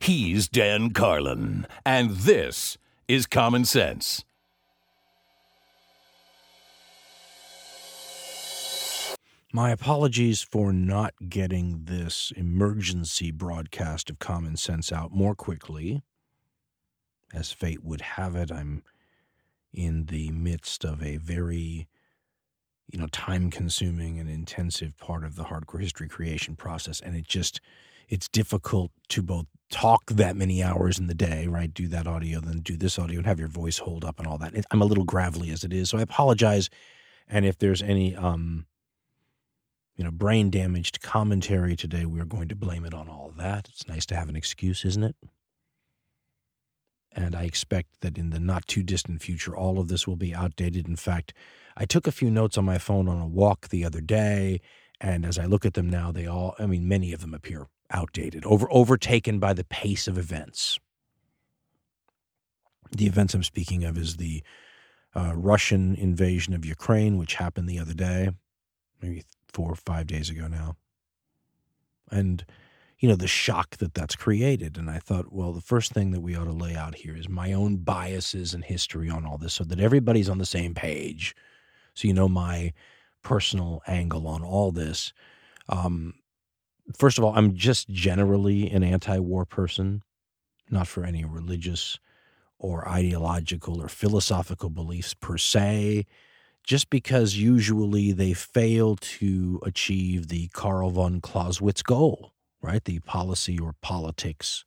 He's 0.00 0.48
Dan 0.48 0.90
Carlin, 0.90 1.66
and 1.84 2.10
this 2.10 2.76
is 3.08 3.26
Common 3.26 3.64
Sense. 3.64 4.24
My 9.52 9.70
apologies 9.70 10.42
for 10.42 10.72
not 10.72 11.14
getting 11.28 11.84
this 11.84 12.32
emergency 12.36 13.30
broadcast 13.30 14.10
of 14.10 14.18
Common 14.18 14.56
Sense 14.56 14.90
out 14.90 15.12
more 15.12 15.36
quickly. 15.36 16.02
As 17.32 17.52
fate 17.52 17.84
would 17.84 18.00
have 18.00 18.34
it, 18.34 18.50
I'm 18.50 18.82
in 19.72 20.06
the 20.06 20.30
midst 20.30 20.84
of 20.84 21.02
a 21.02 21.18
very 21.18 21.88
you 22.90 22.98
know 22.98 23.06
time 23.08 23.50
consuming 23.50 24.18
and 24.18 24.28
intensive 24.28 24.96
part 24.98 25.24
of 25.24 25.36
the 25.36 25.44
hardcore 25.44 25.80
history 25.80 26.08
creation 26.08 26.54
process 26.54 27.00
and 27.00 27.16
it 27.16 27.26
just 27.26 27.60
it's 28.08 28.28
difficult 28.28 28.90
to 29.08 29.22
both 29.22 29.46
talk 29.70 30.06
that 30.06 30.36
many 30.36 30.62
hours 30.62 30.98
in 30.98 31.06
the 31.06 31.14
day 31.14 31.46
right 31.46 31.74
do 31.74 31.88
that 31.88 32.06
audio 32.06 32.38
then 32.38 32.60
do 32.60 32.76
this 32.76 32.98
audio 32.98 33.18
and 33.18 33.26
have 33.26 33.40
your 33.40 33.48
voice 33.48 33.78
hold 33.78 34.04
up 34.04 34.18
and 34.18 34.28
all 34.28 34.38
that. 34.38 34.54
I'm 34.70 34.82
a 34.82 34.84
little 34.84 35.04
gravelly 35.04 35.50
as 35.50 35.64
it 35.64 35.72
is 35.72 35.90
so 35.90 35.98
i 35.98 36.02
apologize. 36.02 36.70
And 37.28 37.44
if 37.44 37.58
there's 37.58 37.82
any 37.82 38.14
um 38.14 38.66
you 39.96 40.04
know 40.04 40.10
brain 40.10 40.50
damaged 40.50 41.02
commentary 41.02 41.76
today 41.76 42.04
we're 42.04 42.24
going 42.24 42.48
to 42.48 42.56
blame 42.56 42.84
it 42.84 42.94
on 42.94 43.08
all 43.08 43.32
that. 43.36 43.68
It's 43.68 43.88
nice 43.88 44.06
to 44.06 44.16
have 44.16 44.28
an 44.28 44.36
excuse 44.36 44.84
isn't 44.84 45.02
it? 45.02 45.16
And 47.16 47.34
I 47.34 47.44
expect 47.44 48.00
that 48.00 48.18
in 48.18 48.30
the 48.30 48.40
not 48.40 48.66
too 48.66 48.82
distant 48.82 49.22
future, 49.22 49.56
all 49.56 49.78
of 49.78 49.88
this 49.88 50.06
will 50.06 50.16
be 50.16 50.34
outdated. 50.34 50.88
In 50.88 50.96
fact, 50.96 51.32
I 51.76 51.84
took 51.84 52.06
a 52.08 52.12
few 52.12 52.28
notes 52.28 52.58
on 52.58 52.64
my 52.64 52.78
phone 52.78 53.08
on 53.08 53.20
a 53.20 53.26
walk 53.26 53.68
the 53.68 53.84
other 53.84 54.00
day, 54.00 54.60
and 55.00 55.24
as 55.24 55.38
I 55.38 55.44
look 55.44 55.64
at 55.64 55.74
them 55.74 55.88
now, 55.88 56.10
they 56.10 56.26
all, 56.26 56.56
I 56.58 56.66
mean, 56.66 56.88
many 56.88 57.12
of 57.12 57.20
them 57.20 57.32
appear 57.32 57.68
outdated, 57.90 58.44
over 58.44 58.66
overtaken 58.70 59.38
by 59.38 59.52
the 59.52 59.64
pace 59.64 60.08
of 60.08 60.18
events. 60.18 60.78
The 62.90 63.06
events 63.06 63.34
I'm 63.34 63.42
speaking 63.42 63.84
of 63.84 63.98
is 63.98 64.16
the 64.16 64.42
uh, 65.14 65.32
Russian 65.34 65.94
invasion 65.94 66.54
of 66.54 66.64
Ukraine, 66.64 67.18
which 67.18 67.34
happened 67.34 67.68
the 67.68 67.78
other 67.78 67.94
day, 67.94 68.30
maybe 69.00 69.22
four 69.52 69.70
or 69.70 69.76
five 69.76 70.06
days 70.06 70.30
ago 70.30 70.46
now. 70.48 70.76
And 72.10 72.44
you 73.04 73.08
know, 73.08 73.16
the 73.16 73.28
shock 73.28 73.76
that 73.78 73.92
that's 73.92 74.16
created. 74.16 74.78
And 74.78 74.88
I 74.88 74.98
thought, 74.98 75.30
well, 75.30 75.52
the 75.52 75.60
first 75.60 75.92
thing 75.92 76.12
that 76.12 76.20
we 76.22 76.34
ought 76.36 76.44
to 76.44 76.52
lay 76.52 76.74
out 76.74 76.94
here 76.94 77.14
is 77.14 77.28
my 77.28 77.52
own 77.52 77.76
biases 77.76 78.54
and 78.54 78.64
history 78.64 79.10
on 79.10 79.26
all 79.26 79.36
this 79.36 79.52
so 79.52 79.64
that 79.64 79.78
everybody's 79.78 80.30
on 80.30 80.38
the 80.38 80.46
same 80.46 80.74
page. 80.74 81.34
So 81.92 82.08
you 82.08 82.14
know 82.14 82.28
my 82.28 82.72
personal 83.22 83.82
angle 83.86 84.26
on 84.26 84.42
all 84.42 84.72
this. 84.72 85.12
Um, 85.68 86.14
first 86.98 87.18
of 87.18 87.24
all, 87.24 87.34
I'm 87.36 87.54
just 87.54 87.88
generally 87.88 88.70
an 88.70 88.82
anti 88.82 89.18
war 89.18 89.44
person, 89.44 90.02
not 90.70 90.88
for 90.88 91.04
any 91.04 91.24
religious 91.24 91.98
or 92.58 92.88
ideological 92.88 93.80
or 93.82 93.88
philosophical 93.88 94.70
beliefs 94.70 95.14
per 95.14 95.36
se, 95.36 96.06
just 96.62 96.88
because 96.88 97.36
usually 97.36 98.12
they 98.12 98.32
fail 98.32 98.96
to 98.96 99.60
achieve 99.62 100.28
the 100.28 100.48
Karl 100.48 100.90
von 100.90 101.20
Clausewitz 101.20 101.82
goal 101.82 102.34
right? 102.64 102.84
The 102.84 103.00
policy 103.00 103.58
or 103.58 103.74
politics 103.82 104.64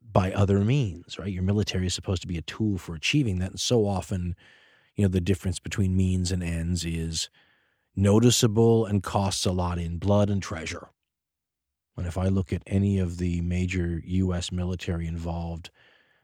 by 0.00 0.32
other 0.32 0.60
means, 0.60 1.18
right? 1.18 1.32
Your 1.32 1.42
military 1.42 1.86
is 1.86 1.94
supposed 1.94 2.22
to 2.22 2.28
be 2.28 2.38
a 2.38 2.42
tool 2.42 2.78
for 2.78 2.94
achieving 2.94 3.40
that. 3.40 3.50
And 3.50 3.60
so 3.60 3.84
often, 3.84 4.36
you 4.94 5.02
know, 5.02 5.08
the 5.08 5.20
difference 5.20 5.58
between 5.58 5.96
means 5.96 6.30
and 6.30 6.42
ends 6.42 6.84
is 6.84 7.28
noticeable 7.96 8.86
and 8.86 9.02
costs 9.02 9.44
a 9.44 9.50
lot 9.50 9.78
in 9.78 9.98
blood 9.98 10.30
and 10.30 10.40
treasure. 10.40 10.88
And 11.96 12.06
if 12.06 12.18
I 12.18 12.28
look 12.28 12.52
at 12.52 12.62
any 12.66 12.98
of 12.98 13.18
the 13.18 13.40
major 13.42 14.02
U.S. 14.04 14.50
military 14.50 15.06
involved 15.06 15.70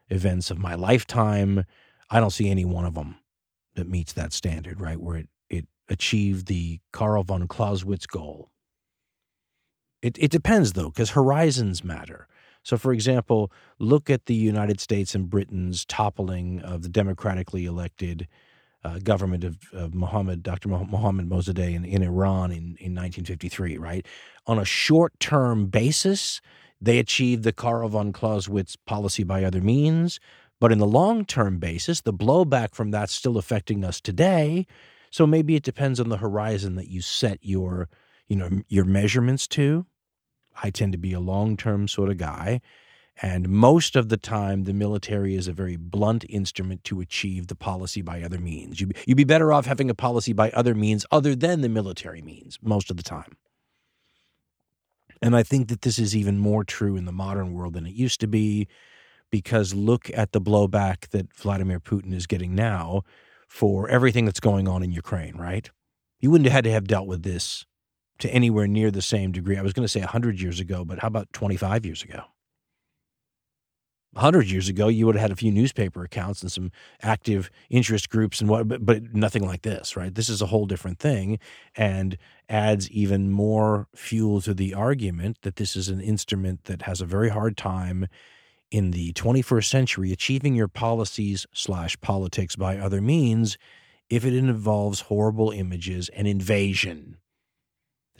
events 0.09 0.51
of 0.51 0.57
my 0.57 0.75
lifetime, 0.75 1.65
I 2.09 2.19
don't 2.19 2.31
see 2.31 2.49
any 2.49 2.65
one 2.65 2.85
of 2.85 2.95
them 2.95 3.15
that 3.75 3.87
meets 3.87 4.13
that 4.13 4.33
standard, 4.33 4.81
right? 4.81 4.99
Where 4.99 5.17
it, 5.17 5.29
it 5.49 5.67
achieved 5.87 6.47
the 6.47 6.79
Karl 6.91 7.23
von 7.23 7.47
Clausewitz 7.47 8.05
goal 8.05 8.51
it, 10.01 10.17
it 10.19 10.31
depends, 10.31 10.73
though, 10.73 10.89
because 10.89 11.11
horizons 11.11 11.83
matter. 11.83 12.27
So, 12.63 12.77
for 12.77 12.93
example, 12.93 13.51
look 13.79 14.09
at 14.09 14.25
the 14.25 14.35
United 14.35 14.79
States 14.79 15.15
and 15.15 15.29
Britain's 15.29 15.85
toppling 15.85 16.61
of 16.61 16.81
the 16.81 16.89
democratically 16.89 17.65
elected 17.65 18.27
uh, 18.83 18.99
government 18.99 19.43
of, 19.43 19.57
of 19.73 19.93
Mohammed, 19.93 20.43
Dr. 20.43 20.69
Mohammed 20.69 21.29
Mosaddegh 21.29 21.75
in, 21.75 21.85
in 21.85 22.01
Iran 22.01 22.51
in, 22.51 22.75
in 22.79 22.95
1953, 22.95 23.77
right? 23.77 24.05
On 24.47 24.57
a 24.57 24.65
short 24.65 25.19
term 25.19 25.67
basis, 25.67 26.41
they 26.79 26.97
achieved 26.97 27.43
the 27.43 27.53
Karl 27.53 27.89
von 27.89 28.11
Clausewitz 28.11 28.75
policy 28.75 29.23
by 29.23 29.43
other 29.43 29.61
means. 29.61 30.19
But 30.59 30.71
in 30.71 30.77
the 30.77 30.87
long 30.87 31.25
term 31.25 31.57
basis, 31.57 32.01
the 32.01 32.13
blowback 32.13 32.73
from 32.73 32.91
that's 32.91 33.13
still 33.13 33.37
affecting 33.37 33.83
us 33.83 33.99
today. 33.99 34.67
So 35.09 35.27
maybe 35.27 35.55
it 35.55 35.63
depends 35.63 35.99
on 35.99 36.09
the 36.09 36.17
horizon 36.17 36.75
that 36.75 36.87
you 36.87 37.01
set 37.01 37.39
your, 37.41 37.89
you 38.27 38.35
know, 38.35 38.61
your 38.67 38.85
measurements 38.85 39.47
to. 39.49 39.85
I 40.63 40.69
tend 40.69 40.91
to 40.91 40.97
be 40.97 41.13
a 41.13 41.19
long 41.19 41.57
term 41.57 41.87
sort 41.87 42.09
of 42.09 42.17
guy. 42.17 42.61
And 43.21 43.49
most 43.49 43.95
of 43.95 44.09
the 44.09 44.17
time, 44.17 44.63
the 44.63 44.73
military 44.73 45.35
is 45.35 45.47
a 45.47 45.53
very 45.53 45.75
blunt 45.75 46.25
instrument 46.29 46.83
to 46.85 47.01
achieve 47.01 47.47
the 47.47 47.55
policy 47.55 48.01
by 48.01 48.23
other 48.23 48.39
means. 48.39 48.79
You'd, 48.79 48.95
you'd 49.05 49.17
be 49.17 49.23
better 49.23 49.51
off 49.53 49.65
having 49.65 49.89
a 49.89 49.95
policy 49.95 50.33
by 50.33 50.49
other 50.51 50.73
means 50.73 51.05
other 51.11 51.35
than 51.35 51.61
the 51.61 51.69
military 51.69 52.21
means 52.21 52.57
most 52.61 52.89
of 52.89 52.97
the 52.97 53.03
time. 53.03 53.37
And 55.21 55.35
I 55.35 55.43
think 55.43 55.67
that 55.67 55.81
this 55.81 55.99
is 55.99 56.15
even 56.15 56.39
more 56.39 56.63
true 56.63 56.95
in 56.95 57.05
the 57.05 57.11
modern 57.11 57.53
world 57.53 57.73
than 57.73 57.85
it 57.85 57.93
used 57.93 58.19
to 58.21 58.27
be, 58.27 58.67
because 59.29 59.73
look 59.73 60.09
at 60.15 60.31
the 60.31 60.41
blowback 60.41 61.09
that 61.09 61.33
Vladimir 61.33 61.79
Putin 61.79 62.13
is 62.13 62.25
getting 62.25 62.55
now 62.55 63.03
for 63.47 63.87
everything 63.89 64.25
that's 64.25 64.39
going 64.39 64.67
on 64.67 64.81
in 64.81 64.91
Ukraine, 64.91 65.35
right? 65.37 65.69
You 66.19 66.31
wouldn't 66.31 66.47
have 66.47 66.53
had 66.53 66.63
to 66.63 66.71
have 66.71 66.87
dealt 66.87 67.07
with 67.07 67.21
this 67.21 67.65
to 68.19 68.29
anywhere 68.33 68.67
near 68.67 68.89
the 68.89 69.01
same 69.01 69.31
degree. 69.31 69.57
I 69.57 69.61
was 69.61 69.73
going 69.73 69.83
to 69.83 69.89
say 69.89 69.99
100 69.99 70.39
years 70.39 70.59
ago, 70.59 70.85
but 70.85 70.99
how 70.99 71.07
about 71.07 71.31
25 71.33 71.85
years 71.85 72.03
ago? 72.03 72.23
100 74.13 74.51
years 74.51 74.67
ago, 74.67 74.87
you 74.87 75.05
would 75.05 75.15
have 75.15 75.21
had 75.21 75.31
a 75.31 75.35
few 75.35 75.51
newspaper 75.51 76.03
accounts 76.03 76.41
and 76.41 76.51
some 76.51 76.71
active 77.01 77.49
interest 77.69 78.09
groups 78.09 78.41
and 78.41 78.49
what, 78.49 78.67
but, 78.67 78.85
but 78.85 79.13
nothing 79.13 79.45
like 79.45 79.61
this, 79.61 79.95
right? 79.95 80.13
This 80.13 80.27
is 80.27 80.41
a 80.41 80.47
whole 80.47 80.65
different 80.65 80.99
thing 80.99 81.39
and 81.75 82.17
adds 82.49 82.89
even 82.91 83.31
more 83.31 83.87
fuel 83.95 84.41
to 84.41 84.53
the 84.53 84.73
argument 84.73 85.37
that 85.43 85.55
this 85.55 85.75
is 85.75 85.87
an 85.87 86.01
instrument 86.01 86.65
that 86.65 86.81
has 86.83 86.99
a 86.99 87.05
very 87.05 87.29
hard 87.29 87.55
time 87.55 88.07
in 88.69 88.91
the 88.91 89.13
21st 89.13 89.65
century 89.65 90.11
achieving 90.11 90.55
your 90.55 90.67
policies 90.67 91.45
slash 91.53 91.99
politics 92.01 92.55
by 92.55 92.77
other 92.77 93.01
means 93.01 93.57
if 94.09 94.25
it 94.25 94.33
involves 94.33 95.01
horrible 95.01 95.51
images 95.51 96.09
and 96.09 96.27
invasion 96.27 97.17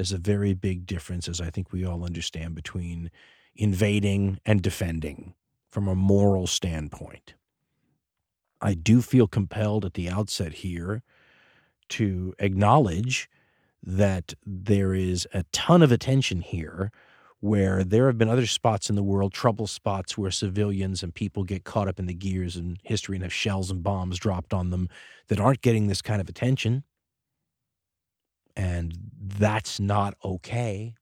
there's 0.02 0.12
a 0.12 0.18
very 0.18 0.56
big 0.56 0.88
difference, 0.88 1.28
as 1.28 1.40
I 1.40 1.52
think 1.52 1.72
we 1.72 1.85
all 1.85 2.03
understand, 2.03 2.56
between 2.56 3.12
invading 3.56 4.40
and 4.47 4.62
defending 4.62 5.35
from 5.71 5.87
a 5.87 5.95
moral 5.95 6.47
standpoint. 6.47 7.35
I 8.61 8.73
do 8.73 9.01
feel 9.01 9.27
compelled 9.27 9.85
at 9.85 9.93
the 9.95 10.09
outset 10.09 10.53
here 10.53 11.01
to 11.89 12.33
acknowledge 12.39 13.29
that 13.83 14.33
there 14.45 14.93
is 14.93 15.27
a 15.33 15.43
ton 15.51 15.81
of 15.81 15.91
attention 15.91 16.41
here 16.41 16.91
where 17.39 17.83
there 17.83 18.05
have 18.05 18.19
been 18.19 18.29
other 18.29 18.45
spots 18.45 18.87
in 18.87 18.95
the 18.95 19.01
world, 19.01 19.33
trouble 19.33 19.65
spots 19.65 20.15
where 20.15 20.29
civilians 20.29 21.01
and 21.01 21.15
people 21.15 21.43
get 21.43 21.63
caught 21.63 21.87
up 21.87 21.97
in 21.97 22.05
the 22.05 22.13
gears 22.13 22.55
and 22.55 22.77
history 22.83 23.15
and 23.15 23.23
have 23.23 23.33
shells 23.33 23.71
and 23.71 23.81
bombs 23.81 24.19
dropped 24.19 24.53
on 24.53 24.69
them 24.69 24.87
that 25.27 25.39
aren't 25.39 25.61
getting 25.61 25.87
this 25.87 26.03
kind 26.03 26.21
of 26.21 26.29
attention. 26.29 26.83
And 28.55 28.93
that's 29.19 29.79
not 29.79 30.13
okay. 30.23 30.93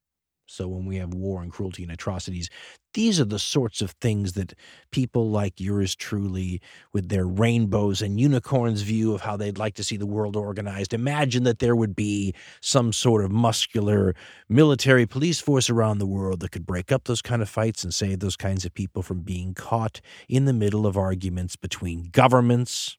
So 0.46 0.66
when 0.66 0.86
we 0.86 0.96
have 0.96 1.12
war 1.12 1.42
and 1.42 1.52
cruelty 1.52 1.82
and 1.82 1.92
atrocities, 1.92 2.48
these 2.94 3.20
are 3.20 3.24
the 3.24 3.38
sorts 3.38 3.80
of 3.80 3.92
things 3.92 4.32
that 4.32 4.54
people 4.90 5.30
like 5.30 5.60
yours 5.60 5.94
truly, 5.94 6.60
with 6.92 7.08
their 7.08 7.26
rainbows 7.26 8.02
and 8.02 8.20
unicorns 8.20 8.82
view 8.82 9.14
of 9.14 9.20
how 9.20 9.36
they'd 9.36 9.58
like 9.58 9.74
to 9.74 9.84
see 9.84 9.96
the 9.96 10.06
world 10.06 10.36
organized, 10.36 10.92
imagine 10.92 11.44
that 11.44 11.58
there 11.60 11.76
would 11.76 11.94
be 11.94 12.34
some 12.60 12.92
sort 12.92 13.24
of 13.24 13.30
muscular 13.30 14.14
military 14.48 15.06
police 15.06 15.40
force 15.40 15.70
around 15.70 15.98
the 15.98 16.06
world 16.06 16.40
that 16.40 16.50
could 16.50 16.66
break 16.66 16.90
up 16.90 17.04
those 17.04 17.22
kind 17.22 17.42
of 17.42 17.48
fights 17.48 17.84
and 17.84 17.94
save 17.94 18.20
those 18.20 18.36
kinds 18.36 18.64
of 18.64 18.74
people 18.74 19.02
from 19.02 19.20
being 19.20 19.54
caught 19.54 20.00
in 20.28 20.44
the 20.44 20.52
middle 20.52 20.86
of 20.86 20.96
arguments 20.96 21.56
between 21.56 22.10
governments. 22.10 22.96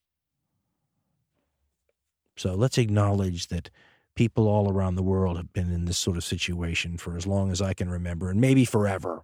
So 2.38 2.56
let's 2.56 2.78
acknowledge 2.78 3.48
that 3.48 3.70
people 4.16 4.48
all 4.48 4.72
around 4.72 4.96
the 4.96 5.04
world 5.04 5.38
have 5.38 5.54
been 5.54 5.72
in 5.72 5.86
this 5.86 5.98
sort 5.98 6.18
of 6.18 6.24
situation 6.24 6.98
for 6.98 7.16
as 7.16 7.28
long 7.28 7.52
as 7.52 7.62
I 7.62 7.74
can 7.74 7.90
remember, 7.90 8.30
and 8.30 8.42
maybe 8.42 8.66
forever, 8.66 9.24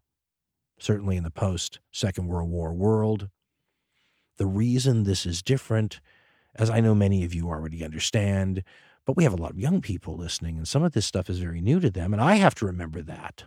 certainly 0.79 1.17
in 1.17 1.23
the 1.23 1.31
post 1.31 1.79
Second 1.91 2.27
World 2.27 2.49
War 2.49 2.73
world. 2.73 3.29
The 4.37 4.45
reason 4.45 5.03
this 5.03 5.25
is 5.25 5.41
different, 5.41 5.99
as 6.55 6.69
I 6.69 6.79
know 6.79 6.93
many 6.93 7.23
of 7.23 7.33
you 7.33 7.49
already 7.49 7.83
understand, 7.83 8.63
but 9.05 9.15
we 9.17 9.23
have 9.23 9.33
a 9.33 9.37
lot 9.37 9.51
of 9.51 9.59
young 9.59 9.81
people 9.81 10.15
listening, 10.15 10.57
and 10.57 10.67
some 10.67 10.83
of 10.83 10.91
this 10.91 11.05
stuff 11.05 11.29
is 11.29 11.39
very 11.39 11.61
new 11.61 11.79
to 11.79 11.89
them, 11.89 12.13
and 12.13 12.21
I 12.21 12.35
have 12.35 12.55
to 12.55 12.65
remember 12.65 13.01
that. 13.01 13.45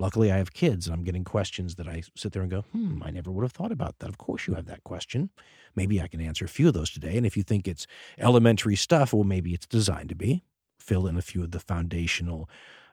Luckily, 0.00 0.32
I 0.32 0.38
have 0.38 0.54
kids 0.54 0.86
and 0.86 0.94
I'm 0.94 1.04
getting 1.04 1.24
questions 1.24 1.74
that 1.74 1.86
I 1.86 2.02
sit 2.16 2.32
there 2.32 2.40
and 2.40 2.50
go, 2.50 2.62
hmm, 2.72 3.02
I 3.04 3.10
never 3.10 3.30
would 3.30 3.42
have 3.42 3.52
thought 3.52 3.70
about 3.70 3.98
that. 3.98 4.08
Of 4.08 4.16
course, 4.16 4.46
you 4.46 4.54
have 4.54 4.64
that 4.64 4.82
question. 4.82 5.28
Maybe 5.76 6.00
I 6.00 6.08
can 6.08 6.22
answer 6.22 6.46
a 6.46 6.48
few 6.48 6.68
of 6.68 6.74
those 6.74 6.88
today. 6.88 7.18
And 7.18 7.26
if 7.26 7.36
you 7.36 7.42
think 7.42 7.68
it's 7.68 7.86
elementary 8.16 8.76
stuff, 8.76 9.12
well, 9.12 9.24
maybe 9.24 9.52
it's 9.52 9.66
designed 9.66 10.08
to 10.08 10.14
be. 10.14 10.42
Fill 10.78 11.06
in 11.06 11.18
a 11.18 11.22
few 11.22 11.42
of 11.42 11.50
the 11.50 11.60
foundational 11.60 12.48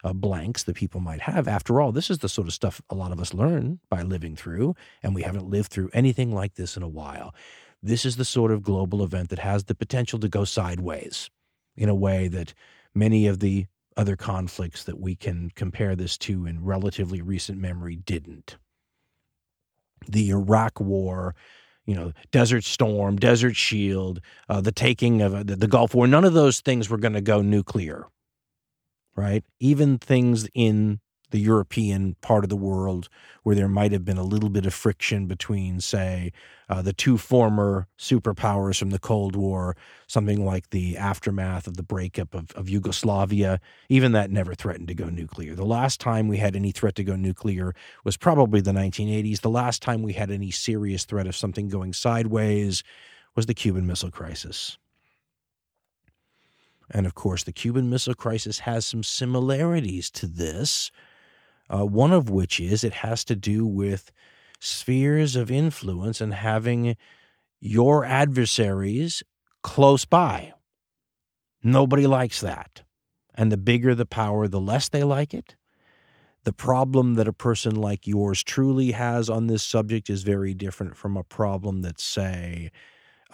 uh, 0.07 0.13
blanks 0.13 0.63
that 0.63 0.75
people 0.75 1.01
might 1.01 1.21
have. 1.21 1.47
After 1.47 1.81
all, 1.81 1.91
this 1.91 2.09
is 2.09 2.19
the 2.19 2.29
sort 2.29 2.47
of 2.47 2.53
stuff 2.53 2.81
a 2.89 2.95
lot 2.95 3.11
of 3.11 3.19
us 3.19 3.33
learn 3.33 3.79
by 3.89 4.03
living 4.03 4.35
through, 4.35 4.75
and 5.03 5.13
we 5.13 5.23
haven't 5.23 5.49
lived 5.49 5.69
through 5.69 5.89
anything 5.93 6.33
like 6.33 6.55
this 6.55 6.77
in 6.77 6.83
a 6.83 6.87
while. 6.87 7.35
This 7.83 8.05
is 8.05 8.15
the 8.15 8.25
sort 8.25 8.51
of 8.51 8.63
global 8.63 9.03
event 9.03 9.29
that 9.29 9.39
has 9.39 9.65
the 9.65 9.75
potential 9.75 10.17
to 10.19 10.29
go 10.29 10.45
sideways 10.45 11.29
in 11.75 11.89
a 11.89 11.95
way 11.95 12.29
that 12.29 12.53
many 12.95 13.27
of 13.27 13.39
the 13.39 13.65
other 13.97 14.15
conflicts 14.15 14.83
that 14.85 14.99
we 14.99 15.15
can 15.15 15.51
compare 15.55 15.95
this 15.95 16.17
to 16.19 16.45
in 16.45 16.63
relatively 16.63 17.21
recent 17.21 17.59
memory 17.59 17.97
didn't. 17.97 18.57
The 20.07 20.29
Iraq 20.29 20.79
War, 20.79 21.35
you 21.85 21.95
know, 21.95 22.13
Desert 22.31 22.63
Storm, 22.63 23.17
Desert 23.17 23.55
Shield, 23.55 24.21
uh, 24.47 24.61
the 24.61 24.71
taking 24.71 25.21
of 25.21 25.33
uh, 25.33 25.43
the, 25.43 25.55
the 25.55 25.67
Gulf 25.67 25.93
War, 25.93 26.07
none 26.07 26.23
of 26.23 26.33
those 26.33 26.61
things 26.61 26.89
were 26.89 26.97
going 26.97 27.13
to 27.13 27.21
go 27.21 27.41
nuclear, 27.41 28.07
right? 29.17 29.43
Even 29.59 29.97
things 29.97 30.47
in 30.53 31.01
the 31.31 31.39
European 31.39 32.15
part 32.21 32.45
of 32.45 32.49
the 32.49 32.55
world 32.55 33.09
where 33.43 33.55
there 33.55 33.67
might 33.67 33.91
have 33.91 34.05
been 34.05 34.17
a 34.17 34.23
little 34.23 34.49
bit 34.49 34.65
of 34.65 34.73
friction 34.73 35.25
between, 35.25 35.81
say, 35.81 36.31
uh, 36.69 36.81
the 36.81 36.93
two 36.93 37.17
former 37.17 37.87
superpowers 37.97 38.79
from 38.79 38.91
the 38.91 38.99
Cold 38.99 39.35
War, 39.35 39.75
something 40.07 40.45
like 40.45 40.69
the 40.69 40.95
aftermath 40.95 41.67
of 41.67 41.75
the 41.75 41.83
breakup 41.83 42.33
of, 42.33 42.51
of 42.51 42.69
Yugoslavia, 42.69 43.59
even 43.89 44.13
that 44.13 44.31
never 44.31 44.55
threatened 44.55 44.87
to 44.87 44.93
go 44.93 45.09
nuclear. 45.09 45.53
The 45.53 45.65
last 45.65 45.99
time 45.99 46.29
we 46.29 46.37
had 46.37 46.55
any 46.55 46.71
threat 46.71 46.95
to 46.95 47.03
go 47.03 47.15
nuclear 47.15 47.75
was 48.05 48.15
probably 48.15 48.61
the 48.61 48.71
1980s. 48.71 49.41
The 49.41 49.49
last 49.49 49.81
time 49.81 50.03
we 50.03 50.13
had 50.13 50.31
any 50.31 50.51
serious 50.51 51.03
threat 51.03 51.27
of 51.27 51.35
something 51.35 51.67
going 51.67 51.91
sideways 51.91 52.83
was 53.35 53.47
the 53.47 53.53
Cuban 53.53 53.85
Missile 53.85 54.11
Crisis. 54.11 54.77
And 56.89 57.05
of 57.05 57.15
course, 57.15 57.43
the 57.43 57.51
Cuban 57.51 57.89
Missile 57.89 58.13
Crisis 58.13 58.59
has 58.59 58.85
some 58.85 59.03
similarities 59.03 60.09
to 60.11 60.27
this 60.27 60.91
uh, 61.69 61.85
one 61.85 62.13
of 62.13 62.29
which 62.29 62.59
is 62.59 62.83
it 62.83 62.93
has 62.93 63.23
to 63.25 63.35
do 63.35 63.65
with 63.65 64.11
spheres 64.59 65.35
of 65.35 65.51
influence 65.51 66.21
and 66.21 66.33
having 66.33 66.95
your 67.59 68.05
adversaries 68.05 69.23
close 69.63 70.05
by. 70.05 70.53
Nobody 71.63 72.07
likes 72.07 72.41
that. 72.41 72.83
And 73.35 73.51
the 73.51 73.57
bigger 73.57 73.93
the 73.93 74.05
power, 74.05 74.47
the 74.47 74.59
less 74.59 74.89
they 74.89 75.03
like 75.03 75.33
it. 75.33 75.55
The 76.43 76.53
problem 76.53 77.15
that 77.15 77.27
a 77.27 77.33
person 77.33 77.75
like 77.75 78.07
yours 78.07 78.41
truly 78.41 78.91
has 78.91 79.29
on 79.29 79.47
this 79.47 79.63
subject 79.63 80.09
is 80.09 80.23
very 80.23 80.53
different 80.53 80.95
from 80.95 81.17
a 81.17 81.23
problem 81.23 81.81
that, 81.81 81.99
say, 81.99 82.71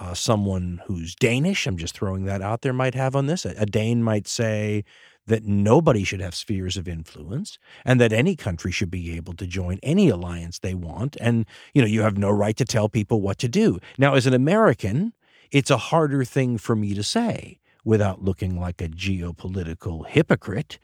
uh, 0.03 0.13
someone 0.13 0.81
who's 0.85 1.15
Danish, 1.15 1.65
I'm 1.65 1.77
just 1.77 1.95
throwing 1.95 2.25
that 2.25 2.41
out 2.41 2.61
there, 2.61 2.73
might 2.73 2.93
have 2.93 3.15
on 3.15 3.27
this. 3.27 3.45
A, 3.45 3.55
a 3.57 3.65
Dane 3.65 4.03
might 4.03 4.27
say, 4.27 4.83
that 5.25 5.45
nobody 5.45 6.03
should 6.03 6.19
have 6.19 6.35
spheres 6.35 6.75
of 6.75 6.85
influence 6.85 7.57
and 7.85 7.99
that 8.01 8.11
any 8.11 8.35
country 8.35 8.73
should 8.73 8.91
be 8.91 9.15
able 9.15 9.33
to 9.33 9.47
join 9.47 9.79
any 9.81 10.09
alliance 10.09 10.59
they 10.59 10.73
want 10.73 11.15
and 11.21 11.45
you 11.73 11.81
know 11.81 11.87
you 11.87 12.01
have 12.01 12.17
no 12.17 12.29
right 12.29 12.57
to 12.57 12.65
tell 12.65 12.89
people 12.89 13.21
what 13.21 13.37
to 13.37 13.47
do 13.47 13.79
now 13.97 14.15
as 14.15 14.27
an 14.27 14.33
american 14.33 15.13
it's 15.49 15.71
a 15.71 15.77
harder 15.77 16.25
thing 16.25 16.57
for 16.57 16.75
me 16.75 16.93
to 16.93 17.03
say 17.03 17.57
without 17.85 18.21
looking 18.21 18.59
like 18.59 18.81
a 18.81 18.89
geopolitical 18.89 20.05
hypocrite 20.05 20.77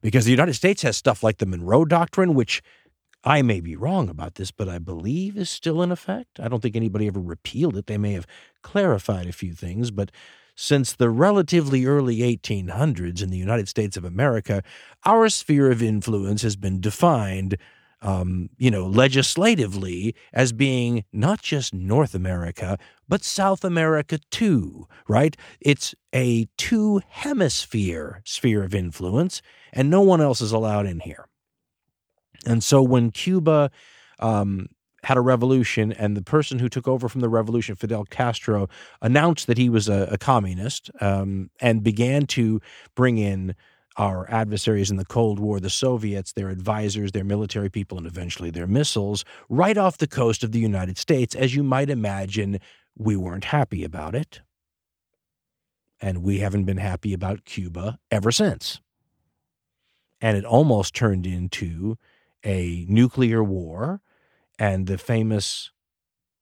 because 0.00 0.24
the 0.24 0.30
united 0.30 0.54
states 0.54 0.82
has 0.82 0.96
stuff 0.96 1.24
like 1.24 1.38
the 1.38 1.46
monroe 1.46 1.84
doctrine 1.84 2.34
which 2.34 2.62
I 3.22 3.42
may 3.42 3.60
be 3.60 3.76
wrong 3.76 4.08
about 4.08 4.36
this, 4.36 4.50
but 4.50 4.68
I 4.68 4.78
believe 4.78 5.36
is 5.36 5.50
still 5.50 5.82
in 5.82 5.92
effect. 5.92 6.40
I 6.40 6.48
don't 6.48 6.60
think 6.60 6.76
anybody 6.76 7.06
ever 7.06 7.20
repealed 7.20 7.76
it. 7.76 7.86
They 7.86 7.98
may 7.98 8.12
have 8.12 8.26
clarified 8.62 9.26
a 9.26 9.32
few 9.32 9.52
things, 9.52 9.90
but 9.90 10.10
since 10.56 10.94
the 10.94 11.10
relatively 11.10 11.84
early 11.86 12.22
1800s 12.22 13.22
in 13.22 13.30
the 13.30 13.36
United 13.38 13.68
States 13.68 13.96
of 13.96 14.04
America, 14.04 14.62
our 15.04 15.28
sphere 15.28 15.70
of 15.70 15.82
influence 15.82 16.42
has 16.42 16.56
been 16.56 16.80
defined, 16.80 17.56
um, 18.02 18.48
you 18.56 18.70
know, 18.70 18.86
legislatively 18.86 20.14
as 20.32 20.52
being 20.52 21.04
not 21.12 21.42
just 21.42 21.74
North 21.74 22.14
America, 22.14 22.78
but 23.08 23.22
South 23.22 23.64
America 23.64 24.18
too, 24.30 24.86
right? 25.08 25.36
It's 25.60 25.94
a 26.14 26.46
two 26.56 27.02
hemisphere 27.08 28.22
sphere 28.24 28.62
of 28.62 28.74
influence, 28.74 29.42
and 29.72 29.90
no 29.90 30.00
one 30.00 30.20
else 30.22 30.40
is 30.40 30.52
allowed 30.52 30.86
in 30.86 31.00
here. 31.00 31.26
And 32.46 32.62
so 32.64 32.82
when 32.82 33.10
Cuba 33.10 33.70
um, 34.18 34.68
had 35.04 35.16
a 35.16 35.20
revolution, 35.20 35.92
and 35.92 36.16
the 36.16 36.22
person 36.22 36.58
who 36.58 36.68
took 36.68 36.86
over 36.86 37.08
from 37.08 37.20
the 37.20 37.28
revolution, 37.28 37.74
Fidel 37.74 38.04
Castro, 38.04 38.68
announced 39.00 39.46
that 39.46 39.58
he 39.58 39.68
was 39.68 39.88
a, 39.88 40.08
a 40.12 40.18
communist 40.18 40.90
um, 41.00 41.50
and 41.60 41.82
began 41.82 42.26
to 42.26 42.60
bring 42.94 43.18
in 43.18 43.54
our 43.96 44.30
adversaries 44.30 44.90
in 44.90 44.96
the 44.96 45.04
Cold 45.04 45.38
War, 45.38 45.58
the 45.60 45.70
Soviets, 45.70 46.32
their 46.32 46.48
advisors, 46.48 47.12
their 47.12 47.24
military 47.24 47.68
people, 47.68 47.98
and 47.98 48.06
eventually 48.06 48.50
their 48.50 48.66
missiles, 48.66 49.24
right 49.48 49.76
off 49.76 49.98
the 49.98 50.06
coast 50.06 50.44
of 50.44 50.52
the 50.52 50.60
United 50.60 50.96
States. 50.96 51.34
As 51.34 51.54
you 51.54 51.62
might 51.62 51.90
imagine, 51.90 52.60
we 52.96 53.16
weren't 53.16 53.44
happy 53.44 53.84
about 53.84 54.14
it. 54.14 54.40
And 56.00 56.22
we 56.22 56.38
haven't 56.38 56.64
been 56.64 56.78
happy 56.78 57.12
about 57.12 57.44
Cuba 57.44 57.98
ever 58.10 58.30
since. 58.30 58.80
And 60.20 60.36
it 60.36 60.44
almost 60.44 60.94
turned 60.94 61.26
into 61.26 61.98
a 62.44 62.86
nuclear 62.88 63.42
war 63.42 64.00
and 64.58 64.86
the 64.86 64.98
famous 64.98 65.70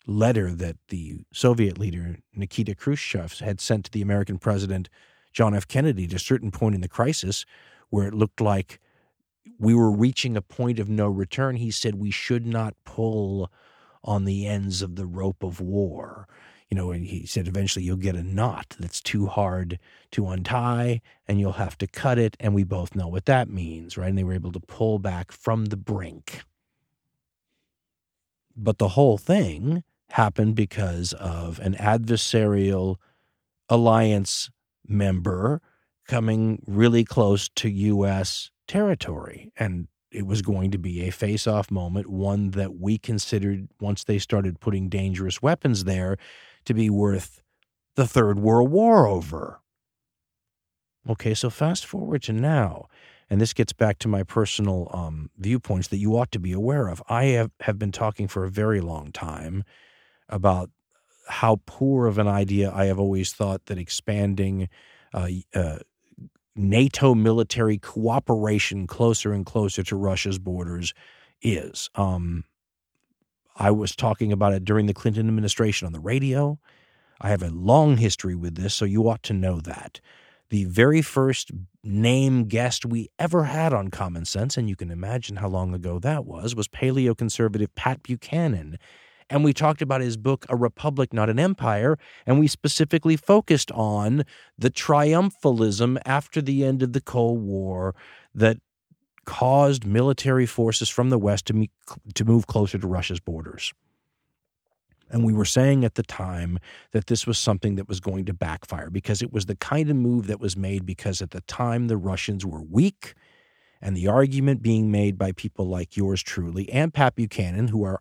letter 0.07 0.53
that 0.53 0.77
the 0.89 1.21
Soviet 1.33 1.79
leader 1.79 2.19
Nikita 2.35 2.75
Khrushchev 2.75 3.39
had 3.41 3.61
sent 3.61 3.85
to 3.87 3.91
the 3.91 4.03
American 4.03 4.39
president 4.39 4.89
John 5.33 5.55
F. 5.55 5.69
Kennedy 5.69 6.05
at 6.05 6.15
a 6.15 6.19
certain 6.19 6.51
point 6.51 6.75
in 6.75 6.81
the 6.81 6.89
crisis 6.89 7.45
where 7.91 8.09
it 8.09 8.15
looked 8.15 8.41
like 8.41 8.81
we 9.59 9.75
were 9.75 9.91
reaching 9.91 10.37
a 10.37 10.43
point 10.43 10.79
of 10.79 10.89
no 10.89 11.09
return. 11.09 11.57
He 11.57 11.71
said 11.71 11.95
we 11.95 12.11
should 12.11 12.47
not 12.47 12.75
pull 12.85 13.51
on 14.03 14.25
the 14.25 14.47
ends 14.47 14.83
of 14.83 14.97
the 14.97 15.07
rope 15.07 15.43
of 15.43 15.61
war. 15.61 16.27
You 16.71 16.77
know, 16.77 16.91
he 16.91 17.25
said 17.25 17.49
eventually 17.49 17.85
you'll 17.85 17.97
get 17.97 18.15
a 18.15 18.23
knot 18.23 18.77
that's 18.79 19.01
too 19.01 19.27
hard 19.27 19.79
to 20.11 20.29
untie 20.29 21.01
and 21.27 21.41
you'll 21.41 21.53
have 21.53 21.79
to 21.79 21.87
cut 21.87 22.19
it. 22.19 22.37
And 22.39 22.55
we 22.55 22.63
both 22.63 22.95
know 22.95 23.09
what 23.09 23.25
that 23.25 23.49
means, 23.49 23.97
right? 23.97 24.09
And 24.09 24.19
they 24.19 24.25
were 24.25 24.35
able 24.35 24.53
to 24.53 24.61
pull 24.61 24.99
back 24.99 25.33
from 25.33 25.67
the 25.67 25.77
brink. 25.77 26.43
But 28.55 28.79
the 28.79 28.89
whole 28.89 29.17
thing 29.17 29.83
happened 30.11 30.57
because 30.57 31.13
of 31.15 31.59
an 31.61 31.75
adversarial 31.75 32.97
alliance 33.69 34.51
member 34.87 35.61
coming 36.07 36.63
really 36.67 37.05
close 37.05 37.49
to 37.51 37.69
U.S. 37.69 38.51
territory. 38.67 39.53
And 39.57 39.89
it 40.11 40.27
was 40.27 40.43
going 40.43 40.71
to 40.71 40.79
be 40.79 41.07
a 41.07 41.13
face 41.13 41.47
off 41.47 41.71
moment, 41.71 42.09
one 42.09 42.51
that 42.53 42.77
we 42.77 42.99
considered, 42.99 43.69
once 43.81 44.05
they 44.05 44.19
started 44.19 44.61
putting 44.61 44.89
dangerous 44.89 45.43
weapons 45.43 45.85
there, 45.85 46.17
to 46.69 46.75
be 46.75 46.89
worth 46.89 47.43
the 47.97 48.07
Third 48.07 48.39
World 48.39 48.71
War 48.71 49.07
over. 49.07 49.61
Okay, 51.09 51.35
so 51.35 51.51
fast 51.51 51.85
forward 51.85 52.23
to 52.25 52.33
now 52.33 52.87
and 53.31 53.41
this 53.41 53.53
gets 53.53 53.73
back 53.73 53.99
to 53.99 54.09
my 54.09 54.23
personal 54.23 54.91
um, 54.93 55.31
viewpoints 55.37 55.89
that 55.89 55.99
you 55.99 56.17
ought 56.17 56.33
to 56.33 56.39
be 56.39 56.53
aware 56.53 56.89
of. 56.89 57.03
I 57.09 57.25
have, 57.27 57.51
have 57.61 57.79
been 57.79 57.93
talking 57.93 58.29
for 58.29 58.45
a 58.45 58.51
very 58.51 58.81
long 58.81 59.13
time 59.13 59.65
about 60.29 60.71
how 61.29 61.61
poor 61.67 62.07
of 62.07 62.19
an 62.19 62.29
idea 62.29 62.73
I 62.73 62.87
have 62.87 62.99
always 62.99 63.33
thought 63.33 63.67
that 63.67 63.79
expanding 63.79 64.69
uh, 65.13 65.29
uh, 65.55 65.79
NATO 66.57 67.15
military 67.15 67.79
cooperation 67.79 68.87
closer 68.87 69.33
and 69.33 69.45
closer 69.45 69.83
to 69.83 69.97
Russia's 69.97 70.39
borders 70.39 70.95
is. 71.43 71.91
Um, 71.95 72.45
I 73.59 73.73
was 73.73 73.97
talking 73.97 74.33
about 74.33 74.55
it 74.55 74.65
during 74.65 74.87
the 74.87 74.95
Clinton 74.95 75.29
administration 75.29 75.87
on 75.87 75.93
the 75.93 76.01
radio. 76.01 76.59
I 77.21 77.31
have 77.31 77.43
a 77.43 77.51
long 77.51 77.97
history 77.97 78.37
with 78.37 78.55
this, 78.55 78.73
so 78.73 78.85
you 78.85 79.09
ought 79.09 79.25
to 79.25 79.33
know 79.33 79.61
that 79.61 80.01
the 80.51 80.65
very 80.65 81.03
first 81.03 81.51
name 81.83 82.45
guest 82.45 82.87
we 82.87 83.09
ever 83.19 83.45
had 83.45 83.73
on 83.73 83.89
Common 83.89 84.25
Sense, 84.25 84.57
and 84.57 84.69
you 84.69 84.77
can 84.77 84.91
imagine 84.91 85.37
how 85.37 85.49
long 85.49 85.75
ago 85.75 85.99
that 85.99 86.25
was, 86.25 86.55
was 86.55 86.69
paleoconservative 86.69 87.69
Pat 87.75 88.03
Buchanan. 88.03 88.79
And 89.29 89.45
we 89.45 89.53
talked 89.53 89.83
about 89.83 90.01
his 90.01 90.17
book, 90.17 90.47
A 90.49 90.57
Republic, 90.57 91.13
Not 91.13 91.29
an 91.29 91.39
Empire, 91.39 91.99
and 92.27 92.39
we 92.39 92.47
specifically 92.47 93.17
focused 93.17 93.71
on 93.73 94.25
the 94.57 94.71
triumphalism 94.71 95.99
after 96.07 96.41
the 96.41 96.65
end 96.65 96.83
of 96.83 96.95
the 96.95 97.01
Cold 97.01 97.43
War 97.43 97.95
that 98.35 98.59
caused 99.29 99.87
military 99.87 100.47
forces 100.47 100.89
from 100.89 101.11
the 101.11 101.19
West 101.19 101.47
to, 101.47 101.55
me, 101.55 101.71
to 102.15 102.25
move 102.25 102.47
closer 102.47 102.79
to 102.79 102.89
Russia's 102.89 103.21
borders. 103.21 103.75
And 105.11 105.25
we 105.25 105.35
were 105.35 105.45
saying 105.45 105.85
at 105.85 105.97
the 105.97 106.03
time 106.03 106.59
that 106.93 107.09
this 107.09 107.27
was 107.27 107.39
something 107.39 107.77
that 107.77 107.89
was 107.89 108.01
going 108.01 108.25
to 108.27 108.35
backfire 108.35 108.91
because 108.91 109.23
it 109.23 109.33
was 109.33 109.47
the 109.47 109.57
kind 109.57 109.91
of 109.91 109.97
move 109.97 110.29
that 110.29 110.41
was 110.41 110.57
made 110.57 110.87
because 110.87 111.23
at 111.23 111.33
the 111.33 111.43
time 111.43 111.89
the 111.89 111.99
Russians 111.99 112.47
were 112.47 112.63
weak 112.63 113.15
And 113.81 113.97
the 113.97 114.09
argument 114.09 114.63
being 114.63 114.91
made 114.91 115.19
by 115.19 115.33
people 115.33 115.69
like 115.69 115.97
yours 115.97 116.23
truly 116.23 116.71
and 116.71 116.93
Pat 116.95 117.15
Buchanan, 117.17 117.69
who 117.69 117.85
are 117.85 118.01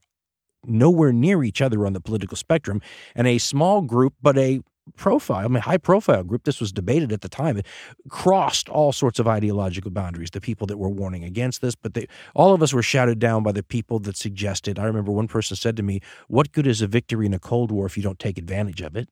nowhere 0.65 1.13
near 1.13 1.43
each 1.43 1.61
other 1.61 1.85
on 1.85 1.93
the 1.93 2.01
political 2.01 2.37
spectrum, 2.37 2.81
and 3.15 3.27
a 3.27 3.37
small 3.37 3.81
group, 3.81 4.13
but 4.21 4.37
a 4.37 4.61
profile, 4.95 5.45
I 5.45 5.47
mean, 5.47 5.61
high 5.61 5.77
profile 5.77 6.23
group, 6.23 6.43
this 6.43 6.59
was 6.59 6.71
debated 6.71 7.11
at 7.11 7.21
the 7.21 7.29
time, 7.29 7.57
it 7.57 7.65
crossed 8.09 8.69
all 8.69 8.91
sorts 8.91 9.19
of 9.19 9.27
ideological 9.27 9.91
boundaries. 9.91 10.31
The 10.31 10.41
people 10.41 10.67
that 10.67 10.77
were 10.77 10.89
warning 10.89 11.23
against 11.23 11.61
this, 11.61 11.75
but 11.75 11.93
they, 11.93 12.07
all 12.35 12.53
of 12.53 12.63
us 12.63 12.73
were 12.73 12.81
shouted 12.81 13.19
down 13.19 13.43
by 13.43 13.51
the 13.51 13.63
people 13.63 13.99
that 13.99 14.17
suggested. 14.17 14.79
I 14.79 14.85
remember 14.85 15.11
one 15.11 15.27
person 15.27 15.55
said 15.55 15.75
to 15.77 15.83
me, 15.83 16.01
What 16.27 16.51
good 16.51 16.67
is 16.67 16.81
a 16.81 16.87
victory 16.87 17.25
in 17.25 17.33
a 17.33 17.39
Cold 17.39 17.71
War 17.71 17.85
if 17.85 17.97
you 17.97 18.03
don't 18.03 18.19
take 18.19 18.37
advantage 18.37 18.81
of 18.81 18.95
it? 18.95 19.09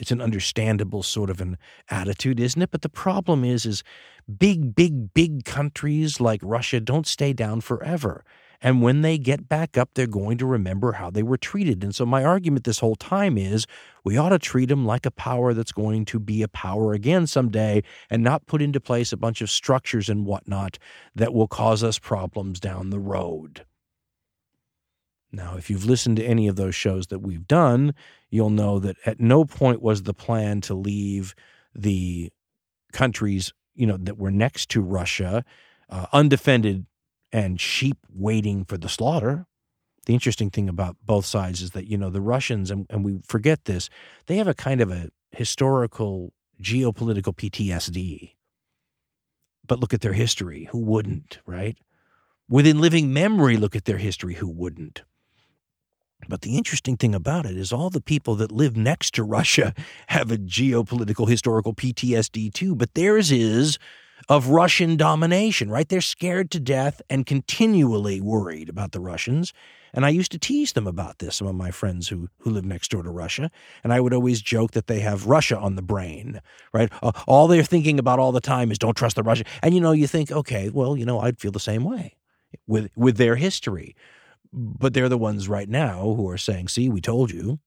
It's 0.00 0.10
an 0.10 0.22
understandable 0.22 1.02
sort 1.02 1.28
of 1.28 1.42
an 1.42 1.58
attitude, 1.90 2.40
isn't 2.40 2.62
it? 2.62 2.70
But 2.70 2.80
the 2.80 2.88
problem 2.88 3.44
is, 3.44 3.66
is 3.66 3.82
big, 4.38 4.74
big, 4.74 5.12
big 5.12 5.44
countries 5.44 6.20
like 6.20 6.40
Russia 6.42 6.80
don't 6.80 7.06
stay 7.06 7.34
down 7.34 7.60
forever. 7.60 8.24
And 8.62 8.82
when 8.82 9.00
they 9.00 9.16
get 9.16 9.48
back 9.48 9.78
up, 9.78 9.90
they're 9.94 10.06
going 10.06 10.36
to 10.38 10.46
remember 10.46 10.92
how 10.92 11.10
they 11.10 11.22
were 11.22 11.38
treated. 11.38 11.82
And 11.82 11.94
so, 11.94 12.04
my 12.04 12.24
argument 12.24 12.64
this 12.64 12.80
whole 12.80 12.96
time 12.96 13.38
is 13.38 13.66
we 14.04 14.16
ought 14.16 14.30
to 14.30 14.38
treat 14.38 14.68
them 14.68 14.84
like 14.84 15.06
a 15.06 15.10
power 15.10 15.54
that's 15.54 15.72
going 15.72 16.04
to 16.06 16.18
be 16.18 16.42
a 16.42 16.48
power 16.48 16.92
again 16.92 17.26
someday 17.26 17.82
and 18.10 18.22
not 18.22 18.46
put 18.46 18.60
into 18.60 18.80
place 18.80 19.12
a 19.12 19.16
bunch 19.16 19.40
of 19.40 19.50
structures 19.50 20.08
and 20.08 20.26
whatnot 20.26 20.78
that 21.14 21.32
will 21.32 21.48
cause 21.48 21.82
us 21.82 21.98
problems 21.98 22.60
down 22.60 22.90
the 22.90 23.00
road. 23.00 23.64
Now, 25.32 25.56
if 25.56 25.70
you've 25.70 25.84
listened 25.84 26.16
to 26.16 26.24
any 26.24 26.48
of 26.48 26.56
those 26.56 26.74
shows 26.74 27.06
that 27.06 27.20
we've 27.20 27.46
done, 27.46 27.94
you'll 28.30 28.50
know 28.50 28.78
that 28.80 28.96
at 29.06 29.20
no 29.20 29.44
point 29.44 29.80
was 29.80 30.02
the 30.02 30.14
plan 30.14 30.60
to 30.62 30.74
leave 30.74 31.34
the 31.74 32.30
countries, 32.92 33.52
you 33.74 33.86
know, 33.86 33.96
that 33.96 34.18
were 34.18 34.32
next 34.32 34.68
to 34.70 34.80
Russia 34.80 35.44
uh, 35.88 36.06
undefended 36.12 36.86
and 37.32 37.60
sheep 37.60 37.98
waiting 38.12 38.64
for 38.64 38.76
the 38.76 38.88
slaughter. 38.88 39.46
The 40.06 40.14
interesting 40.14 40.50
thing 40.50 40.68
about 40.68 40.96
both 41.04 41.26
sides 41.26 41.60
is 41.60 41.70
that, 41.72 41.86
you 41.86 41.96
know, 41.96 42.10
the 42.10 42.20
Russians, 42.20 42.70
and, 42.70 42.86
and 42.90 43.04
we 43.04 43.20
forget 43.26 43.64
this, 43.66 43.88
they 44.26 44.36
have 44.36 44.48
a 44.48 44.54
kind 44.54 44.80
of 44.80 44.90
a 44.90 45.10
historical 45.30 46.32
geopolitical 46.60 47.34
PTSD. 47.34 48.34
But 49.66 49.80
look 49.80 49.94
at 49.94 50.00
their 50.00 50.14
history. 50.14 50.68
Who 50.72 50.78
wouldn't, 50.78 51.38
right? 51.46 51.78
Within 52.48 52.80
living 52.80 53.12
memory, 53.12 53.56
look 53.56 53.76
at 53.76 53.84
their 53.84 53.98
history. 53.98 54.34
Who 54.34 54.48
wouldn't? 54.48 55.02
But 56.28 56.42
the 56.42 56.56
interesting 56.56 56.96
thing 56.96 57.14
about 57.14 57.46
it 57.46 57.56
is 57.56 57.72
all 57.72 57.90
the 57.90 58.00
people 58.00 58.34
that 58.36 58.52
live 58.52 58.76
next 58.76 59.14
to 59.14 59.22
Russia 59.22 59.74
have 60.08 60.30
a 60.30 60.36
geopolitical 60.36 61.28
historical 61.28 61.74
PTSD 61.74 62.52
too, 62.52 62.74
but 62.74 62.94
theirs 62.94 63.30
is 63.30 63.78
of 64.28 64.48
Russian 64.48 64.96
domination, 64.96 65.70
right? 65.70 65.88
They're 65.88 66.00
scared 66.00 66.50
to 66.52 66.60
death 66.60 67.00
and 67.08 67.26
continually 67.26 68.20
worried 68.20 68.68
about 68.68 68.92
the 68.92 69.00
Russians. 69.00 69.52
And 69.92 70.06
I 70.06 70.10
used 70.10 70.30
to 70.32 70.38
tease 70.38 70.72
them 70.72 70.86
about 70.86 71.18
this, 71.18 71.36
some 71.36 71.48
of 71.48 71.54
my 71.54 71.70
friends 71.70 72.08
who, 72.08 72.28
who 72.38 72.50
live 72.50 72.64
next 72.64 72.90
door 72.90 73.02
to 73.02 73.10
Russia. 73.10 73.50
And 73.82 73.92
I 73.92 74.00
would 74.00 74.14
always 74.14 74.40
joke 74.40 74.72
that 74.72 74.86
they 74.86 75.00
have 75.00 75.26
Russia 75.26 75.58
on 75.58 75.74
the 75.74 75.82
brain, 75.82 76.40
right? 76.72 76.92
Uh, 77.02 77.12
all 77.26 77.48
they're 77.48 77.64
thinking 77.64 77.98
about 77.98 78.18
all 78.18 78.32
the 78.32 78.40
time 78.40 78.70
is 78.70 78.78
don't 78.78 78.96
trust 78.96 79.16
the 79.16 79.22
Russian. 79.22 79.46
And, 79.62 79.74
you 79.74 79.80
know, 79.80 79.92
you 79.92 80.06
think, 80.06 80.30
okay, 80.30 80.70
well, 80.70 80.96
you 80.96 81.04
know, 81.04 81.20
I'd 81.20 81.40
feel 81.40 81.50
the 81.50 81.58
same 81.58 81.84
way 81.84 82.14
with, 82.66 82.90
with 82.96 83.16
their 83.16 83.36
history. 83.36 83.96
But 84.52 84.94
they're 84.94 85.08
the 85.08 85.18
ones 85.18 85.48
right 85.48 85.68
now 85.68 86.14
who 86.14 86.28
are 86.28 86.38
saying, 86.38 86.68
see, 86.68 86.88
we 86.88 87.00
told 87.00 87.30
you. 87.32 87.58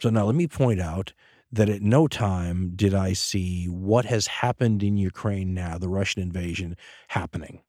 So 0.00 0.10
now 0.10 0.24
let 0.24 0.34
me 0.34 0.46
point 0.46 0.80
out 0.80 1.12
that 1.52 1.68
at 1.68 1.82
no 1.82 2.06
time 2.06 2.72
did 2.76 2.94
I 2.94 3.12
see 3.12 3.66
what 3.66 4.04
has 4.04 4.26
happened 4.26 4.82
in 4.82 4.96
Ukraine 4.96 5.52
now, 5.52 5.78
the 5.78 5.88
Russian 5.88 6.22
invasion, 6.22 6.76
happening. 7.08 7.62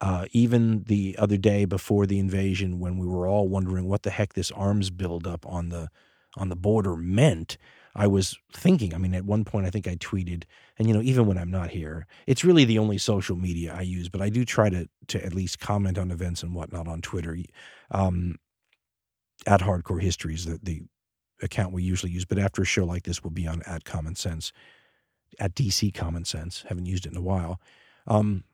Uh, 0.00 0.26
even 0.32 0.82
the 0.84 1.14
other 1.18 1.36
day 1.36 1.64
before 1.64 2.06
the 2.06 2.18
invasion, 2.18 2.80
when 2.80 2.98
we 2.98 3.06
were 3.06 3.26
all 3.28 3.48
wondering 3.48 3.88
what 3.88 4.02
the 4.02 4.10
heck 4.10 4.32
this 4.32 4.50
arms 4.50 4.90
buildup 4.90 5.46
on 5.46 5.68
the 5.68 5.88
on 6.36 6.48
the 6.48 6.56
border 6.56 6.96
meant, 6.96 7.58
I 7.94 8.06
was 8.06 8.38
thinking. 8.52 8.94
I 8.94 8.98
mean, 8.98 9.14
at 9.14 9.26
one 9.26 9.44
point, 9.44 9.66
I 9.66 9.70
think 9.70 9.86
I 9.86 9.96
tweeted, 9.96 10.44
and 10.78 10.88
you 10.88 10.94
know, 10.94 11.02
even 11.02 11.26
when 11.26 11.38
I'm 11.38 11.50
not 11.50 11.70
here, 11.70 12.06
it's 12.26 12.42
really 12.42 12.64
the 12.64 12.78
only 12.78 12.98
social 12.98 13.36
media 13.36 13.74
I 13.76 13.82
use. 13.82 14.08
But 14.08 14.22
I 14.22 14.28
do 14.30 14.44
try 14.44 14.70
to 14.70 14.88
to 15.08 15.24
at 15.24 15.34
least 15.34 15.60
comment 15.60 15.98
on 15.98 16.10
events 16.10 16.42
and 16.42 16.54
whatnot 16.54 16.88
on 16.88 17.00
Twitter. 17.00 17.36
Um, 17.92 18.38
at 19.46 19.60
Hardcore 19.60 20.02
Histories, 20.02 20.44
the, 20.46 20.58
the 20.62 20.82
account 21.42 21.72
we 21.72 21.82
usually 21.82 22.12
use, 22.12 22.24
but 22.24 22.38
after 22.38 22.62
a 22.62 22.66
show 22.66 22.84
like 22.84 23.04
this, 23.04 23.22
we'll 23.22 23.30
be 23.30 23.46
on 23.46 23.62
at 23.66 23.84
Common 23.84 24.14
Sense, 24.14 24.52
at 25.38 25.54
DC 25.54 25.92
Common 25.94 26.24
Sense. 26.24 26.64
Haven't 26.68 26.86
used 26.86 27.06
it 27.06 27.12
in 27.12 27.18
a 27.18 27.22
while. 27.22 27.60
Um, 28.06 28.44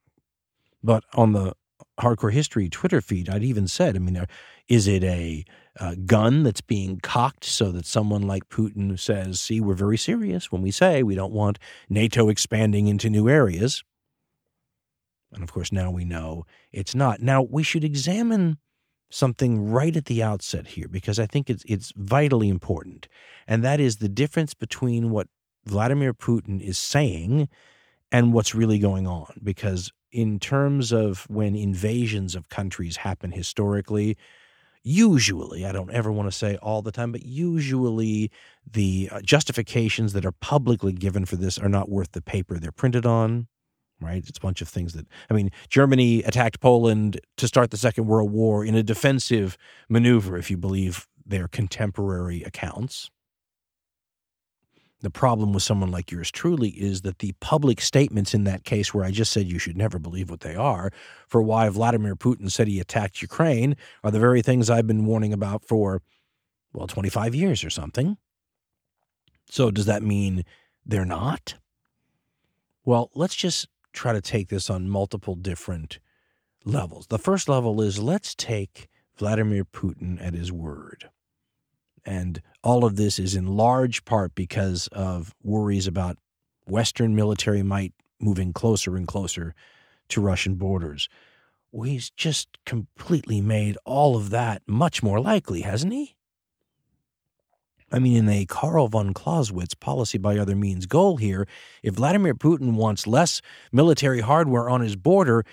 but 0.83 1.04
on 1.14 1.33
the 1.33 1.54
Hardcore 2.00 2.33
History 2.33 2.68
Twitter 2.68 3.00
feed, 3.00 3.28
I'd 3.28 3.42
even 3.42 3.68
said, 3.68 3.97
I 3.97 3.99
mean, 3.99 4.16
uh, 4.16 4.26
is 4.68 4.87
it 4.87 5.02
a, 5.04 5.45
a 5.76 5.97
gun 5.97 6.42
that's 6.42 6.61
being 6.61 7.00
cocked 7.00 7.45
so 7.45 7.73
that 7.73 7.87
someone 7.87 8.23
like 8.23 8.49
Putin 8.49 8.99
says, 8.99 9.40
see, 9.40 9.61
we're 9.61 9.75
very 9.75 9.97
serious 9.97 10.52
when 10.52 10.62
we 10.62 10.71
say 10.71 11.02
we 11.02 11.14
don't 11.14 11.33
want 11.33 11.59
NATO 11.88 12.28
expanding 12.28 12.87
into 12.87 13.11
new 13.11 13.28
areas? 13.28 13.83
And 15.33 15.42
of 15.42 15.52
course, 15.52 15.73
now 15.73 15.90
we 15.90 16.04
know 16.04 16.47
it's 16.73 16.95
not. 16.95 17.21
Now, 17.21 17.42
we 17.42 17.62
should 17.62 17.85
examine 17.85 18.59
something 19.10 19.70
right 19.70 19.96
at 19.96 20.06
the 20.06 20.22
outset 20.22 20.68
here 20.68 20.88
because 20.88 21.18
I 21.18 21.26
think 21.26 21.48
it's 21.50 21.64
it's 21.66 21.92
vitally 21.96 22.48
important, 22.48 23.08
and 23.46 23.64
that 23.64 23.80
is 23.80 23.96
the 23.96 24.08
difference 24.08 24.54
between 24.54 25.10
what 25.10 25.28
Vladimir 25.64 26.14
Putin 26.14 26.60
is 26.60 26.78
saying 26.78 27.48
and 28.12 28.32
what's 28.32 28.54
really 28.54 28.78
going 28.78 29.06
on. 29.06 29.40
Because 29.42 29.92
in 30.10 30.38
terms 30.38 30.92
of 30.92 31.26
when 31.28 31.54
invasions 31.54 32.34
of 32.34 32.48
countries 32.48 32.98
happen 32.98 33.32
historically, 33.32 34.16
usually, 34.82 35.66
I 35.66 35.72
don't 35.72 35.90
ever 35.90 36.10
want 36.10 36.30
to 36.30 36.36
say 36.36 36.56
all 36.56 36.82
the 36.82 36.92
time, 36.92 37.12
but 37.12 37.24
usually 37.24 38.30
the 38.70 39.08
uh, 39.12 39.20
justifications 39.22 40.12
that 40.14 40.24
are 40.24 40.32
publicly 40.32 40.92
given 40.92 41.24
for 41.24 41.36
this 41.36 41.58
are 41.58 41.68
not 41.68 41.90
worth 41.90 42.12
the 42.12 42.22
paper 42.22 42.58
they're 42.58 42.72
printed 42.72 43.04
on 43.04 43.48
right? 44.00 44.24
It's 44.26 44.38
a 44.38 44.40
bunch 44.40 44.62
of 44.62 44.68
things 44.68 44.92
that, 44.94 45.06
I 45.30 45.34
mean, 45.34 45.50
Germany 45.68 46.22
attacked 46.22 46.60
Poland 46.60 47.20
to 47.36 47.48
start 47.48 47.70
the 47.70 47.76
Second 47.76 48.06
World 48.06 48.30
War 48.30 48.64
in 48.64 48.74
a 48.74 48.82
defensive 48.82 49.56
maneuver, 49.88 50.36
if 50.36 50.50
you 50.50 50.56
believe 50.56 51.06
their 51.26 51.48
contemporary 51.48 52.42
accounts. 52.42 53.10
The 55.00 55.10
problem 55.10 55.52
with 55.52 55.62
someone 55.62 55.92
like 55.92 56.10
yours 56.10 56.30
truly 56.30 56.70
is 56.70 57.02
that 57.02 57.20
the 57.20 57.32
public 57.40 57.80
statements 57.80 58.34
in 58.34 58.44
that 58.44 58.64
case, 58.64 58.92
where 58.92 59.04
I 59.04 59.12
just 59.12 59.30
said 59.30 59.46
you 59.46 59.58
should 59.58 59.76
never 59.76 59.98
believe 59.98 60.28
what 60.28 60.40
they 60.40 60.56
are, 60.56 60.90
for 61.28 61.40
why 61.40 61.68
Vladimir 61.68 62.16
Putin 62.16 62.50
said 62.50 62.66
he 62.66 62.80
attacked 62.80 63.22
Ukraine, 63.22 63.76
are 64.02 64.10
the 64.10 64.18
very 64.18 64.42
things 64.42 64.68
I've 64.68 64.88
been 64.88 65.06
warning 65.06 65.32
about 65.32 65.64
for, 65.64 66.02
well, 66.72 66.88
25 66.88 67.34
years 67.34 67.62
or 67.62 67.70
something. 67.70 68.16
So 69.48 69.70
does 69.70 69.86
that 69.86 70.02
mean 70.02 70.44
they're 70.84 71.04
not? 71.04 71.54
Well, 72.84 73.10
let's 73.14 73.36
just 73.36 73.68
try 73.98 74.12
to 74.12 74.20
take 74.20 74.48
this 74.48 74.70
on 74.70 74.88
multiple 74.88 75.34
different 75.34 75.98
levels. 76.64 77.08
The 77.08 77.18
first 77.18 77.48
level 77.48 77.82
is 77.82 77.98
let's 77.98 78.34
take 78.34 78.88
Vladimir 79.16 79.64
Putin 79.64 80.24
at 80.24 80.34
his 80.34 80.52
word. 80.52 81.10
And 82.04 82.40
all 82.62 82.84
of 82.84 82.94
this 82.94 83.18
is 83.18 83.34
in 83.34 83.56
large 83.56 84.04
part 84.04 84.36
because 84.36 84.88
of 84.92 85.34
worries 85.42 85.88
about 85.88 86.16
Western 86.66 87.16
military 87.16 87.64
might 87.64 87.92
moving 88.20 88.52
closer 88.52 88.96
and 88.96 89.06
closer 89.06 89.54
to 90.10 90.20
Russian 90.20 90.54
borders. 90.54 91.08
Well, 91.72 91.88
he's 91.88 92.10
just 92.10 92.56
completely 92.64 93.40
made 93.40 93.76
all 93.84 94.16
of 94.16 94.30
that 94.30 94.62
much 94.66 95.02
more 95.02 95.20
likely, 95.20 95.62
hasn't 95.62 95.92
he? 95.92 96.14
I 97.90 97.99
mean, 97.99 98.16
in 98.16 98.28
a 98.28 98.45
Karl 98.45 98.88
von 98.88 99.14
Clausewitz 99.14 99.75
policy 99.75 100.18
by 100.18 100.38
other 100.38 100.54
means 100.54 100.87
goal 100.87 101.16
here, 101.16 101.47
if 101.83 101.95
Vladimir 101.95 102.35
Putin 102.35 102.75
wants 102.75 103.07
less 103.07 103.40
military 103.73 104.21
hardware 104.21 104.68
on 104.68 104.83
his 104.83 104.95
border, 104.95 105.45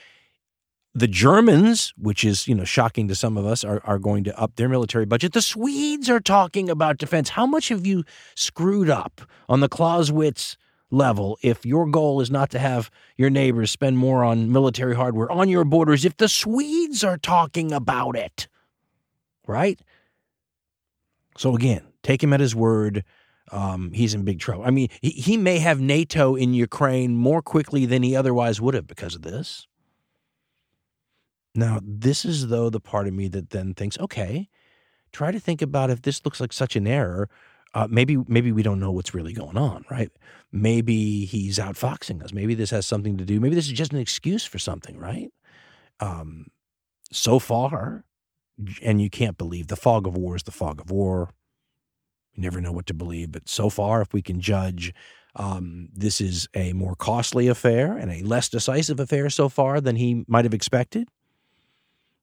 the 0.93 1.07
Germans, 1.07 1.93
which 1.97 2.23
is 2.23 2.47
you 2.47 2.55
know 2.55 2.63
shocking 2.63 3.07
to 3.09 3.15
some 3.15 3.37
of 3.37 3.45
us, 3.45 3.63
are, 3.63 3.81
are 3.83 3.99
going 3.99 4.23
to 4.23 4.39
up 4.39 4.55
their 4.55 4.69
military 4.69 5.05
budget. 5.05 5.33
The 5.33 5.41
Swedes 5.41 6.09
are 6.09 6.21
talking 6.21 6.69
about 6.69 6.97
defense. 6.97 7.29
How 7.29 7.45
much 7.45 7.69
have 7.69 7.85
you 7.85 8.03
screwed 8.35 8.89
up 8.89 9.21
on 9.49 9.59
the 9.59 9.69
Clausewitz 9.69 10.57
level 10.91 11.37
if 11.41 11.65
your 11.65 11.85
goal 11.85 12.21
is 12.21 12.31
not 12.31 12.49
to 12.51 12.59
have 12.59 12.89
your 13.17 13.29
neighbors 13.29 13.71
spend 13.71 13.97
more 13.97 14.23
on 14.23 14.51
military 14.51 14.95
hardware 14.95 15.29
on 15.31 15.49
your 15.49 15.65
borders 15.65 16.05
if 16.05 16.15
the 16.17 16.29
Swedes 16.29 17.03
are 17.03 17.17
talking 17.17 17.71
about 17.71 18.15
it? 18.15 18.47
Right? 19.47 19.79
So 21.37 21.55
again, 21.55 21.81
Take 22.05 22.21
him 22.23 22.33
at 22.33 22.39
his 22.39 22.55
word. 22.55 23.03
Um, 23.51 23.91
he's 23.99 24.13
in 24.13 24.23
big 24.23 24.39
trouble. 24.39 24.63
I 24.63 24.69
mean, 24.69 24.89
he, 25.01 25.09
he 25.09 25.37
may 25.37 25.57
have 25.57 25.79
NATO 25.81 26.35
in 26.35 26.53
Ukraine 26.53 27.15
more 27.17 27.41
quickly 27.41 27.87
than 27.87 28.03
he 28.03 28.15
otherwise 28.15 28.61
would 28.61 28.75
have 28.75 28.85
because 28.85 29.15
of 29.17 29.23
this. 29.23 29.67
Now, 31.55 31.79
this 31.81 32.25
is, 32.25 32.47
though, 32.47 32.69
the 32.69 32.79
part 32.79 33.07
of 33.07 33.13
me 33.13 33.27
that 33.29 33.49
then 33.49 33.73
thinks, 33.73 33.97
okay, 33.97 34.49
try 35.11 35.31
to 35.31 35.39
think 35.39 35.61
about 35.61 35.89
if 35.89 36.01
this 36.01 36.23
looks 36.25 36.39
like 36.39 36.53
such 36.53 36.75
an 36.75 36.85
error. 36.85 37.27
uh, 37.75 37.87
maybe 37.89 38.17
maybe 38.27 38.51
we 38.53 38.63
don't 38.63 38.79
know 38.79 38.91
what's 38.91 39.13
really 39.13 39.33
going 39.33 39.57
on, 39.57 39.83
right? 39.91 40.09
Maybe 40.51 41.25
he's 41.25 41.59
outfoxing 41.59 42.23
us. 42.23 42.31
Maybe 42.31 42.55
this 42.55 42.69
has 42.69 42.87
something 42.87 43.17
to 43.17 43.25
do. 43.25 43.39
Maybe 43.41 43.53
this 43.53 43.67
is 43.67 43.73
just 43.73 43.91
an 43.91 43.99
excuse 43.99 44.45
for 44.45 44.57
something, 44.57 44.97
right? 44.97 45.31
Um, 45.99 46.47
so 47.11 47.37
far, 47.37 48.05
and 48.81 49.01
you 49.01 49.09
can't 49.09 49.37
believe 49.37 49.67
the 49.67 49.75
fog 49.75 50.07
of 50.07 50.15
war 50.15 50.37
is 50.37 50.43
the 50.43 50.51
fog 50.51 50.79
of 50.79 50.89
war. 50.89 51.31
You 52.35 52.43
never 52.43 52.61
know 52.61 52.71
what 52.71 52.85
to 52.87 52.93
believe, 52.93 53.31
but 53.31 53.49
so 53.49 53.69
far, 53.69 54.01
if 54.01 54.13
we 54.13 54.21
can 54.21 54.39
judge, 54.39 54.93
um, 55.35 55.89
this 55.93 56.21
is 56.21 56.47
a 56.53 56.73
more 56.73 56.95
costly 56.95 57.47
affair 57.47 57.97
and 57.97 58.11
a 58.11 58.21
less 58.23 58.49
decisive 58.49 58.99
affair 58.99 59.29
so 59.29 59.49
far 59.49 59.81
than 59.81 59.95
he 59.95 60.23
might 60.27 60.45
have 60.45 60.53
expected. 60.53 61.07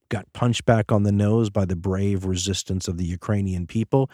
Got 0.09 0.33
punched 0.33 0.66
back 0.66 0.92
on 0.92 1.02
the 1.02 1.12
nose 1.12 1.50
by 1.50 1.64
the 1.64 1.76
brave 1.76 2.25
resistance 2.25 2.88
of 2.88 2.99
the 2.99 3.07
Ukrainian 3.07 3.66
people 3.66 4.11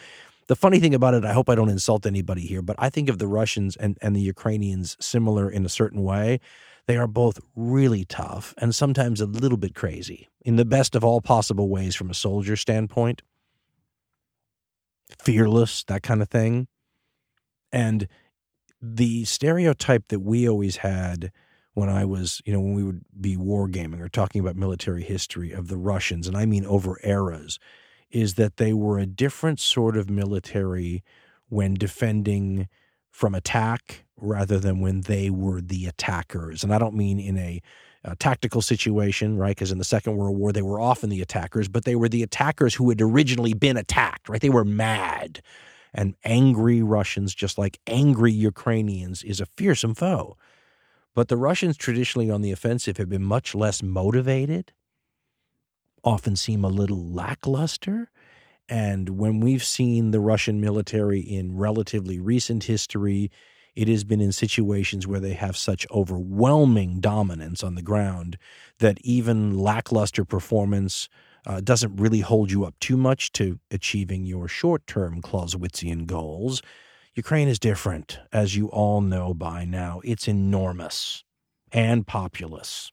the 0.48 0.56
funny 0.56 0.80
thing 0.80 0.94
about 0.94 1.12
it, 1.12 1.26
I 1.26 1.34
hope 1.34 1.50
I 1.50 1.54
don't 1.54 1.68
insult 1.68 2.06
anybody 2.06 2.40
here, 2.40 2.62
but 2.62 2.76
I 2.78 2.88
think 2.88 3.10
of 3.10 3.18
the 3.18 3.28
Russians 3.28 3.76
and, 3.76 3.98
and 4.00 4.16
the 4.16 4.20
Ukrainians 4.20 4.96
similar 4.98 5.48
in 5.48 5.64
a 5.64 5.68
certain 5.68 6.02
way. 6.02 6.40
They 6.86 6.96
are 6.96 7.06
both 7.06 7.38
really 7.54 8.06
tough 8.06 8.54
and 8.56 8.74
sometimes 8.74 9.20
a 9.20 9.26
little 9.26 9.58
bit 9.58 9.74
crazy 9.74 10.28
in 10.40 10.56
the 10.56 10.64
best 10.64 10.96
of 10.96 11.04
all 11.04 11.20
possible 11.20 11.68
ways 11.68 11.94
from 11.94 12.10
a 12.10 12.14
soldier 12.14 12.56
standpoint. 12.56 13.20
Fearless, 15.18 15.84
that 15.84 16.02
kind 16.02 16.22
of 16.22 16.28
thing. 16.28 16.68
And 17.72 18.08
the 18.80 19.24
stereotype 19.24 20.08
that 20.08 20.20
we 20.20 20.48
always 20.48 20.76
had 20.78 21.32
when 21.74 21.88
I 21.88 22.04
was, 22.04 22.42
you 22.44 22.52
know, 22.52 22.60
when 22.60 22.74
we 22.74 22.82
would 22.82 23.02
be 23.20 23.36
wargaming 23.36 24.00
or 24.00 24.08
talking 24.08 24.40
about 24.40 24.56
military 24.56 25.02
history 25.02 25.52
of 25.52 25.68
the 25.68 25.76
Russians, 25.76 26.26
and 26.26 26.36
I 26.36 26.44
mean 26.44 26.66
over 26.66 26.98
eras, 27.04 27.58
is 28.10 28.34
that 28.34 28.56
they 28.56 28.72
were 28.72 28.98
a 28.98 29.06
different 29.06 29.60
sort 29.60 29.96
of 29.96 30.10
military 30.10 31.04
when 31.48 31.74
defending 31.74 32.68
from 33.10 33.34
attack 33.34 34.04
rather 34.16 34.58
than 34.58 34.80
when 34.80 35.02
they 35.02 35.30
were 35.30 35.60
the 35.60 35.86
attackers. 35.86 36.64
And 36.64 36.74
I 36.74 36.78
don't 36.78 36.94
mean 36.94 37.20
in 37.20 37.36
a, 37.38 37.60
a 38.04 38.16
tactical 38.16 38.62
situation, 38.62 39.36
right? 39.36 39.54
Because 39.54 39.72
in 39.72 39.78
the 39.78 39.84
Second 39.84 40.16
World 40.16 40.36
War, 40.36 40.52
they 40.52 40.62
were 40.62 40.80
often 40.80 41.10
the 41.10 41.20
attackers, 41.20 41.68
but 41.68 41.84
they 41.84 41.96
were 41.96 42.08
the 42.08 42.22
attackers 42.22 42.74
who 42.74 42.88
had 42.88 43.00
originally 43.00 43.54
been 43.54 43.76
attacked, 43.76 44.28
right? 44.28 44.40
They 44.40 44.50
were 44.50 44.64
mad. 44.64 45.42
And 45.92 46.14
angry 46.24 46.82
Russians, 46.82 47.34
just 47.34 47.58
like 47.58 47.80
angry 47.86 48.32
Ukrainians, 48.32 49.22
is 49.22 49.40
a 49.40 49.46
fearsome 49.46 49.94
foe. 49.94 50.36
But 51.14 51.28
the 51.28 51.36
Russians, 51.36 51.76
traditionally 51.76 52.30
on 52.30 52.42
the 52.42 52.52
offensive, 52.52 52.98
have 52.98 53.08
been 53.08 53.24
much 53.24 53.54
less 53.54 53.82
motivated 53.82 54.72
often 56.04 56.36
seem 56.36 56.64
a 56.64 56.68
little 56.68 57.04
lackluster. 57.04 58.10
And 58.68 59.10
when 59.10 59.40
we've 59.40 59.64
seen 59.64 60.10
the 60.10 60.20
Russian 60.20 60.60
military 60.60 61.20
in 61.20 61.56
relatively 61.56 62.20
recent 62.20 62.64
history, 62.64 63.30
it 63.78 63.86
has 63.86 64.02
been 64.02 64.20
in 64.20 64.32
situations 64.32 65.06
where 65.06 65.20
they 65.20 65.34
have 65.34 65.56
such 65.56 65.86
overwhelming 65.92 66.98
dominance 66.98 67.62
on 67.62 67.76
the 67.76 67.82
ground 67.82 68.36
that 68.80 68.98
even 69.02 69.56
lackluster 69.56 70.24
performance 70.24 71.08
uh, 71.46 71.60
doesn't 71.60 71.94
really 71.94 72.18
hold 72.18 72.50
you 72.50 72.64
up 72.64 72.74
too 72.80 72.96
much 72.96 73.30
to 73.30 73.60
achieving 73.70 74.24
your 74.24 74.48
short 74.48 74.84
term 74.88 75.22
Clausewitzian 75.22 76.06
goals. 76.06 76.60
Ukraine 77.14 77.46
is 77.46 77.60
different, 77.60 78.18
as 78.32 78.56
you 78.56 78.66
all 78.66 79.00
know 79.00 79.32
by 79.32 79.64
now. 79.64 80.00
It's 80.02 80.26
enormous 80.26 81.22
and 81.70 82.04
populous. 82.04 82.90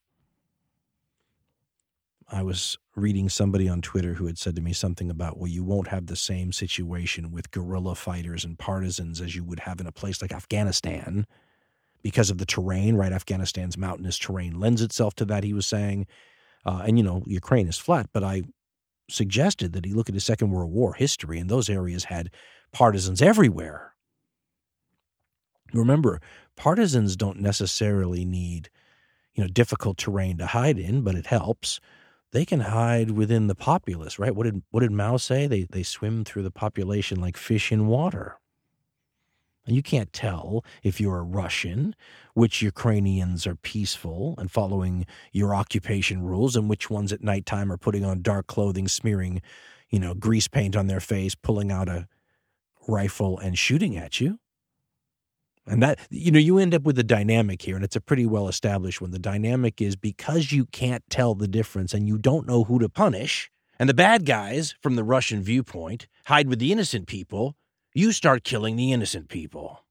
I 2.28 2.42
was 2.42 2.78
reading 2.96 3.30
somebody 3.30 3.70
on 3.70 3.82
Twitter 3.82 4.14
who 4.14 4.26
had 4.26 4.38
said 4.38 4.56
to 4.56 4.62
me 4.62 4.74
something 4.74 5.12
about, 5.12 5.38
well, 5.38 5.48
you 5.48 5.64
won't 5.64 5.90
have 5.90 6.08
the 6.08 6.16
same 6.16 6.52
situation 6.52 7.32
with 7.32 7.52
guerrilla 7.52 7.94
fighters 7.94 8.44
and 8.44 8.58
partisans 8.58 9.22
as 9.22 9.36
you 9.36 9.44
would 9.44 9.60
have 9.60 9.80
in 9.80 9.86
a 9.86 9.92
place 9.92 10.22
like 10.22 10.32
Afghanistan 10.32 11.28
because 12.02 12.30
of 12.30 12.38
the 12.40 12.46
terrain, 12.46 12.96
right? 12.96 13.12
Afghanistan's 13.12 13.78
mountainous 13.78 14.18
terrain 14.18 14.60
lends 14.60 14.82
itself 14.82 15.14
to 15.16 15.26
that, 15.26 15.44
he 15.44 15.54
was 15.54 15.68
saying. 15.68 16.08
Uh, 16.66 16.84
and, 16.88 16.98
you 16.98 17.04
know, 17.04 17.24
Ukraine 17.28 17.68
is 17.68 17.78
flat, 17.78 18.10
but 18.12 18.24
I 18.24 18.44
suggested 19.08 19.74
that 19.74 19.86
he 19.86 19.94
look 19.94 20.10
at 20.10 20.16
his 20.16 20.26
Second 20.26 20.50
World 20.50 20.72
War 20.72 20.94
history, 20.94 21.38
and 21.38 21.50
those 21.50 21.70
areas 21.70 22.06
had 22.06 22.32
partisans 22.72 23.22
everywhere. 23.22 23.94
Remember, 25.74 26.20
partisans 26.56 27.16
don't 27.16 27.40
necessarily 27.40 28.26
need, 28.26 28.70
you 29.36 29.44
know, 29.44 29.48
difficult 29.48 29.98
terrain 29.98 30.38
to 30.38 30.48
hide 30.48 30.80
in, 30.80 31.02
but 31.02 31.16
it 31.16 31.28
helps 31.28 31.80
they 32.32 32.46
can 32.46 32.62
hide 32.62 33.12
within 33.12 33.48
the 33.48 33.56
populace, 33.56 34.20
right? 34.20 34.36
What 34.36 34.44
did 34.46 34.64
what 34.72 34.82
did 34.82 34.92
Mao 34.92 35.18
say? 35.18 35.48
They 35.48 35.64
they 35.64 35.84
swim 35.84 36.24
through 36.24 36.44
the 36.44 36.52
population 36.52 37.20
like 37.20 37.38
fish 37.38 37.72
in 37.72 37.88
water. 37.88 38.38
And 39.66 39.76
you 39.76 39.82
can't 39.82 40.14
tell 40.14 40.64
if 40.84 41.02
you're 41.02 41.18
a 41.18 41.24
Russian 41.24 41.96
which 42.34 42.62
Ukrainians 42.62 43.48
are 43.48 43.56
peaceful 43.56 44.36
and 44.38 44.52
following 44.52 45.08
your 45.32 45.56
occupation 45.56 46.22
rules 46.22 46.56
and 46.56 46.70
which 46.70 46.90
ones 46.90 47.12
at 47.12 47.24
nighttime 47.24 47.72
are 47.72 47.78
putting 47.78 48.06
on 48.06 48.22
dark 48.22 48.46
clothing, 48.46 48.88
smearing, 48.88 49.42
you 49.90 50.00
know, 50.00 50.14
grease 50.14 50.48
paint 50.48 50.76
on 50.76 50.86
their 50.88 51.00
face, 51.00 51.34
pulling 51.34 51.72
out 51.72 51.90
a 51.90 52.08
rifle 52.88 53.40
and 53.40 53.58
shooting 53.58 53.98
at 53.98 54.22
you. 54.22 54.38
And 55.68 55.82
that, 55.82 56.00
you 56.12 56.32
know, 56.32 56.40
you 56.40 56.60
end 56.60 56.76
up 56.76 56.84
with 56.84 57.00
a 57.00 57.04
dynamic 57.04 57.62
here, 57.62 57.76
and 57.76 57.84
it's 57.84 57.96
a 57.96 58.02
pretty 58.02 58.26
well 58.26 58.48
established 58.48 59.02
one. 59.02 59.12
The 59.12 59.20
dynamic 59.20 59.82
is 59.82 59.96
because 59.96 60.52
you 60.52 60.66
can't 60.66 61.04
tell 61.10 61.34
the 61.34 61.48
difference 61.48 61.94
and 61.94 62.08
you 62.08 62.18
don't 62.18 62.48
know 62.48 62.64
who 62.66 62.78
to 62.80 62.90
punish, 62.90 63.50
and 63.80 63.90
the 63.90 63.94
bad 63.94 64.26
guys, 64.26 64.76
from 64.82 64.96
the 64.96 65.04
Russian 65.04 65.42
viewpoint, 65.42 66.08
hide 66.28 66.48
with 66.48 66.60
the 66.60 66.72
innocent 66.72 67.08
people, 67.08 67.56
you 67.94 68.12
start 68.12 68.44
killing 68.44 68.76
the 68.76 68.92
innocent 68.94 69.28
people. 69.28 69.82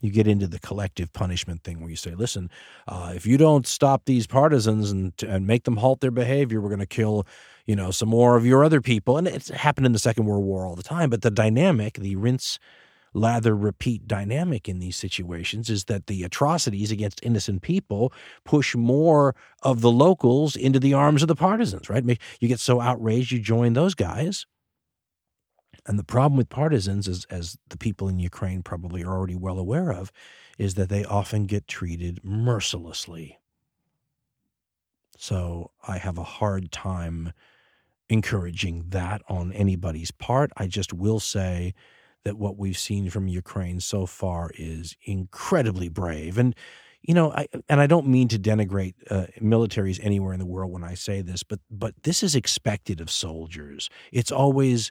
You 0.00 0.10
get 0.10 0.26
into 0.26 0.46
the 0.46 0.58
collective 0.58 1.12
punishment 1.12 1.62
thing 1.62 1.80
where 1.80 1.90
you 1.90 1.96
say, 1.96 2.14
listen, 2.14 2.50
uh, 2.88 3.12
if 3.14 3.26
you 3.26 3.36
don't 3.36 3.66
stop 3.66 4.06
these 4.06 4.26
partisans 4.26 4.90
and, 4.90 5.12
and 5.22 5.46
make 5.46 5.64
them 5.64 5.76
halt 5.76 6.00
their 6.00 6.10
behavior, 6.10 6.60
we're 6.60 6.70
going 6.70 6.80
to 6.80 6.86
kill, 6.86 7.26
you 7.66 7.76
know, 7.76 7.90
some 7.90 8.08
more 8.08 8.36
of 8.36 8.46
your 8.46 8.64
other 8.64 8.80
people. 8.80 9.18
And 9.18 9.28
it's 9.28 9.50
happened 9.50 9.84
in 9.86 9.92
the 9.92 9.98
Second 9.98 10.24
World 10.24 10.44
War 10.44 10.66
all 10.66 10.74
the 10.74 10.82
time. 10.82 11.10
But 11.10 11.20
the 11.20 11.30
dynamic, 11.30 11.94
the 11.94 12.16
rinse 12.16 12.58
lather 13.12 13.56
repeat 13.56 14.06
dynamic 14.06 14.68
in 14.68 14.78
these 14.78 14.96
situations 14.96 15.68
is 15.68 15.84
that 15.84 16.06
the 16.06 16.22
atrocities 16.22 16.90
against 16.90 17.24
innocent 17.24 17.62
people 17.62 18.12
push 18.44 18.74
more 18.74 19.34
of 19.62 19.80
the 19.80 19.90
locals 19.90 20.56
into 20.56 20.78
the 20.78 20.94
arms 20.94 21.22
of 21.22 21.28
the 21.28 21.34
partisans, 21.34 21.90
right? 21.90 22.04
You 22.40 22.48
get 22.48 22.60
so 22.60 22.80
outraged, 22.80 23.32
you 23.32 23.40
join 23.40 23.72
those 23.72 23.94
guys. 23.94 24.46
And 25.86 25.98
the 25.98 26.04
problem 26.04 26.36
with 26.36 26.48
partisans, 26.48 27.08
as, 27.08 27.24
as 27.30 27.56
the 27.68 27.78
people 27.78 28.08
in 28.08 28.18
Ukraine 28.18 28.62
probably 28.62 29.02
are 29.02 29.12
already 29.12 29.36
well 29.36 29.58
aware 29.58 29.92
of, 29.92 30.12
is 30.58 30.74
that 30.74 30.88
they 30.88 31.04
often 31.04 31.46
get 31.46 31.66
treated 31.66 32.20
mercilessly. 32.22 33.38
So 35.16 35.70
I 35.86 35.98
have 35.98 36.18
a 36.18 36.22
hard 36.22 36.70
time 36.70 37.32
encouraging 38.08 38.86
that 38.88 39.22
on 39.28 39.52
anybody's 39.52 40.10
part. 40.10 40.50
I 40.56 40.66
just 40.66 40.92
will 40.92 41.20
say 41.20 41.74
that 42.24 42.36
what 42.36 42.56
we've 42.56 42.78
seen 42.78 43.10
from 43.10 43.28
Ukraine 43.28 43.80
so 43.80 44.06
far 44.06 44.50
is 44.58 44.96
incredibly 45.02 45.88
brave. 45.88 46.38
And 46.38 46.54
you 47.02 47.14
know, 47.14 47.32
I, 47.32 47.46
and 47.68 47.80
I 47.80 47.86
don't 47.86 48.06
mean 48.06 48.28
to 48.28 48.38
denigrate 48.38 48.94
uh, 49.10 49.26
militaries 49.40 49.98
anywhere 50.02 50.34
in 50.34 50.38
the 50.38 50.46
world 50.46 50.70
when 50.70 50.84
I 50.84 50.94
say 50.94 51.22
this, 51.22 51.42
but 51.42 51.60
but 51.70 51.94
this 52.02 52.22
is 52.22 52.34
expected 52.34 53.00
of 53.00 53.10
soldiers. 53.10 53.88
It's 54.12 54.30
always 54.30 54.90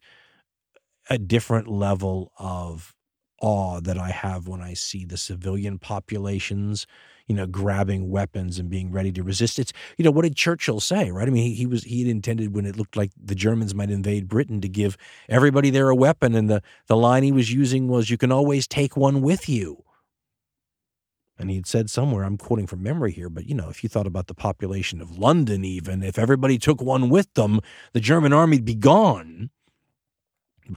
a 1.09 1.17
different 1.17 1.67
level 1.67 2.31
of 2.37 2.95
awe 3.41 3.79
that 3.81 3.97
I 3.97 4.09
have 4.09 4.47
when 4.47 4.61
I 4.61 4.73
see 4.73 5.05
the 5.05 5.17
civilian 5.17 5.79
populations 5.79 6.85
you 7.29 7.35
know, 7.35 7.45
grabbing 7.45 8.09
weapons 8.09 8.57
and 8.57 8.71
being 8.71 8.91
ready 8.91 9.11
to 9.11 9.21
resist. 9.21 9.59
It's, 9.59 9.71
you 9.97 10.03
know, 10.03 10.09
what 10.09 10.23
did 10.23 10.35
Churchill 10.35 10.79
say, 10.79 11.11
right? 11.11 11.27
I 11.27 11.31
mean, 11.31 11.43
he, 11.43 11.53
he 11.53 11.67
was, 11.67 11.83
he 11.83 12.01
had 12.01 12.09
intended 12.09 12.55
when 12.55 12.65
it 12.65 12.75
looked 12.75 12.97
like 12.97 13.11
the 13.15 13.35
Germans 13.35 13.75
might 13.75 13.91
invade 13.91 14.27
Britain 14.27 14.59
to 14.61 14.67
give 14.67 14.97
everybody 15.29 15.69
there 15.69 15.89
a 15.89 15.95
weapon. 15.95 16.33
And 16.33 16.49
the, 16.49 16.63
the 16.87 16.97
line 16.97 17.21
he 17.21 17.31
was 17.31 17.53
using 17.53 17.87
was, 17.87 18.09
you 18.09 18.17
can 18.17 18.31
always 18.31 18.67
take 18.67 18.97
one 18.97 19.21
with 19.21 19.47
you. 19.47 19.83
And 21.37 21.51
he 21.51 21.55
had 21.55 21.67
said 21.67 21.89
somewhere, 21.89 22.23
I'm 22.23 22.35
quoting 22.35 22.67
from 22.67 22.81
memory 22.81 23.11
here, 23.11 23.29
but 23.29 23.47
you 23.47 23.53
know, 23.53 23.69
if 23.69 23.83
you 23.83 23.89
thought 23.89 24.07
about 24.07 24.25
the 24.25 24.33
population 24.33 24.99
of 24.99 25.17
London, 25.17 25.63
even 25.63 26.03
if 26.03 26.17
everybody 26.17 26.57
took 26.57 26.81
one 26.81 27.09
with 27.09 27.33
them, 27.35 27.61
the 27.93 28.01
German 28.01 28.33
army'd 28.33 28.65
be 28.65 28.75
gone. 28.75 29.51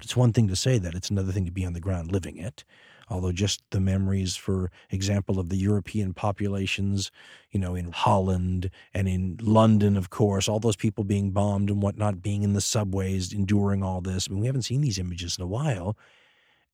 It's 0.00 0.16
one 0.16 0.32
thing 0.32 0.48
to 0.48 0.56
say 0.56 0.78
that, 0.78 0.94
it's 0.94 1.10
another 1.10 1.32
thing 1.32 1.44
to 1.44 1.52
be 1.52 1.64
on 1.64 1.72
the 1.72 1.80
ground 1.80 2.12
living 2.12 2.36
it 2.36 2.64
although 3.12 3.32
just 3.32 3.62
the 3.70 3.80
memories, 3.80 4.36
for 4.36 4.70
example, 4.90 5.38
of 5.38 5.48
the 5.48 5.56
European 5.56 6.14
populations, 6.14 7.10
you 7.50 7.60
know, 7.60 7.74
in 7.74 7.92
Holland 7.92 8.70
and 8.94 9.06
in 9.06 9.38
London, 9.40 9.96
of 9.96 10.10
course, 10.10 10.48
all 10.48 10.58
those 10.58 10.76
people 10.76 11.04
being 11.04 11.30
bombed 11.30 11.70
and 11.70 11.82
whatnot, 11.82 12.22
being 12.22 12.42
in 12.42 12.54
the 12.54 12.60
subways, 12.60 13.32
enduring 13.32 13.82
all 13.82 14.00
this. 14.00 14.28
I 14.28 14.32
mean, 14.32 14.40
we 14.40 14.46
haven't 14.46 14.62
seen 14.62 14.80
these 14.80 14.98
images 14.98 15.36
in 15.36 15.44
a 15.44 15.46
while. 15.46 15.96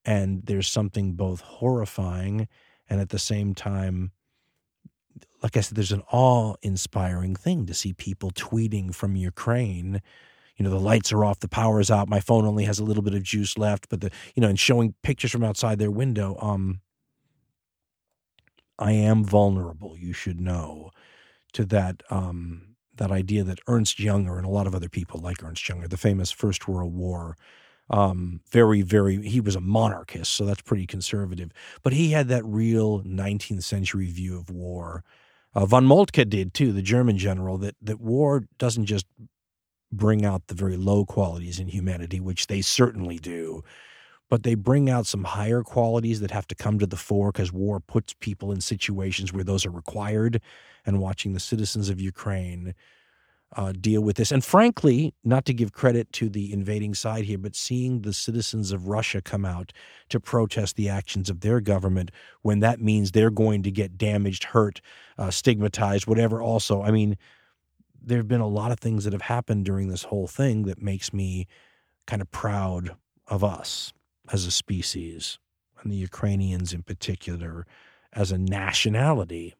And 0.04 0.46
there's 0.46 0.68
something 0.68 1.14
both 1.14 1.40
horrifying 1.40 2.48
and 2.88 3.00
at 3.00 3.10
the 3.10 3.18
same 3.18 3.54
time, 3.54 4.12
like 5.42 5.56
I 5.56 5.60
said, 5.60 5.76
there's 5.76 5.92
an 5.92 6.04
awe 6.10 6.54
inspiring 6.62 7.34
thing 7.34 7.66
to 7.66 7.74
see 7.74 7.92
people 7.92 8.30
tweeting 8.30 8.94
from 8.94 9.16
Ukraine 9.16 10.00
you 10.58 10.64
know 10.64 10.70
the 10.70 10.80
lights 10.80 11.12
are 11.12 11.24
off, 11.24 11.40
the 11.40 11.48
power's 11.48 11.90
out, 11.90 12.08
my 12.08 12.20
phone 12.20 12.44
only 12.44 12.64
has 12.64 12.78
a 12.78 12.84
little 12.84 13.02
bit 13.02 13.14
of 13.14 13.22
juice 13.22 13.56
left, 13.56 13.88
but 13.88 14.00
the 14.00 14.10
you 14.34 14.40
know 14.40 14.48
and 14.48 14.58
showing 14.58 14.94
pictures 15.02 15.30
from 15.30 15.44
outside 15.44 15.78
their 15.78 15.90
window. 15.90 16.36
Um, 16.40 16.80
I 18.78 18.92
am 18.92 19.24
vulnerable. 19.24 19.96
You 19.96 20.12
should 20.12 20.40
know 20.40 20.90
to 21.52 21.64
that 21.66 22.02
um, 22.10 22.76
that 22.96 23.10
idea 23.10 23.44
that 23.44 23.60
Ernst 23.66 23.98
Jünger 23.98 24.36
and 24.36 24.46
a 24.46 24.50
lot 24.50 24.66
of 24.66 24.74
other 24.74 24.88
people 24.88 25.20
like 25.20 25.42
Ernst 25.42 25.64
Jünger, 25.64 25.88
the 25.88 25.96
famous 25.96 26.30
First 26.30 26.68
World 26.68 26.94
War, 26.94 27.36
um, 27.90 28.40
very, 28.50 28.82
very, 28.82 29.26
he 29.26 29.40
was 29.40 29.56
a 29.56 29.60
monarchist, 29.60 30.34
so 30.34 30.44
that's 30.44 30.62
pretty 30.62 30.86
conservative. 30.86 31.50
But 31.82 31.94
he 31.94 32.10
had 32.10 32.28
that 32.28 32.44
real 32.44 33.02
19th 33.02 33.62
century 33.62 34.10
view 34.10 34.38
of 34.38 34.50
war. 34.50 35.04
Uh, 35.54 35.64
von 35.64 35.86
Moltke 35.86 36.28
did 36.28 36.52
too, 36.52 36.72
the 36.72 36.82
German 36.82 37.16
general, 37.16 37.56
that, 37.58 37.76
that 37.80 38.00
war 38.00 38.44
doesn't 38.58 38.86
just 38.86 39.06
bring 39.90 40.24
out 40.24 40.46
the 40.46 40.54
very 40.54 40.76
low 40.76 41.04
qualities 41.04 41.58
in 41.58 41.68
humanity, 41.68 42.20
which 42.20 42.46
they 42.46 42.60
certainly 42.60 43.18
do, 43.18 43.62
but 44.28 44.42
they 44.42 44.54
bring 44.54 44.90
out 44.90 45.06
some 45.06 45.24
higher 45.24 45.62
qualities 45.62 46.20
that 46.20 46.30
have 46.30 46.46
to 46.48 46.54
come 46.54 46.78
to 46.78 46.86
the 46.86 46.96
fore 46.96 47.32
because 47.32 47.52
war 47.52 47.80
puts 47.80 48.12
people 48.14 48.52
in 48.52 48.60
situations 48.60 49.32
where 49.32 49.44
those 49.44 49.64
are 49.64 49.70
required. 49.70 50.40
And 50.86 51.00
watching 51.00 51.34
the 51.34 51.40
citizens 51.40 51.90
of 51.90 52.00
Ukraine 52.00 52.74
uh, 53.56 53.72
deal 53.72 54.00
with 54.00 54.16
this, 54.16 54.32
and 54.32 54.44
frankly, 54.44 55.14
not 55.24 55.44
to 55.46 55.54
give 55.54 55.72
credit 55.72 56.10
to 56.12 56.28
the 56.28 56.52
invading 56.52 56.94
side 56.94 57.24
here, 57.24 57.38
but 57.38 57.54
seeing 57.54 58.02
the 58.02 58.12
citizens 58.12 58.72
of 58.72 58.88
Russia 58.88 59.20
come 59.20 59.44
out 59.44 59.72
to 60.08 60.20
protest 60.20 60.76
the 60.76 60.88
actions 60.88 61.28
of 61.28 61.40
their 61.40 61.60
government 61.60 62.10
when 62.42 62.60
that 62.60 62.80
means 62.80 63.12
they're 63.12 63.30
going 63.30 63.62
to 63.62 63.70
get 63.70 63.98
damaged, 63.98 64.44
hurt, 64.44 64.80
uh, 65.18 65.30
stigmatized, 65.30 66.06
whatever. 66.06 66.40
Also, 66.42 66.82
I 66.82 66.90
mean, 66.90 67.16
there 68.02 68.18
have 68.18 68.28
been 68.28 68.40
a 68.40 68.48
lot 68.48 68.72
of 68.72 68.78
things 68.78 69.04
that 69.04 69.12
have 69.12 69.22
happened 69.22 69.64
during 69.64 69.88
this 69.88 70.04
whole 70.04 70.26
thing 70.26 70.62
that 70.64 70.82
makes 70.82 71.12
me 71.12 71.46
kind 72.06 72.22
of 72.22 72.30
proud 72.30 72.96
of 73.26 73.44
us 73.44 73.92
as 74.32 74.46
a 74.46 74.50
species, 74.50 75.38
and 75.82 75.92
the 75.92 75.96
Ukrainians 75.96 76.72
in 76.72 76.82
particular 76.82 77.66
as 78.12 78.32
a 78.32 78.38
nationality. 78.38 79.54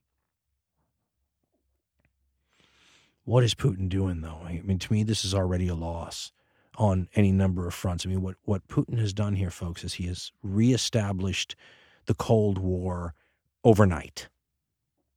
What 3.25 3.45
is 3.45 3.55
Putin 3.55 3.89
doing, 3.89 4.23
though? 4.23 4.41
I 4.45 4.63
mean, 4.65 4.79
to 4.79 4.93
me, 4.93 5.03
this 5.03 5.25
is 5.25 5.35
already 5.35 5.69
a 5.69 5.75
loss 5.75 6.33
on 6.77 7.09
any 7.15 7.33
number 7.33 7.67
of 7.67 7.75
fronts. 7.75 8.07
I 8.07 8.09
mean, 8.09 8.23
what, 8.23 8.37
what 8.45 8.67
Putin 8.69 8.99
has 8.99 9.13
done 9.13 9.35
here, 9.35 9.51
folks, 9.51 9.85
is 9.85 9.95
he 9.95 10.07
has 10.07 10.33
reestablished 10.43 11.55
the 12.07 12.15
Cold 12.15 12.57
War 12.57 13.15
overnight. 13.65 14.29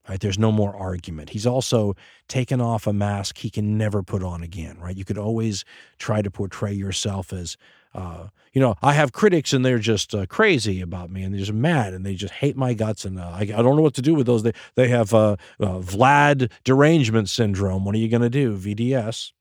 Right? 0.10 0.20
There's 0.20 0.40
no 0.40 0.52
more 0.52 0.76
argument. 0.76 1.30
He's 1.30 1.46
also 1.46 1.96
taken 2.28 2.60
off 2.60 2.88
a 2.88 2.94
mask 2.94 3.38
he 3.38 3.52
can 3.52 3.78
never 3.78 4.02
put 4.02 4.24
on 4.24 4.42
again, 4.42 4.78
right? 4.80 4.98
You 4.98 5.06
could 5.06 5.18
always 5.18 5.64
try 6.00 6.22
to 6.24 6.32
portray 6.32 6.74
yourself 6.74 7.32
as 7.32 7.56
uh, 7.94 8.28
you 8.54 8.62
know, 8.62 8.76
I 8.82 8.94
have 8.94 9.12
critics 9.12 9.54
and 9.54 9.66
they're 9.66 9.80
just 9.80 10.16
uh, 10.16 10.26
crazy 10.26 10.82
about 10.82 11.10
me 11.10 11.24
and 11.24 11.34
they're 11.34 11.40
just 11.40 11.54
mad 11.54 11.94
and 11.94 12.06
they 12.06 12.16
just 12.16 12.34
hate 12.34 12.56
my 12.56 12.74
guts 12.74 13.06
and 13.06 13.20
uh, 13.20 13.32
I, 13.34 13.42
I, 13.42 13.46
don't 13.46 13.76
know 13.76 13.82
what 13.82 13.96
to 13.96 14.02
do 14.02 14.14
with 14.14 14.28
those. 14.28 14.44
They 14.44 14.54
they 14.76 14.88
have 14.88 15.14
uh, 15.14 15.36
uh, 15.60 15.80
Vlad 15.80 16.50
derangement 16.64 17.30
syndrome. 17.30 17.84
What 17.84 17.96
are 17.96 18.00
you 18.00 18.10
going 18.10 18.22
to 18.22 18.30
do? 18.30 18.58
VDS. 18.58 19.32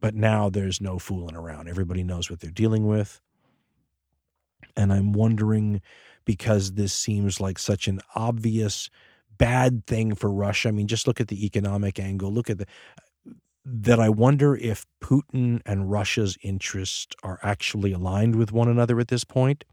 But 0.00 0.14
now 0.16 0.50
there's 0.50 0.80
no 0.80 0.98
fooling 0.98 1.36
around. 1.36 1.68
Everybody 1.68 2.02
knows 2.02 2.28
what 2.28 2.40
they're 2.40 2.50
dealing 2.50 2.86
with. 2.86 3.20
And 4.76 4.92
I'm 4.92 5.12
wondering 5.12 5.80
because 6.24 6.72
this 6.72 6.92
seems 6.92 7.40
like 7.40 7.58
such 7.58 7.86
an 7.86 8.00
obvious 8.14 8.90
bad 9.38 9.86
thing 9.86 10.14
for 10.14 10.30
Russia. 10.30 10.68
I 10.68 10.72
mean, 10.72 10.86
just 10.86 11.06
look 11.06 11.20
at 11.20 11.28
the 11.28 11.44
economic 11.44 11.98
angle. 11.98 12.32
Look 12.32 12.50
at 12.50 12.58
the 12.58 12.66
that 13.64 14.00
I 14.00 14.08
wonder 14.08 14.56
if 14.56 14.86
Putin 15.02 15.60
and 15.64 15.90
Russia's 15.90 16.36
interests 16.42 17.14
are 17.22 17.38
actually 17.42 17.92
aligned 17.92 18.34
with 18.34 18.50
one 18.50 18.68
another 18.68 18.98
at 18.98 19.08
this 19.08 19.24
point. 19.24 19.64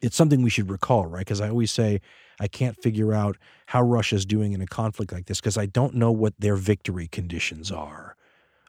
It's 0.00 0.16
something 0.16 0.42
we 0.42 0.50
should 0.50 0.70
recall, 0.70 1.06
right? 1.06 1.20
Because 1.20 1.40
I 1.40 1.48
always 1.48 1.72
say 1.72 2.00
I 2.40 2.46
can't 2.46 2.80
figure 2.80 3.12
out 3.12 3.36
how 3.66 3.82
Russia's 3.82 4.26
doing 4.26 4.52
in 4.52 4.60
a 4.60 4.66
conflict 4.66 5.12
like 5.12 5.26
this 5.26 5.40
because 5.40 5.58
I 5.58 5.66
don't 5.66 5.94
know 5.94 6.12
what 6.12 6.34
their 6.38 6.56
victory 6.56 7.08
conditions 7.08 7.72
are. 7.72 8.16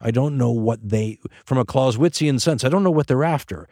I 0.02 0.12
don't 0.12 0.38
know 0.38 0.52
what 0.52 0.88
they, 0.88 1.20
from 1.46 1.58
a 1.58 1.66
Clausewitzian 1.66 2.42
sense, 2.42 2.64
I 2.64 2.70
don't 2.70 2.84
know 2.84 2.92
what 2.92 3.08
they're 3.08 3.24
after. 3.24 3.68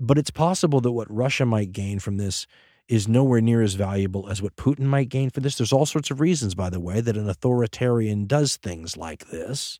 But 0.00 0.18
it's 0.18 0.30
possible 0.30 0.80
that 0.80 0.92
what 0.92 1.12
Russia 1.12 1.44
might 1.44 1.72
gain 1.72 1.98
from 1.98 2.16
this 2.16 2.46
is 2.88 3.06
nowhere 3.06 3.40
near 3.40 3.62
as 3.62 3.74
valuable 3.74 4.28
as 4.28 4.40
what 4.40 4.56
Putin 4.56 4.86
might 4.86 5.08
gain 5.08 5.30
for 5.30 5.40
this. 5.40 5.56
There's 5.56 5.72
all 5.72 5.86
sorts 5.86 6.10
of 6.10 6.20
reasons, 6.20 6.54
by 6.54 6.70
the 6.70 6.80
way, 6.80 7.00
that 7.00 7.16
an 7.16 7.28
authoritarian 7.28 8.26
does 8.26 8.56
things 8.56 8.96
like 8.96 9.28
this. 9.28 9.78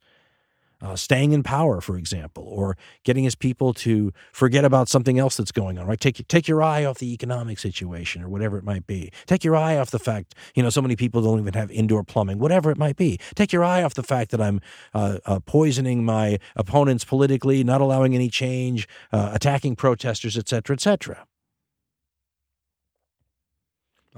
Uh, 0.81 0.95
staying 0.95 1.33
in 1.33 1.43
power, 1.43 1.81
for 1.81 1.99
example, 1.99 2.45
or 2.45 2.77
getting 3.03 3.25
his 3.25 3.35
people 3.35 3.75
to 3.75 4.13
forget 4.33 4.65
about 4.65 4.89
something 4.89 5.19
else 5.19 5.37
that's 5.37 5.51
going 5.51 5.77
on, 5.77 5.85
right? 5.89 6.01
Take, 6.01 6.25
take 6.29 6.47
your 6.47 6.63
eye 6.63 6.85
off 6.85 6.99
the 6.99 7.13
economic 7.13 7.59
situation 7.59 8.23
or 8.23 8.29
whatever 8.29 8.59
it 8.59 8.63
might 8.63 8.87
be. 8.87 9.11
Take 9.27 9.43
your 9.43 9.57
eye 9.57 9.77
off 9.77 9.91
the 9.91 9.99
fact, 9.99 10.37
you 10.55 10.63
know, 10.63 10.71
so 10.71 10.81
many 10.81 10.95
people 10.95 11.21
don't 11.21 11.41
even 11.41 11.55
have 11.55 11.73
indoor 11.73 12.05
plumbing, 12.05 12.39
whatever 12.39 12.71
it 12.71 12.79
might 12.79 12.97
be. 12.97 13.19
Take 13.35 13.53
your 13.53 13.65
eye 13.65 13.83
off 13.83 13.95
the 13.95 14.05
fact 14.05 14.31
that 14.31 14.41
I'm 14.41 14.61
uh, 14.95 15.19
uh, 15.27 15.41
poisoning 15.41 16.05
my 16.05 16.39
opponents 16.55 17.05
politically, 17.05 17.65
not 17.65 17.81
allowing 17.81 18.15
any 18.15 18.29
change, 18.29 18.87
uh, 19.13 19.33
attacking 19.35 19.75
protesters, 19.75 20.39
et 20.39 20.49
cetera, 20.49 20.75
et 20.75 20.81
cetera. 20.81 21.27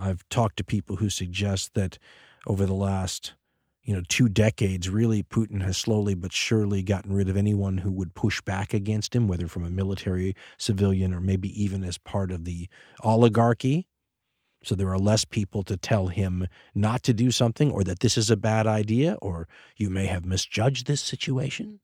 I've 0.01 0.29
talked 0.29 0.57
to 0.57 0.65
people 0.65 0.97
who 0.97 1.11
suggest 1.11 1.75
that 1.75 1.99
over 2.47 2.65
the 2.65 2.75
last 2.75 3.35
you 3.83 3.95
know 3.95 4.03
two 4.09 4.29
decades 4.29 4.89
really 4.89 5.23
Putin 5.23 5.63
has 5.63 5.77
slowly 5.77 6.15
but 6.15 6.33
surely 6.33 6.83
gotten 6.83 7.13
rid 7.13 7.29
of 7.29 7.37
anyone 7.37 7.79
who 7.79 7.91
would 7.93 8.15
push 8.15 8.41
back 8.41 8.73
against 8.73 9.15
him 9.15 9.29
whether 9.29 9.47
from 9.47 9.65
a 9.65 9.71
military 9.71 10.35
civilian 10.59 11.13
or 11.13 11.21
maybe 11.21 11.63
even 11.63 11.85
as 11.85 11.99
part 11.99 12.31
of 12.31 12.45
the 12.45 12.69
oligarchy. 13.03 13.87
So 14.63 14.75
there 14.75 14.91
are 14.91 14.99
less 14.99 15.25
people 15.25 15.63
to 15.65 15.77
tell 15.77 16.09
him 16.09 16.47
not 16.75 17.03
to 17.05 17.15
do 17.15 17.31
something 17.31 17.71
or 17.71 17.83
that 17.85 18.01
this 18.01 18.19
is 18.19 18.31
a 18.31 18.37
bad 18.37 18.67
idea 18.67 19.17
or 19.23 19.49
you 19.77 19.89
may 19.89 20.07
have 20.07 20.27
misjudged 20.27 20.87
this 20.87 21.01
situation. 21.01 21.81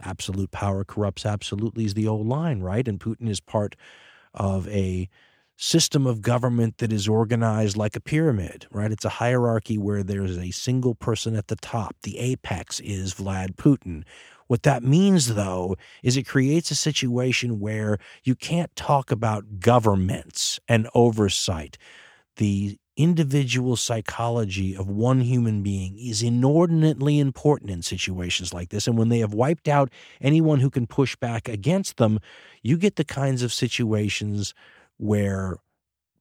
Absolute 0.00 0.50
power 0.50 0.84
corrupts 0.84 1.26
absolutely 1.26 1.84
is 1.84 1.94
the 1.94 2.08
old 2.08 2.26
line 2.26 2.60
right? 2.60 2.88
And 2.88 2.98
Putin 2.98 3.28
is 3.28 3.40
part 3.40 3.76
of 4.34 4.66
a 4.68 5.08
system 5.56 6.06
of 6.06 6.22
government 6.22 6.78
that 6.78 6.92
is 6.92 7.08
organized 7.08 7.76
like 7.76 7.94
a 7.94 8.00
pyramid, 8.00 8.66
right? 8.70 8.90
It's 8.90 9.04
a 9.04 9.10
hierarchy 9.10 9.78
where 9.78 10.02
there's 10.02 10.36
a 10.36 10.50
single 10.50 10.94
person 10.94 11.36
at 11.36 11.48
the 11.48 11.56
top. 11.56 11.94
The 12.02 12.18
apex 12.18 12.80
is 12.80 13.14
Vlad 13.14 13.56
Putin. 13.56 14.04
What 14.48 14.64
that 14.64 14.82
means, 14.82 15.34
though, 15.34 15.76
is 16.02 16.16
it 16.16 16.24
creates 16.24 16.70
a 16.70 16.74
situation 16.74 17.60
where 17.60 17.98
you 18.24 18.34
can't 18.34 18.74
talk 18.76 19.10
about 19.10 19.60
governments 19.60 20.58
and 20.68 20.88
oversight. 20.94 21.78
The 22.36 22.78
individual 22.96 23.76
psychology 23.76 24.76
of 24.76 24.88
one 24.88 25.20
human 25.22 25.62
being 25.62 25.98
is 25.98 26.22
inordinately 26.22 27.18
important 27.18 27.70
in 27.70 27.82
situations 27.82 28.52
like 28.52 28.68
this. 28.68 28.86
And 28.86 28.98
when 28.98 29.08
they 29.08 29.20
have 29.20 29.32
wiped 29.32 29.68
out 29.68 29.90
anyone 30.20 30.60
who 30.60 30.68
can 30.68 30.86
push 30.86 31.16
back 31.16 31.48
against 31.48 31.96
them, 31.96 32.18
you 32.62 32.76
get 32.76 32.96
the 32.96 33.04
kinds 33.04 33.42
of 33.42 33.52
situations 33.52 34.52
where 34.98 35.56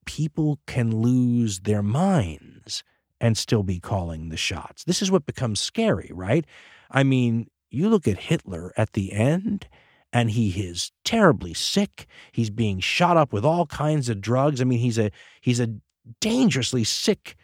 people 0.06 0.60
can 0.66 1.02
lose 1.02 1.62
their 1.62 1.84
minds 1.84 2.84
and 3.20 3.38
still 3.38 3.64
be 3.64 3.80
calling 3.80 4.30
the 4.30 4.38
shots. 4.38 4.84
This 4.84 5.02
is 5.02 5.12
what 5.12 5.26
becomes 5.26 5.60
scary, 5.60 6.10
right? 6.14 6.46
I 6.90 7.04
mean, 7.04 7.48
you 7.70 7.88
look 7.90 8.08
at 8.08 8.18
Hitler 8.18 8.74
at 8.76 8.94
the 8.94 9.14
end 9.14 9.68
and 10.12 10.32
he 10.32 10.50
is 10.50 10.92
terribly 11.06 11.54
sick. 11.54 12.08
He's 12.32 12.50
being 12.50 12.80
shot 12.80 13.16
up 13.16 13.32
with 13.32 13.46
all 13.46 13.68
kinds 13.68 14.10
of 14.10 14.20
drugs. 14.20 14.60
I 14.60 14.66
mean, 14.66 14.80
he's 14.80 14.98
a 14.98 15.12
he's 15.40 15.60
a 15.60 15.76
dangerously 16.20 16.84
sick 16.84 17.36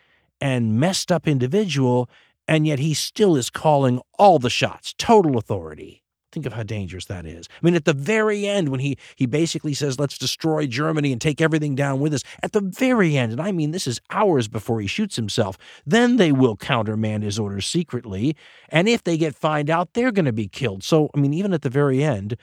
and 0.42 0.80
messed 0.80 1.12
up 1.12 1.28
individual 1.28 2.10
and 2.48 2.66
yet 2.66 2.80
he 2.80 2.94
still 2.94 3.36
is 3.36 3.50
calling 3.50 4.02
all 4.18 4.40
the 4.40 4.50
shots, 4.50 4.94
total 4.98 5.38
authority. 5.38 6.04
Think 6.32 6.46
of 6.46 6.54
how 6.54 6.63
dangerous 6.63 7.06
that 7.06 7.26
is. 7.26 7.48
I 7.50 7.66
mean, 7.66 7.76
at 7.76 7.86
the 7.86 7.94
very 7.94 8.46
end, 8.46 8.70
when 8.70 8.82
he 8.82 8.98
he 9.16 9.26
basically 9.26 9.74
says, 9.74 9.98
"Let's 9.98 10.18
destroy 10.18 10.68
Germany 10.68 11.13
and 11.13 11.22
take 11.22 11.40
everything 11.40 11.74
down 11.74 12.02
with 12.02 12.13
us," 12.13 12.24
at 12.44 12.52
the 12.52 12.60
very 12.62 13.18
end, 13.18 13.32
and 13.32 13.42
I 13.42 13.54
mean 13.54 13.72
this 13.72 13.88
is 13.88 14.02
hours 14.10 14.50
before 14.50 14.82
he 14.82 14.88
shoots 14.88 15.16
himself. 15.16 15.58
Then 15.86 16.18
they 16.18 16.34
will 16.34 16.58
countermand 16.58 17.24
his 17.24 17.40
orders 17.40 17.66
secretly, 17.66 18.36
and 18.68 18.90
if 18.90 19.04
they 19.04 19.18
get 19.18 19.36
find 19.36 19.70
out, 19.70 19.94
they're 19.94 20.12
going 20.12 20.26
to 20.26 20.34
be 20.34 20.50
killed. 20.50 20.84
So, 20.84 21.10
I 21.16 21.20
mean, 21.20 21.34
even 21.34 21.54
at 21.54 21.62
the 21.62 21.70
very 21.70 22.04
end, 22.04 22.36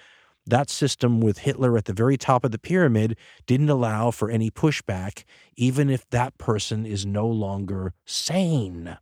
that 0.46 0.70
system 0.70 1.20
with 1.20 1.38
Hitler 1.38 1.76
at 1.76 1.84
the 1.84 1.92
very 1.92 2.16
top 2.16 2.44
of 2.44 2.52
the 2.52 2.58
pyramid 2.58 3.18
didn't 3.46 3.70
allow 3.70 4.10
for 4.10 4.30
any 4.30 4.50
pushback, 4.50 5.24
even 5.56 5.90
if 5.90 6.08
that 6.10 6.38
person 6.38 6.86
is 6.86 7.04
no 7.04 7.26
longer 7.26 7.92
sane. 8.06 8.96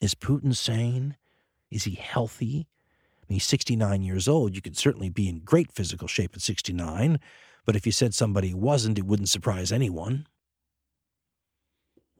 Is 0.00 0.14
Putin 0.14 0.54
sane? 0.54 1.16
Is 1.70 1.84
he 1.84 1.94
healthy? 1.94 2.66
He's 3.34 3.44
69 3.44 4.02
years 4.02 4.28
old. 4.28 4.54
You 4.54 4.62
could 4.62 4.76
certainly 4.76 5.08
be 5.08 5.28
in 5.28 5.40
great 5.40 5.72
physical 5.72 6.08
shape 6.08 6.32
at 6.34 6.42
69, 6.42 7.18
but 7.64 7.76
if 7.76 7.86
you 7.86 7.92
said 7.92 8.14
somebody 8.14 8.54
wasn't, 8.54 8.98
it 8.98 9.06
wouldn't 9.06 9.28
surprise 9.28 9.72
anyone. 9.72 10.26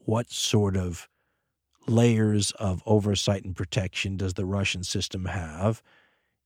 What 0.04 0.30
sort 0.30 0.76
of 0.76 1.08
layers 1.86 2.50
of 2.52 2.82
oversight 2.86 3.44
and 3.44 3.54
protection 3.54 4.16
does 4.16 4.34
the 4.34 4.44
Russian 4.44 4.82
system 4.82 5.26
have? 5.26 5.82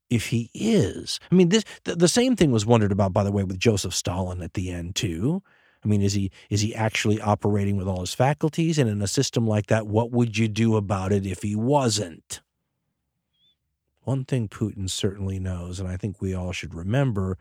If 0.09 0.27
he 0.27 0.51
is, 0.53 1.21
I 1.31 1.35
mean, 1.37 1.51
this 1.51 1.65
the, 1.85 1.95
the 1.95 2.09
same 2.09 2.35
thing 2.35 2.51
was 2.51 2.67
wondered 2.67 2.91
about, 2.91 3.13
by 3.13 3.23
the 3.23 3.31
way, 3.31 3.45
with 3.45 3.61
Joseph 3.61 3.95
Stalin 3.95 4.43
at 4.43 4.55
the 4.55 4.71
end 4.71 4.97
too. 4.97 5.43
I 5.85 5.89
mean, 5.89 6.03
is 6.03 6.15
he 6.15 6.31
is 6.51 6.61
he 6.61 6.75
actually 6.75 7.21
operating 7.21 7.77
with 7.77 7.87
all 7.87 8.01
his 8.01 8.13
faculties? 8.13 8.77
And 8.77 8.91
in 8.91 9.01
a 9.01 9.07
system 9.07 9.47
like 9.47 9.67
that, 9.67 9.87
what 9.87 10.11
would 10.11 10.37
you 10.37 10.49
do 10.49 10.77
about 10.77 11.13
it 11.13 11.27
if 11.27 11.43
he 11.43 11.55
wasn't? 11.55 12.41
One 14.03 14.25
thing 14.25 14.49
Putin 14.49 14.89
certainly 14.89 15.39
knows, 15.39 15.79
and 15.79 15.89
I 15.89 15.97
think 15.97 16.21
we 16.21 16.35
all 16.35 16.53
should 16.53 16.75
remember, 16.75 17.39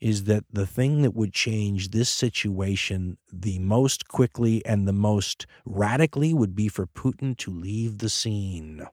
is 0.00 0.24
that 0.24 0.44
the 0.52 0.66
thing 0.66 1.02
that 1.02 1.14
would 1.14 1.32
change 1.32 1.90
this 1.90 2.10
situation 2.10 3.16
the 3.32 3.58
most 3.58 4.06
quickly 4.08 4.64
and 4.66 4.86
the 4.86 4.92
most 4.92 5.46
radically 5.64 6.34
would 6.34 6.54
be 6.54 6.68
for 6.68 6.86
Putin 6.86 7.36
to 7.38 7.50
leave 7.50 7.98
the 7.98 8.10
scene. 8.10 8.86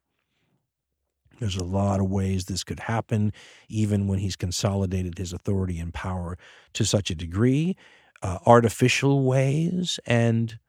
There's 1.39 1.58
a 1.58 1.63
lot 1.63 2.00
of 2.00 2.10
ways 2.10 2.45
this 2.45 2.63
could 2.63 2.82
happen, 2.82 3.34
even 3.67 4.08
when 4.08 4.19
he's 4.19 4.36
consolidated 4.36 5.17
his 5.17 5.34
authority 5.34 5.80
and 5.80 5.93
power 5.93 6.38
to 6.74 6.86
such 6.86 7.10
a 7.10 7.15
degree. 7.15 7.76
Uh, 8.24 8.38
artificial 8.45 9.24
ways 9.24 10.00
and, 10.06 10.60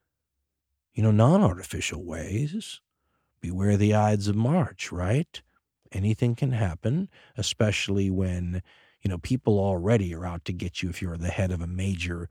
you 0.95 1.03
know, 1.03 1.11
non 1.11 1.43
artificial 1.43 2.03
ways. 2.03 2.81
Beware 3.43 3.77
the 3.77 3.95
Ides 3.95 4.29
of 4.29 4.37
March, 4.37 4.91
right? 4.91 5.43
Anything 5.93 6.35
can 6.35 6.53
happen, 6.53 7.09
especially 7.37 8.11
when 8.11 8.63
you 9.03 9.11
know, 9.11 9.19
people 9.19 9.59
already 9.59 10.15
are 10.15 10.25
out 10.25 10.45
to 10.47 10.53
get 10.53 10.83
you 10.83 10.89
if 10.89 11.03
you're 11.03 11.17
the 11.17 11.29
head 11.29 11.51
of 11.51 11.61
a 11.61 11.67
major 11.67 12.29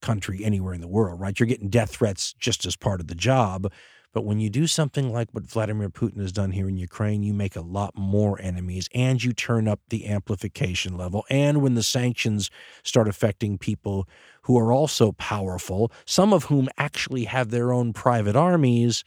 country 0.00 0.44
anywhere 0.44 0.74
in 0.74 0.80
the 0.80 0.88
world, 0.88 1.20
right? 1.20 1.38
You're 1.38 1.46
getting 1.46 1.68
death 1.68 1.90
threats 1.90 2.32
just 2.34 2.64
as 2.64 2.76
part 2.76 3.00
of 3.00 3.08
the 3.08 3.14
job. 3.14 3.70
But 4.12 4.26
when 4.26 4.40
you 4.40 4.50
do 4.50 4.66
something 4.66 5.10
like 5.10 5.28
what 5.32 5.46
Vladimir 5.46 5.88
Putin 5.88 6.20
has 6.20 6.32
done 6.32 6.50
here 6.50 6.68
in 6.68 6.76
Ukraine, 6.76 7.22
you 7.22 7.32
make 7.32 7.56
a 7.56 7.62
lot 7.62 7.96
more 7.96 8.40
enemies 8.42 8.88
and 8.94 9.22
you 9.22 9.32
turn 9.32 9.66
up 9.66 9.80
the 9.88 10.06
amplification 10.06 10.98
level. 10.98 11.24
And 11.30 11.62
when 11.62 11.74
the 11.74 11.82
sanctions 11.82 12.50
start 12.82 13.08
affecting 13.08 13.56
people 13.56 14.06
who 14.42 14.58
are 14.58 14.70
also 14.70 15.12
powerful, 15.12 15.90
some 16.04 16.34
of 16.34 16.44
whom 16.44 16.68
actually 16.76 17.24
have 17.24 17.50
their 17.50 17.72
own 17.72 17.94
private 17.94 18.36
armies, 18.36 19.02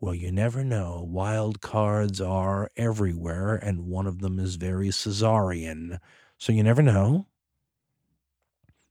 well, 0.00 0.14
you 0.14 0.32
never 0.32 0.64
know. 0.64 1.06
Wild 1.06 1.60
cards 1.60 2.20
are 2.20 2.70
everywhere, 2.76 3.56
and 3.56 3.86
one 3.86 4.06
of 4.06 4.20
them 4.20 4.38
is 4.38 4.56
very 4.56 4.90
Caesarian. 4.90 6.00
So 6.38 6.52
you 6.52 6.62
never 6.62 6.80
know. 6.82 7.26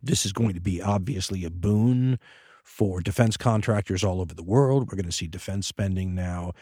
This 0.03 0.25
is 0.25 0.31
going 0.33 0.53
to 0.53 0.61
be 0.61 0.81
obviously 0.81 1.43
a 1.43 1.49
boon 1.49 2.19
for 2.63 3.01
defense 3.01 3.37
contractors 3.37 4.03
all 4.03 4.21
over 4.21 4.35
the 4.35 4.43
world. 4.43 4.83
We're 4.83 4.97
going 4.97 5.05
to 5.07 5.11
see 5.11 5.27
defense 5.27 5.65
spending 5.65 6.13
now. 6.13 6.53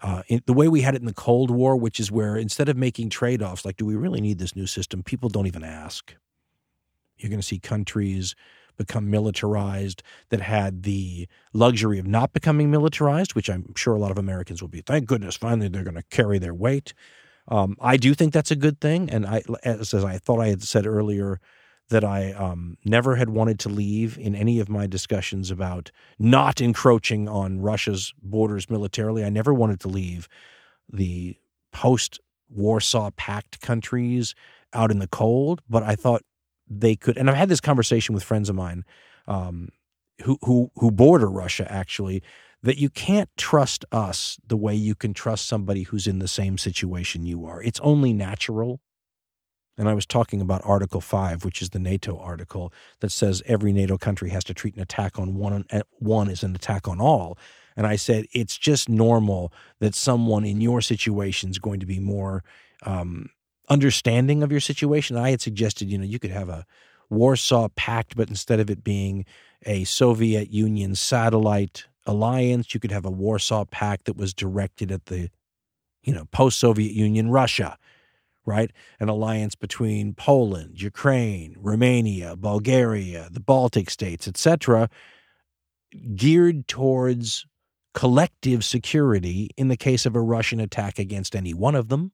Uh, 0.00 0.22
in, 0.28 0.40
the 0.46 0.52
way 0.52 0.68
we 0.68 0.82
had 0.82 0.94
it 0.94 1.00
in 1.00 1.06
the 1.06 1.12
Cold 1.12 1.50
War, 1.50 1.76
which 1.76 1.98
is 1.98 2.12
where 2.12 2.36
instead 2.36 2.68
of 2.68 2.76
making 2.76 3.10
trade 3.10 3.42
offs, 3.42 3.64
like, 3.64 3.76
do 3.76 3.84
we 3.84 3.96
really 3.96 4.20
need 4.20 4.38
this 4.38 4.54
new 4.54 4.66
system? 4.68 5.02
People 5.02 5.28
don't 5.28 5.48
even 5.48 5.64
ask. 5.64 6.14
You're 7.16 7.30
going 7.30 7.40
to 7.40 7.46
see 7.46 7.58
countries 7.58 8.36
become 8.78 9.10
militarized 9.10 10.02
that 10.30 10.40
had 10.40 10.84
the 10.84 11.28
luxury 11.52 11.98
of 11.98 12.06
not 12.06 12.32
becoming 12.32 12.70
militarized, 12.70 13.34
which 13.34 13.50
I'm 13.50 13.74
sure 13.76 13.94
a 13.94 13.98
lot 13.98 14.10
of 14.10 14.18
Americans 14.18 14.62
will 14.62 14.68
be. 14.68 14.80
Thank 14.80 15.06
goodness, 15.06 15.36
finally 15.36 15.68
they're 15.68 15.84
going 15.84 15.94
to 15.96 16.04
carry 16.10 16.38
their 16.38 16.54
weight. 16.54 16.94
Um, 17.48 17.76
I 17.80 17.96
do 17.96 18.14
think 18.14 18.32
that's 18.32 18.50
a 18.50 18.56
good 18.56 18.80
thing, 18.80 19.10
and 19.10 19.26
I, 19.26 19.42
as, 19.64 19.92
as, 19.92 20.04
I 20.04 20.18
thought 20.18 20.40
I 20.40 20.48
had 20.48 20.62
said 20.62 20.86
earlier, 20.86 21.40
that 21.88 22.04
I 22.04 22.32
um, 22.32 22.76
never 22.84 23.16
had 23.16 23.30
wanted 23.30 23.58
to 23.60 23.70
leave 23.70 24.18
in 24.18 24.34
any 24.34 24.60
of 24.60 24.68
my 24.68 24.86
discussions 24.86 25.50
about 25.50 25.90
not 26.18 26.60
encroaching 26.60 27.28
on 27.28 27.60
Russia's 27.60 28.12
borders 28.22 28.68
militarily. 28.68 29.24
I 29.24 29.30
never 29.30 29.54
wanted 29.54 29.80
to 29.80 29.88
leave 29.88 30.28
the 30.92 31.36
post 31.72 32.20
Warsaw 32.50 33.10
Pact 33.12 33.60
countries 33.60 34.34
out 34.74 34.90
in 34.90 34.98
the 34.98 35.08
cold, 35.08 35.62
but 35.68 35.82
I 35.82 35.96
thought 35.96 36.22
they 36.68 36.96
could. 36.96 37.16
And 37.16 37.28
I've 37.30 37.36
had 37.36 37.48
this 37.48 37.60
conversation 37.60 38.14
with 38.14 38.24
friends 38.24 38.48
of 38.48 38.56
mine 38.56 38.84
um, 39.26 39.68
who 40.22 40.38
who 40.44 40.70
who 40.76 40.90
border 40.90 41.30
Russia 41.30 41.70
actually 41.70 42.22
that 42.62 42.78
you 42.78 42.90
can't 42.90 43.30
trust 43.36 43.84
us 43.92 44.38
the 44.46 44.56
way 44.56 44.74
you 44.74 44.94
can 44.94 45.14
trust 45.14 45.46
somebody 45.46 45.84
who's 45.84 46.06
in 46.06 46.18
the 46.18 46.28
same 46.28 46.58
situation 46.58 47.24
you 47.24 47.46
are. 47.46 47.62
It's 47.62 47.80
only 47.80 48.12
natural. 48.12 48.80
And 49.76 49.88
I 49.88 49.94
was 49.94 50.06
talking 50.06 50.40
about 50.40 50.62
Article 50.64 51.00
5, 51.00 51.44
which 51.44 51.62
is 51.62 51.70
the 51.70 51.78
NATO 51.78 52.18
article 52.18 52.72
that 52.98 53.12
says 53.12 53.44
every 53.46 53.72
NATO 53.72 53.96
country 53.96 54.30
has 54.30 54.42
to 54.44 54.54
treat 54.54 54.74
an 54.74 54.82
attack 54.82 55.20
on 55.20 55.36
one, 55.36 55.64
eh, 55.70 55.82
one 56.00 56.28
as 56.28 56.42
an 56.42 56.56
attack 56.56 56.88
on 56.88 57.00
all. 57.00 57.38
And 57.76 57.86
I 57.86 57.94
said, 57.94 58.26
it's 58.32 58.58
just 58.58 58.88
normal 58.88 59.52
that 59.78 59.94
someone 59.94 60.44
in 60.44 60.60
your 60.60 60.80
situation 60.80 61.50
is 61.50 61.60
going 61.60 61.78
to 61.78 61.86
be 61.86 62.00
more 62.00 62.42
um, 62.82 63.30
understanding 63.68 64.42
of 64.42 64.50
your 64.50 64.60
situation. 64.60 65.16
I 65.16 65.30
had 65.30 65.40
suggested, 65.40 65.90
you 65.90 65.98
know, 65.98 66.04
you 66.04 66.18
could 66.18 66.30
have 66.30 66.48
a 66.48 66.66
Warsaw 67.10 67.68
Pact, 67.76 68.16
but 68.16 68.28
instead 68.28 68.60
of 68.60 68.70
it 68.70 68.84
being 68.84 69.24
a 69.66 69.84
Soviet 69.84 70.50
Union 70.52 70.94
satellite 70.94 71.86
alliance. 72.06 72.74
You 72.74 72.80
could 72.80 72.90
have 72.90 73.04
a 73.04 73.10
Warsaw 73.10 73.64
Pact 73.66 74.06
that 74.06 74.16
was 74.16 74.34
directed 74.34 74.90
at 74.90 75.06
the, 75.06 75.30
you 76.02 76.12
know, 76.12 76.24
post 76.32 76.58
Soviet 76.58 76.92
Union 76.92 77.30
Russia, 77.30 77.76
right? 78.46 78.72
An 78.98 79.08
alliance 79.08 79.54
between 79.54 80.14
Poland, 80.14 80.80
Ukraine, 80.80 81.54
Romania, 81.58 82.34
Bulgaria, 82.36 83.28
the 83.30 83.40
Baltic 83.40 83.90
states, 83.90 84.26
etc., 84.26 84.88
geared 86.14 86.66
towards 86.66 87.46
collective 87.94 88.64
security 88.64 89.50
in 89.56 89.68
the 89.68 89.76
case 89.76 90.06
of 90.06 90.14
a 90.14 90.20
Russian 90.20 90.60
attack 90.60 90.98
against 90.98 91.34
any 91.34 91.52
one 91.52 91.74
of 91.74 91.88
them. 91.88 92.12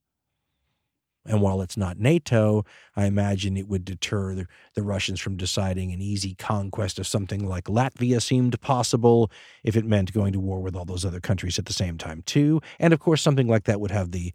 And 1.26 1.40
while 1.40 1.62
it's 1.62 1.76
not 1.76 1.98
NATO, 1.98 2.66
I 2.96 3.06
imagine 3.06 3.56
it 3.56 3.68
would 3.68 3.84
deter 3.84 4.34
the, 4.34 4.46
the, 4.74 4.82
Russians 4.82 5.20
from 5.20 5.36
deciding 5.36 5.90
an 5.90 6.02
easy 6.02 6.34
conquest 6.34 6.98
of 6.98 7.06
something 7.06 7.48
like 7.48 7.64
Latvia 7.64 8.20
seemed 8.20 8.60
possible 8.60 9.30
if 9.62 9.74
it 9.74 9.86
meant 9.86 10.12
going 10.12 10.34
to 10.34 10.40
war 10.40 10.60
with 10.60 10.76
all 10.76 10.84
those 10.84 11.04
other 11.04 11.20
countries 11.20 11.58
at 11.58 11.64
the 11.64 11.72
same 11.72 11.96
time, 11.96 12.22
too. 12.26 12.60
And 12.78 12.92
of 12.92 13.00
course, 13.00 13.22
something 13.22 13.48
like 13.48 13.64
that 13.64 13.80
would 13.80 13.90
have 13.90 14.10
the 14.10 14.34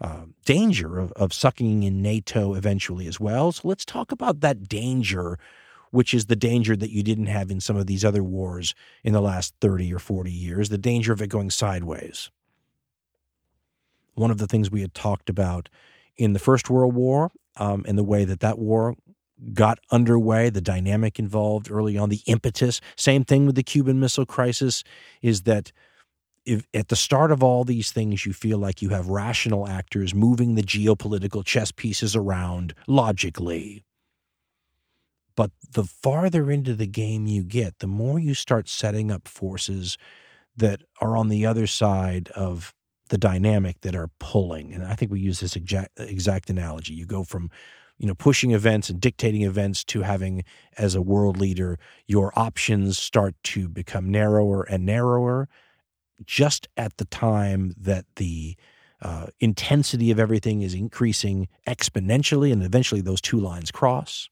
uh, 0.00 0.24
danger 0.44 0.98
of, 0.98 1.12
of 1.12 1.32
sucking 1.32 1.84
in 1.84 2.02
NATO 2.02 2.54
eventually 2.54 3.06
as 3.06 3.20
well. 3.20 3.52
So 3.52 3.68
let's 3.68 3.84
talk 3.84 4.10
about 4.10 4.40
that 4.40 4.68
danger, 4.68 5.38
which 5.92 6.12
is 6.12 6.26
the 6.26 6.34
danger 6.34 6.74
that 6.74 6.90
you 6.90 7.04
didn't 7.04 7.26
have 7.26 7.48
in 7.48 7.60
some 7.60 7.76
of 7.76 7.86
these 7.86 8.04
other 8.04 8.24
wars 8.24 8.74
in 9.04 9.12
the 9.12 9.22
last 9.22 9.54
30 9.60 9.94
or 9.94 10.00
40 10.00 10.32
years, 10.32 10.68
the 10.68 10.78
danger 10.78 11.12
of 11.12 11.22
it 11.22 11.28
going 11.28 11.50
sideways. 11.50 12.30
One 14.14 14.32
of 14.32 14.38
the 14.38 14.48
things 14.48 14.68
we 14.68 14.80
had 14.80 14.94
talked 14.94 15.30
about 15.30 15.68
in 16.16 16.32
the 16.32 16.38
First 16.38 16.70
World 16.70 16.94
War 16.94 17.30
um, 17.56 17.84
and 17.86 17.98
the 17.98 18.04
way 18.04 18.24
that 18.24 18.40
that 18.40 18.58
war 18.58 18.96
got 19.52 19.78
underway, 19.90 20.48
the 20.50 20.60
dynamic 20.60 21.18
involved 21.18 21.70
early 21.70 21.98
on, 21.98 22.08
the 22.08 22.22
impetus. 22.26 22.80
Same 22.96 23.24
thing 23.24 23.46
with 23.46 23.56
the 23.56 23.62
Cuban 23.62 24.00
Missile 24.00 24.26
Crisis 24.26 24.84
is 25.22 25.42
that 25.42 25.72
if 26.44 26.66
at 26.74 26.88
the 26.88 26.96
start 26.96 27.32
of 27.32 27.42
all 27.42 27.64
these 27.64 27.90
things 27.90 28.26
you 28.26 28.32
feel 28.32 28.58
like 28.58 28.82
you 28.82 28.90
have 28.90 29.08
rational 29.08 29.66
actors 29.66 30.14
moving 30.14 30.54
the 30.54 30.62
geopolitical 30.62 31.44
chess 31.44 31.72
pieces 31.72 32.14
around 32.14 32.74
logically. 32.86 33.82
But 35.36 35.50
the 35.72 35.84
farther 35.84 36.50
into 36.50 36.74
the 36.74 36.86
game 36.86 37.26
you 37.26 37.42
get, 37.42 37.78
the 37.80 37.86
more 37.86 38.18
you 38.18 38.34
start 38.34 38.68
setting 38.68 39.10
up 39.10 39.26
forces 39.26 39.98
that 40.56 40.82
are 41.00 41.16
on 41.16 41.28
the 41.28 41.44
other 41.44 41.66
side 41.66 42.28
of 42.36 42.72
the 43.14 43.18
dynamic 43.18 43.80
that 43.82 43.94
are 43.94 44.10
pulling. 44.18 44.74
And 44.74 44.82
I 44.82 44.96
think 44.96 45.12
we 45.12 45.20
use 45.20 45.38
this 45.38 45.54
exact, 45.54 46.00
exact 46.00 46.50
analogy. 46.50 46.94
You 46.94 47.06
go 47.06 47.22
from 47.22 47.48
you 47.98 48.08
know 48.08 48.14
pushing 48.16 48.50
events 48.50 48.90
and 48.90 49.00
dictating 49.00 49.42
events 49.42 49.84
to 49.84 50.02
having 50.02 50.42
as 50.76 50.96
a 50.96 51.00
world 51.00 51.38
leader 51.38 51.78
your 52.08 52.36
options 52.36 52.98
start 52.98 53.36
to 53.44 53.68
become 53.68 54.10
narrower 54.10 54.64
and 54.64 54.84
narrower 54.84 55.48
just 56.26 56.66
at 56.76 56.96
the 56.96 57.04
time 57.04 57.72
that 57.78 58.04
the 58.16 58.56
uh, 59.00 59.28
intensity 59.38 60.10
of 60.10 60.18
everything 60.18 60.62
is 60.62 60.74
increasing 60.74 61.46
exponentially 61.68 62.52
and 62.52 62.64
eventually 62.64 63.00
those 63.00 63.20
two 63.20 63.38
lines 63.38 63.70
cross 63.70 64.28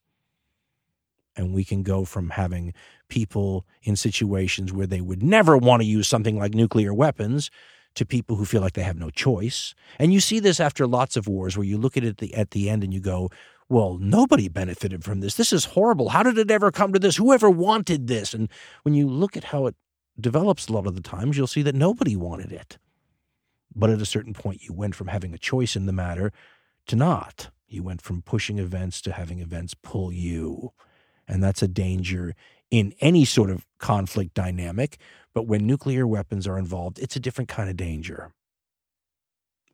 and 1.36 1.54
we 1.54 1.64
can 1.64 1.84
go 1.84 2.04
from 2.04 2.30
having 2.30 2.74
people 3.08 3.64
in 3.84 3.94
situations 3.94 4.72
where 4.72 4.88
they 4.88 5.00
would 5.00 5.22
never 5.22 5.56
want 5.56 5.82
to 5.82 5.86
use 5.86 6.08
something 6.08 6.36
like 6.36 6.52
nuclear 6.52 6.92
weapons 6.92 7.48
to 7.94 8.06
people 8.06 8.36
who 8.36 8.44
feel 8.44 8.60
like 8.60 8.72
they 8.72 8.82
have 8.82 8.98
no 8.98 9.10
choice. 9.10 9.74
And 9.98 10.12
you 10.12 10.20
see 10.20 10.40
this 10.40 10.60
after 10.60 10.86
lots 10.86 11.16
of 11.16 11.28
wars 11.28 11.56
where 11.56 11.66
you 11.66 11.78
look 11.78 11.96
at 11.96 12.04
it 12.04 12.08
at 12.08 12.18
the, 12.18 12.34
at 12.34 12.50
the 12.52 12.70
end 12.70 12.82
and 12.82 12.92
you 12.92 13.00
go, 13.00 13.30
well, 13.68 13.98
nobody 13.98 14.48
benefited 14.48 15.04
from 15.04 15.20
this. 15.20 15.34
This 15.34 15.52
is 15.52 15.64
horrible. 15.66 16.10
How 16.10 16.22
did 16.22 16.38
it 16.38 16.50
ever 16.50 16.70
come 16.70 16.92
to 16.92 16.98
this? 16.98 17.16
Whoever 17.16 17.48
wanted 17.48 18.06
this? 18.06 18.34
And 18.34 18.48
when 18.82 18.94
you 18.94 19.08
look 19.08 19.36
at 19.36 19.44
how 19.44 19.66
it 19.66 19.74
develops 20.20 20.68
a 20.68 20.72
lot 20.72 20.86
of 20.86 20.94
the 20.94 21.00
times, 21.00 21.36
you'll 21.36 21.46
see 21.46 21.62
that 21.62 21.74
nobody 21.74 22.16
wanted 22.16 22.52
it. 22.52 22.78
But 23.74 23.90
at 23.90 24.02
a 24.02 24.06
certain 24.06 24.34
point, 24.34 24.62
you 24.62 24.74
went 24.74 24.94
from 24.94 25.06
having 25.06 25.32
a 25.32 25.38
choice 25.38 25.74
in 25.76 25.86
the 25.86 25.92
matter 25.92 26.32
to 26.88 26.96
not. 26.96 27.50
You 27.66 27.82
went 27.82 28.02
from 28.02 28.20
pushing 28.20 28.58
events 28.58 29.00
to 29.02 29.12
having 29.12 29.40
events 29.40 29.74
pull 29.74 30.12
you. 30.12 30.72
And 31.26 31.42
that's 31.42 31.62
a 31.62 31.68
danger 31.68 32.34
in 32.72 32.94
any 33.00 33.24
sort 33.24 33.50
of 33.50 33.66
conflict 33.78 34.34
dynamic. 34.34 34.98
But 35.34 35.46
when 35.46 35.66
nuclear 35.66 36.06
weapons 36.06 36.48
are 36.48 36.58
involved, 36.58 36.98
it's 36.98 37.14
a 37.14 37.20
different 37.20 37.48
kind 37.48 37.70
of 37.70 37.76
danger. 37.76 38.32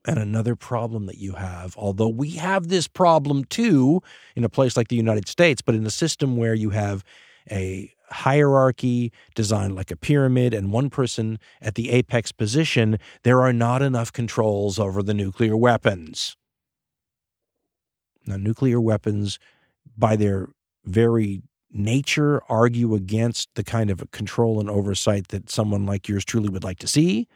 And 0.04 0.18
another 0.18 0.56
problem 0.56 1.06
that 1.06 1.18
you 1.18 1.34
have, 1.34 1.76
although 1.76 2.08
we 2.08 2.30
have 2.32 2.68
this 2.68 2.88
problem 2.88 3.44
too 3.44 4.02
in 4.34 4.44
a 4.44 4.48
place 4.48 4.76
like 4.76 4.88
the 4.88 4.96
United 4.96 5.28
States, 5.28 5.62
but 5.62 5.74
in 5.74 5.86
a 5.86 5.90
system 5.90 6.36
where 6.36 6.54
you 6.54 6.70
have 6.70 7.04
a 7.50 7.92
hierarchy 8.10 9.12
designed 9.34 9.74
like 9.74 9.90
a 9.90 9.96
pyramid 9.96 10.54
and 10.54 10.72
one 10.72 10.90
person 10.90 11.38
at 11.60 11.74
the 11.74 11.90
apex 11.90 12.32
position, 12.32 12.98
there 13.22 13.40
are 13.42 13.52
not 13.52 13.82
enough 13.82 14.12
controls 14.12 14.78
over 14.78 15.02
the 15.02 15.14
nuclear 15.14 15.56
weapons. 15.56 16.36
Now, 18.26 18.36
nuclear 18.36 18.80
weapons, 18.80 19.38
by 19.96 20.16
their 20.16 20.48
very 20.84 21.42
nature, 21.70 22.42
argue 22.48 22.94
against 22.94 23.48
the 23.54 23.64
kind 23.64 23.90
of 23.90 24.10
control 24.10 24.60
and 24.60 24.70
oversight 24.70 25.28
that 25.28 25.50
someone 25.50 25.86
like 25.86 26.08
yours 26.08 26.24
truly 26.24 26.48
would 26.48 26.64
like 26.64 26.78
to 26.78 26.88
see 26.88 27.28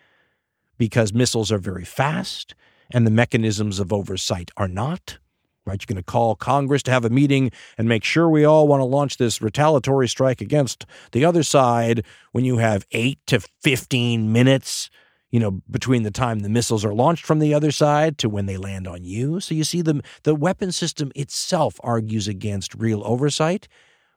because 0.78 1.12
missiles 1.12 1.52
are 1.52 1.58
very 1.58 1.84
fast 1.84 2.54
and 2.90 3.06
the 3.06 3.10
mechanisms 3.10 3.78
of 3.78 3.92
oversight 3.92 4.50
are 4.56 4.68
not. 4.68 5.18
Right? 5.64 5.80
You're 5.80 5.94
going 5.94 6.02
to 6.02 6.10
call 6.10 6.34
Congress 6.34 6.82
to 6.84 6.90
have 6.90 7.04
a 7.04 7.10
meeting 7.10 7.52
and 7.78 7.88
make 7.88 8.02
sure 8.02 8.28
we 8.28 8.44
all 8.44 8.66
want 8.66 8.80
to 8.80 8.84
launch 8.84 9.16
this 9.16 9.40
retaliatory 9.40 10.08
strike 10.08 10.40
against 10.40 10.84
the 11.12 11.24
other 11.24 11.44
side 11.44 12.04
when 12.32 12.44
you 12.44 12.58
have 12.58 12.84
eight 12.90 13.20
to 13.28 13.38
15 13.62 14.32
minutes, 14.32 14.90
you 15.30 15.38
know, 15.38 15.62
between 15.70 16.02
the 16.02 16.10
time 16.10 16.40
the 16.40 16.48
missiles 16.48 16.84
are 16.84 16.92
launched 16.92 17.24
from 17.24 17.38
the 17.38 17.54
other 17.54 17.70
side 17.70 18.18
to 18.18 18.28
when 18.28 18.46
they 18.46 18.56
land 18.56 18.88
on 18.88 19.04
you. 19.04 19.38
So 19.38 19.54
you 19.54 19.62
see, 19.62 19.82
the, 19.82 20.02
the 20.24 20.34
weapon 20.34 20.72
system 20.72 21.12
itself 21.14 21.78
argues 21.84 22.26
against 22.26 22.74
real 22.74 23.02
oversight. 23.04 23.68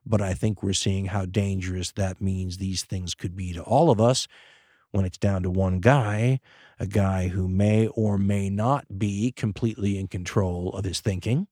But 0.06 0.22
I 0.22 0.34
think 0.34 0.62
we're 0.62 0.74
seeing 0.74 1.06
how 1.06 1.26
dangerous 1.26 1.92
that 1.94 2.22
means 2.22 2.58
these 2.58 2.84
things 2.84 3.16
could 3.16 3.36
be 3.36 3.54
to 3.54 3.64
all 3.64 3.90
of 3.90 4.00
us 4.00 4.28
when 4.92 5.06
it's 5.06 5.18
down 5.18 5.44
to 5.44 5.50
one 5.50 5.80
guy, 5.80 6.40
a 6.80 6.86
guy 6.86 7.30
who 7.30 7.48
may 7.48 7.88
or 7.88 8.18
may 8.18 8.50
not 8.50 9.00
be 9.00 9.32
completely 9.32 9.98
in 9.98 10.08
control 10.08 10.72
of 10.74 10.86
his 10.86 11.02
thinking. 11.02 11.48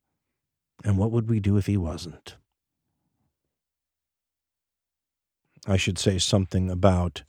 And 0.83 0.97
what 0.97 1.11
would 1.11 1.29
we 1.29 1.39
do 1.39 1.57
if 1.57 1.65
he 1.65 1.77
wasn't? 1.77 2.35
I 5.65 5.77
should 5.77 5.97
say 5.97 6.19
something 6.19 6.69
about 6.69 7.23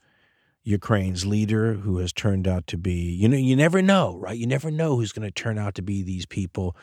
Ukraine's 0.63 1.25
leader, 1.25 1.75
who 1.75 1.99
has 1.99 2.11
turned 2.11 2.47
out 2.47 2.65
to 2.67 2.77
be, 2.77 2.93
you 2.93 3.29
know, 3.29 3.37
you 3.37 3.55
never 3.55 3.81
know, 3.81 4.17
right? 4.17 4.37
You 4.37 4.47
never 4.47 4.71
know 4.71 4.95
who's 4.95 5.11
going 5.11 5.27
to 5.27 5.31
turn 5.31 5.57
out 5.57 5.75
to 5.75 5.81
be 5.81 6.01
these 6.01 6.25
people 6.25 6.75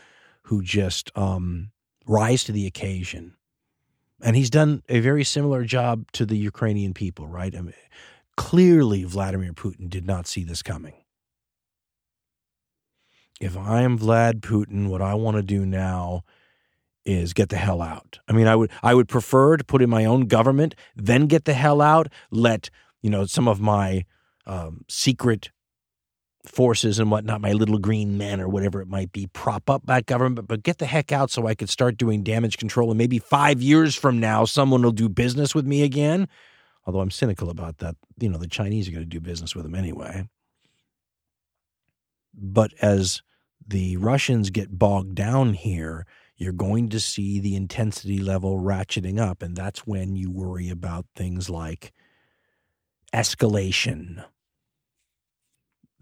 who 0.42 0.62
just 0.62 1.10
um, 1.18 1.72
rise 2.06 2.44
to 2.44 2.52
the 2.52 2.66
occasion. 2.66 3.34
And 4.22 4.36
he's 4.36 4.50
done 4.50 4.82
a 4.88 5.00
very 5.00 5.24
similar 5.24 5.64
job 5.64 6.10
to 6.12 6.24
the 6.24 6.36
Ukrainian 6.36 6.94
people, 6.94 7.26
right? 7.26 7.54
I 7.56 7.60
mean, 7.60 7.74
Clearly, 8.36 9.04
Vladimir 9.04 9.52
Putin 9.52 9.90
did 9.90 10.06
not 10.06 10.26
see 10.26 10.42
this 10.42 10.62
coming. 10.62 10.94
If 13.40 13.56
I 13.56 13.82
am 13.82 13.98
Vlad 13.98 14.40
Putin, 14.40 14.88
what 14.88 15.02
I 15.02 15.14
want 15.14 15.36
to 15.36 15.42
do 15.42 15.66
now 15.66 16.22
is 17.04 17.34
get 17.34 17.50
the 17.50 17.56
hell 17.56 17.82
out. 17.82 18.20
I 18.28 18.32
mean, 18.32 18.46
I 18.46 18.56
would 18.56 18.70
I 18.82 18.94
would 18.94 19.08
prefer 19.08 19.56
to 19.56 19.64
put 19.64 19.82
in 19.82 19.90
my 19.90 20.04
own 20.04 20.26
government, 20.26 20.74
then 20.96 21.26
get 21.26 21.44
the 21.44 21.52
hell 21.52 21.82
out. 21.82 22.08
Let 22.30 22.70
you 23.02 23.10
know 23.10 23.26
some 23.26 23.48
of 23.48 23.60
my 23.60 24.04
um, 24.46 24.84
secret 24.88 25.50
forces 26.44 26.98
and 26.98 27.10
whatnot, 27.10 27.40
my 27.40 27.52
little 27.52 27.78
green 27.78 28.18
men 28.18 28.40
or 28.40 28.48
whatever 28.48 28.80
it 28.80 28.88
might 28.88 29.12
be, 29.12 29.28
prop 29.28 29.70
up 29.70 29.86
that 29.86 30.06
government, 30.06 30.48
but 30.48 30.62
get 30.62 30.78
the 30.78 30.86
heck 30.86 31.12
out 31.12 31.30
so 31.30 31.46
I 31.46 31.54
could 31.54 31.70
start 31.70 31.96
doing 31.96 32.22
damage 32.22 32.58
control. 32.58 32.90
And 32.90 32.98
maybe 32.98 33.18
five 33.18 33.62
years 33.62 33.94
from 33.94 34.18
now, 34.18 34.44
someone 34.44 34.82
will 34.82 34.90
do 34.90 35.08
business 35.08 35.54
with 35.54 35.66
me 35.66 35.82
again 35.82 36.28
although 36.86 37.00
I'm 37.00 37.10
cynical 37.10 37.50
about 37.50 37.78
that. 37.78 37.96
You 38.18 38.28
know, 38.28 38.38
the 38.38 38.46
Chinese 38.46 38.88
are 38.88 38.92
going 38.92 39.04
to 39.04 39.08
do 39.08 39.20
business 39.20 39.54
with 39.54 39.64
them 39.64 39.74
anyway. 39.74 40.28
But 42.34 42.72
as 42.80 43.22
the 43.66 43.96
Russians 43.98 44.50
get 44.50 44.78
bogged 44.78 45.14
down 45.14 45.54
here, 45.54 46.06
you're 46.36 46.52
going 46.52 46.88
to 46.88 47.00
see 47.00 47.38
the 47.38 47.54
intensity 47.54 48.18
level 48.18 48.58
ratcheting 48.58 49.20
up. 49.20 49.42
And 49.42 49.54
that's 49.54 49.86
when 49.86 50.16
you 50.16 50.30
worry 50.30 50.70
about 50.70 51.06
things 51.14 51.48
like 51.48 51.92
escalation. 53.14 54.24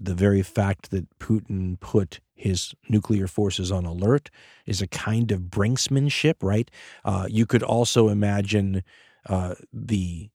The 0.00 0.14
very 0.14 0.42
fact 0.42 0.90
that 0.90 1.06
Putin 1.18 1.78
put 1.78 2.20
his 2.34 2.74
nuclear 2.88 3.26
forces 3.26 3.70
on 3.70 3.84
alert 3.84 4.30
is 4.66 4.80
a 4.80 4.86
kind 4.86 5.30
of 5.30 5.42
brinksmanship, 5.42 6.36
right? 6.42 6.70
Uh, 7.04 7.26
you 7.28 7.44
could 7.44 7.62
also 7.62 8.08
imagine 8.08 8.82
uh, 9.28 9.54
the 9.72 10.30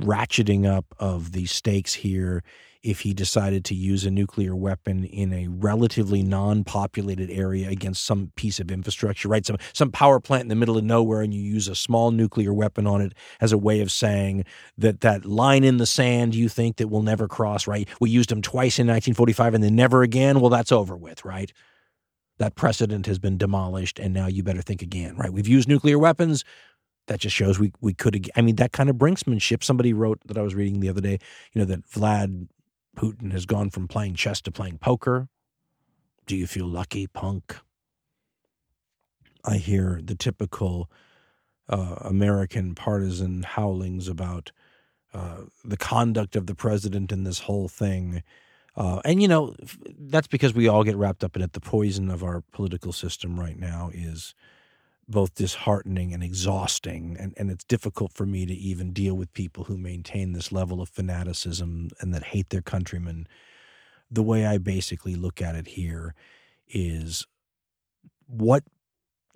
ratcheting 0.00 0.66
up 0.66 0.86
of 0.98 1.32
the 1.32 1.46
stakes 1.46 1.94
here 1.94 2.42
if 2.84 3.00
he 3.00 3.14
decided 3.14 3.64
to 3.64 3.74
use 3.74 4.04
a 4.04 4.10
nuclear 4.10 4.54
weapon 4.54 5.04
in 5.04 5.32
a 5.32 5.48
relatively 5.48 6.22
non-populated 6.22 7.30
area 7.30 7.70
against 7.70 8.04
some 8.04 8.30
piece 8.36 8.60
of 8.60 8.70
infrastructure, 8.70 9.26
right? 9.26 9.44
Some 9.44 9.56
some 9.72 9.90
power 9.90 10.20
plant 10.20 10.42
in 10.42 10.48
the 10.48 10.54
middle 10.54 10.76
of 10.76 10.84
nowhere, 10.84 11.22
and 11.22 11.32
you 11.32 11.40
use 11.40 11.66
a 11.66 11.74
small 11.74 12.10
nuclear 12.10 12.52
weapon 12.52 12.86
on 12.86 13.00
it 13.00 13.14
as 13.40 13.52
a 13.52 13.58
way 13.58 13.80
of 13.80 13.90
saying 13.90 14.44
that 14.76 15.00
that 15.00 15.24
line 15.24 15.64
in 15.64 15.78
the 15.78 15.86
sand 15.86 16.34
you 16.34 16.48
think 16.48 16.76
that 16.76 16.88
we'll 16.88 17.02
never 17.02 17.26
cross, 17.26 17.66
right? 17.66 17.88
We 18.00 18.10
used 18.10 18.28
them 18.28 18.42
twice 18.42 18.78
in 18.78 18.86
1945 18.86 19.54
and 19.54 19.64
then 19.64 19.74
never 19.74 20.02
again. 20.02 20.40
Well, 20.40 20.50
that's 20.50 20.72
over 20.72 20.94
with, 20.94 21.24
right? 21.24 21.52
That 22.38 22.54
precedent 22.54 23.06
has 23.06 23.18
been 23.18 23.38
demolished, 23.38 23.98
and 23.98 24.12
now 24.12 24.26
you 24.26 24.42
better 24.42 24.62
think 24.62 24.82
again, 24.82 25.16
right? 25.16 25.32
We've 25.32 25.48
used 25.48 25.68
nuclear 25.68 25.98
weapons 25.98 26.44
that 27.06 27.20
just 27.20 27.34
shows 27.34 27.58
we 27.58 27.72
we 27.80 27.94
could. 27.94 28.30
I 28.36 28.42
mean, 28.42 28.56
that 28.56 28.72
kind 28.72 28.90
of 28.90 28.96
brinksmanship. 28.96 29.62
Somebody 29.62 29.92
wrote 29.92 30.20
that 30.26 30.38
I 30.38 30.42
was 30.42 30.54
reading 30.54 30.80
the 30.80 30.88
other 30.88 31.00
day. 31.00 31.18
You 31.52 31.60
know 31.60 31.64
that 31.66 31.88
Vlad 31.88 32.48
Putin 32.94 33.32
has 33.32 33.46
gone 33.46 33.70
from 33.70 33.88
playing 33.88 34.14
chess 34.14 34.40
to 34.42 34.50
playing 34.50 34.78
poker. 34.78 35.28
Do 36.26 36.36
you 36.36 36.46
feel 36.46 36.66
lucky, 36.66 37.06
punk? 37.06 37.56
I 39.44 39.56
hear 39.58 40.00
the 40.02 40.14
typical 40.14 40.90
uh, 41.68 41.96
American 42.00 42.74
partisan 42.74 43.42
howlings 43.42 44.08
about 44.08 44.52
uh, 45.12 45.42
the 45.64 45.76
conduct 45.76 46.34
of 46.36 46.46
the 46.46 46.54
president 46.54 47.12
in 47.12 47.24
this 47.24 47.40
whole 47.40 47.68
thing. 47.68 48.22
Uh, 48.76 49.00
and, 49.04 49.22
you 49.22 49.28
know, 49.28 49.54
that's 49.98 50.26
because 50.26 50.54
we 50.54 50.66
all 50.66 50.82
get 50.82 50.96
wrapped 50.96 51.22
up 51.22 51.36
in 51.36 51.42
it. 51.42 51.52
The 51.52 51.60
poison 51.60 52.10
of 52.10 52.22
our 52.24 52.42
political 52.52 52.92
system 52.92 53.38
right 53.38 53.58
now 53.58 53.90
is 53.92 54.34
both 55.08 55.34
disheartening 55.34 56.12
and 56.14 56.22
exhausting. 56.22 57.16
And, 57.18 57.34
and 57.36 57.50
it's 57.50 57.64
difficult 57.64 58.12
for 58.12 58.26
me 58.26 58.46
to 58.46 58.54
even 58.54 58.92
deal 58.92 59.14
with 59.14 59.32
people 59.32 59.64
who 59.64 59.76
maintain 59.76 60.32
this 60.32 60.52
level 60.52 60.80
of 60.80 60.88
fanaticism 60.88 61.90
and 62.00 62.14
that 62.14 62.24
hate 62.24 62.50
their 62.50 62.62
countrymen. 62.62 63.26
The 64.10 64.22
way 64.22 64.46
I 64.46 64.58
basically 64.58 65.14
look 65.14 65.42
at 65.42 65.54
it 65.54 65.68
here 65.68 66.14
is 66.68 67.26
what 68.26 68.64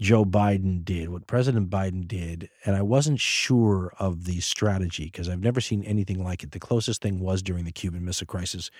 Joe 0.00 0.24
Biden 0.24 0.84
did, 0.84 1.08
what 1.08 1.26
President 1.26 1.70
Biden 1.70 2.06
did, 2.06 2.48
and 2.64 2.76
I 2.76 2.82
wasn't 2.82 3.18
sure 3.18 3.92
of 3.98 4.24
the 4.24 4.40
strategy 4.40 5.06
because 5.06 5.28
I've 5.28 5.42
never 5.42 5.60
seen 5.60 5.82
anything 5.82 6.22
like 6.22 6.44
it. 6.44 6.52
The 6.52 6.60
closest 6.60 7.02
thing 7.02 7.18
was 7.18 7.42
during 7.42 7.64
the 7.64 7.72
Cuban 7.72 8.04
Missile 8.04 8.26
Crisis, 8.26 8.70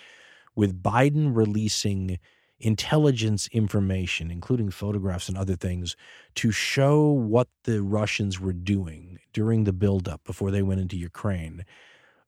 with 0.55 0.81
Biden 0.81 1.35
releasing 1.35 2.18
intelligence 2.61 3.49
information, 3.49 4.31
including 4.31 4.71
photographs 4.71 5.29
and 5.29 5.38
other 5.38 5.57
things, 5.57 5.97
to 6.37 6.51
show 6.51 7.09
what 7.11 7.49
the 7.64 7.83
Russians 7.83 8.40
were 8.40 8.53
doing 8.53 9.18
during 9.33 9.64
the 9.64 9.73
buildup 9.73 10.25
before 10.25 10.51
they 10.51 10.62
went 10.62 10.81
into 10.81 10.97
Ukraine. 10.97 11.64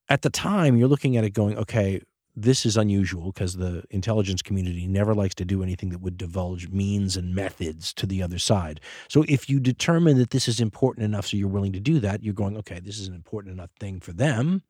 At 0.09 0.23
the 0.23 0.31
time, 0.31 0.77
you're 0.77 0.88
looking 0.88 1.16
at 1.16 1.25
it 1.25 1.31
going, 1.31 1.57
okay, 1.57 2.01
this 2.37 2.64
is 2.64 2.77
unusual 2.77 3.33
because 3.33 3.57
the 3.57 3.83
intelligence 3.90 4.40
community 4.40 4.87
never 4.87 5.14
likes 5.14 5.35
to 5.37 5.45
do 5.45 5.62
anything 5.62 5.90
that 5.90 6.01
would 6.01 6.16
divulge 6.16 6.69
means 6.69 7.16
and 7.16 7.35
methods 7.35 7.93
to 7.95 8.07
the 8.07 8.23
other 8.23 8.38
side. 8.38 8.81
So 9.09 9.25
if 9.29 9.51
you 9.51 9.61
determine 9.61 10.19
that 10.19 10.31
this 10.31 10.49
is 10.49 10.61
important 10.61 11.05
enough 11.05 11.27
so 11.27 11.37
you're 11.37 11.49
willing 11.49 11.73
to 11.73 11.81
do 11.81 11.99
that, 12.01 12.23
you're 12.23 12.35
going, 12.35 12.57
okay, 12.59 12.81
this 12.81 12.99
is 12.99 13.09
an 13.09 13.14
important 13.14 13.53
enough 13.53 13.71
thing 13.79 14.01
for 14.01 14.12
them 14.12 14.62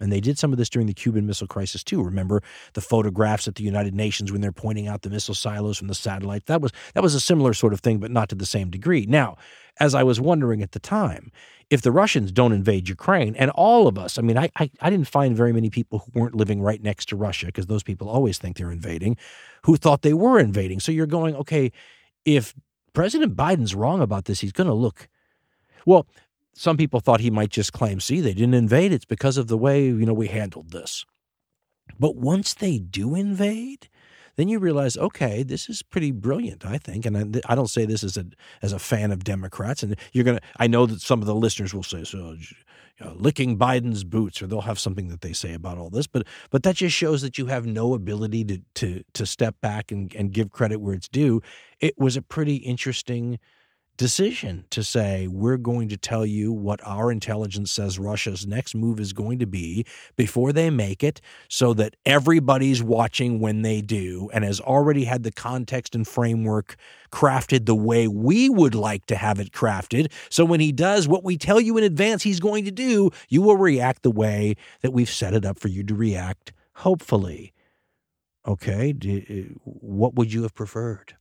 and 0.00 0.12
they 0.12 0.20
did 0.20 0.38
some 0.38 0.52
of 0.52 0.58
this 0.58 0.68
during 0.68 0.86
the 0.86 0.94
Cuban 0.94 1.26
Missile 1.26 1.46
Crisis 1.46 1.84
too. 1.84 2.02
Remember 2.02 2.42
the 2.74 2.80
photographs 2.80 3.46
at 3.46 3.54
the 3.54 3.64
United 3.64 3.94
Nations 3.94 4.32
when 4.32 4.40
they're 4.40 4.52
pointing 4.52 4.88
out 4.88 5.02
the 5.02 5.10
missile 5.10 5.34
silos 5.34 5.78
from 5.78 5.88
the 5.88 5.94
satellite. 5.94 6.46
That 6.46 6.60
was 6.60 6.72
that 6.94 7.02
was 7.02 7.14
a 7.14 7.20
similar 7.20 7.54
sort 7.54 7.72
of 7.72 7.80
thing, 7.80 7.98
but 7.98 8.10
not 8.10 8.28
to 8.30 8.34
the 8.34 8.46
same 8.46 8.70
degree. 8.70 9.06
Now, 9.06 9.36
as 9.80 9.94
I 9.94 10.02
was 10.02 10.20
wondering 10.20 10.62
at 10.62 10.72
the 10.72 10.80
time, 10.80 11.30
if 11.70 11.82
the 11.82 11.92
Russians 11.92 12.32
don't 12.32 12.52
invade 12.52 12.88
Ukraine, 12.88 13.34
and 13.36 13.50
all 13.52 13.86
of 13.86 13.98
us, 13.98 14.18
I 14.18 14.22
mean, 14.22 14.38
I 14.38 14.50
I, 14.56 14.70
I 14.80 14.90
didn't 14.90 15.08
find 15.08 15.36
very 15.36 15.52
many 15.52 15.70
people 15.70 16.00
who 16.00 16.20
weren't 16.20 16.34
living 16.34 16.60
right 16.60 16.82
next 16.82 17.08
to 17.10 17.16
Russia 17.16 17.46
because 17.46 17.66
those 17.66 17.82
people 17.82 18.08
always 18.08 18.38
think 18.38 18.56
they're 18.56 18.72
invading, 18.72 19.16
who 19.64 19.76
thought 19.76 20.02
they 20.02 20.14
were 20.14 20.38
invading. 20.38 20.80
So 20.80 20.92
you're 20.92 21.06
going, 21.06 21.36
okay, 21.36 21.72
if 22.24 22.54
President 22.92 23.36
Biden's 23.36 23.74
wrong 23.74 24.00
about 24.00 24.24
this, 24.24 24.40
he's 24.40 24.52
going 24.52 24.68
to 24.68 24.74
look. 24.74 25.08
Well, 25.86 26.06
some 26.54 26.76
people 26.76 27.00
thought 27.00 27.20
he 27.20 27.30
might 27.30 27.50
just 27.50 27.72
claim, 27.72 28.00
see, 28.00 28.20
they 28.20 28.34
didn't 28.34 28.54
invade. 28.54 28.92
It's 28.92 29.04
because 29.04 29.36
of 29.36 29.48
the 29.48 29.58
way, 29.58 29.84
you 29.84 30.06
know, 30.06 30.14
we 30.14 30.28
handled 30.28 30.70
this. 30.70 31.04
But 31.98 32.16
once 32.16 32.54
they 32.54 32.78
do 32.78 33.14
invade, 33.14 33.88
then 34.36 34.48
you 34.48 34.58
realize, 34.58 34.96
okay, 34.96 35.42
this 35.42 35.68
is 35.68 35.82
pretty 35.82 36.10
brilliant, 36.10 36.64
I 36.64 36.78
think. 36.78 37.06
And 37.06 37.36
I, 37.36 37.52
I 37.52 37.54
don't 37.54 37.70
say 37.70 37.84
this 37.84 38.02
as 38.02 38.16
a 38.16 38.26
as 38.62 38.72
a 38.72 38.78
fan 38.78 39.12
of 39.12 39.24
Democrats. 39.24 39.82
And 39.82 39.96
you're 40.12 40.24
gonna, 40.24 40.40
I 40.58 40.66
know 40.66 40.86
that 40.86 41.00
some 41.00 41.20
of 41.20 41.26
the 41.26 41.34
listeners 41.34 41.72
will 41.72 41.82
say, 41.82 42.04
so 42.04 42.36
you 42.98 43.06
know, 43.06 43.14
licking 43.16 43.58
Biden's 43.58 44.04
boots, 44.04 44.42
or 44.42 44.46
they'll 44.46 44.62
have 44.62 44.78
something 44.78 45.08
that 45.08 45.20
they 45.20 45.32
say 45.32 45.52
about 45.54 45.78
all 45.78 45.90
this. 45.90 46.06
But 46.06 46.26
but 46.50 46.62
that 46.64 46.76
just 46.76 46.96
shows 46.96 47.22
that 47.22 47.38
you 47.38 47.46
have 47.46 47.66
no 47.66 47.94
ability 47.94 48.44
to 48.46 48.58
to 48.76 49.04
to 49.12 49.26
step 49.26 49.56
back 49.60 49.92
and, 49.92 50.12
and 50.14 50.32
give 50.32 50.50
credit 50.50 50.80
where 50.80 50.94
it's 50.94 51.08
due. 51.08 51.40
It 51.80 51.98
was 51.98 52.16
a 52.16 52.22
pretty 52.22 52.56
interesting 52.56 53.38
decision 53.96 54.64
to 54.70 54.82
say, 54.82 55.26
we're 55.28 55.56
going 55.56 55.88
to 55.88 55.96
tell 55.96 56.26
you 56.26 56.52
what 56.52 56.80
our 56.84 57.12
intelligence 57.12 57.70
says 57.70 57.98
Russia's 57.98 58.46
next 58.46 58.74
move 58.74 58.98
is 58.98 59.12
going 59.12 59.38
to 59.38 59.46
be 59.46 59.86
before 60.16 60.52
they 60.52 60.70
make 60.70 61.04
it, 61.04 61.20
so 61.48 61.74
that 61.74 61.96
everybody's 62.04 62.82
watching 62.82 63.40
when 63.40 63.62
they 63.62 63.80
do 63.80 64.30
and 64.32 64.44
has 64.44 64.60
already 64.60 65.04
had 65.04 65.22
the 65.22 65.32
context 65.32 65.94
and 65.94 66.06
framework 66.06 66.76
crafted 67.12 67.66
the 67.66 67.74
way 67.74 68.08
we 68.08 68.48
would 68.48 68.74
like 68.74 69.06
to 69.06 69.16
have 69.16 69.38
it 69.38 69.52
crafted. 69.52 70.10
So 70.30 70.44
when 70.44 70.60
he 70.60 70.72
does 70.72 71.06
what 71.06 71.22
we 71.22 71.36
tell 71.36 71.60
you 71.60 71.78
in 71.78 71.84
advance 71.84 72.22
he's 72.22 72.40
going 72.40 72.64
to 72.64 72.72
do, 72.72 73.10
you 73.28 73.42
will 73.42 73.56
react 73.56 74.02
the 74.02 74.10
way 74.10 74.56
that 74.80 74.92
we've 74.92 75.10
set 75.10 75.34
it 75.34 75.44
up 75.44 75.58
for 75.58 75.68
you 75.68 75.84
to 75.84 75.94
react, 75.94 76.52
hopefully. 76.74 77.52
Okay, 78.46 78.92
uh, 78.92 79.54
what 79.64 80.14
would 80.16 80.32
you 80.32 80.42
have 80.42 80.54
preferred? 80.54 81.16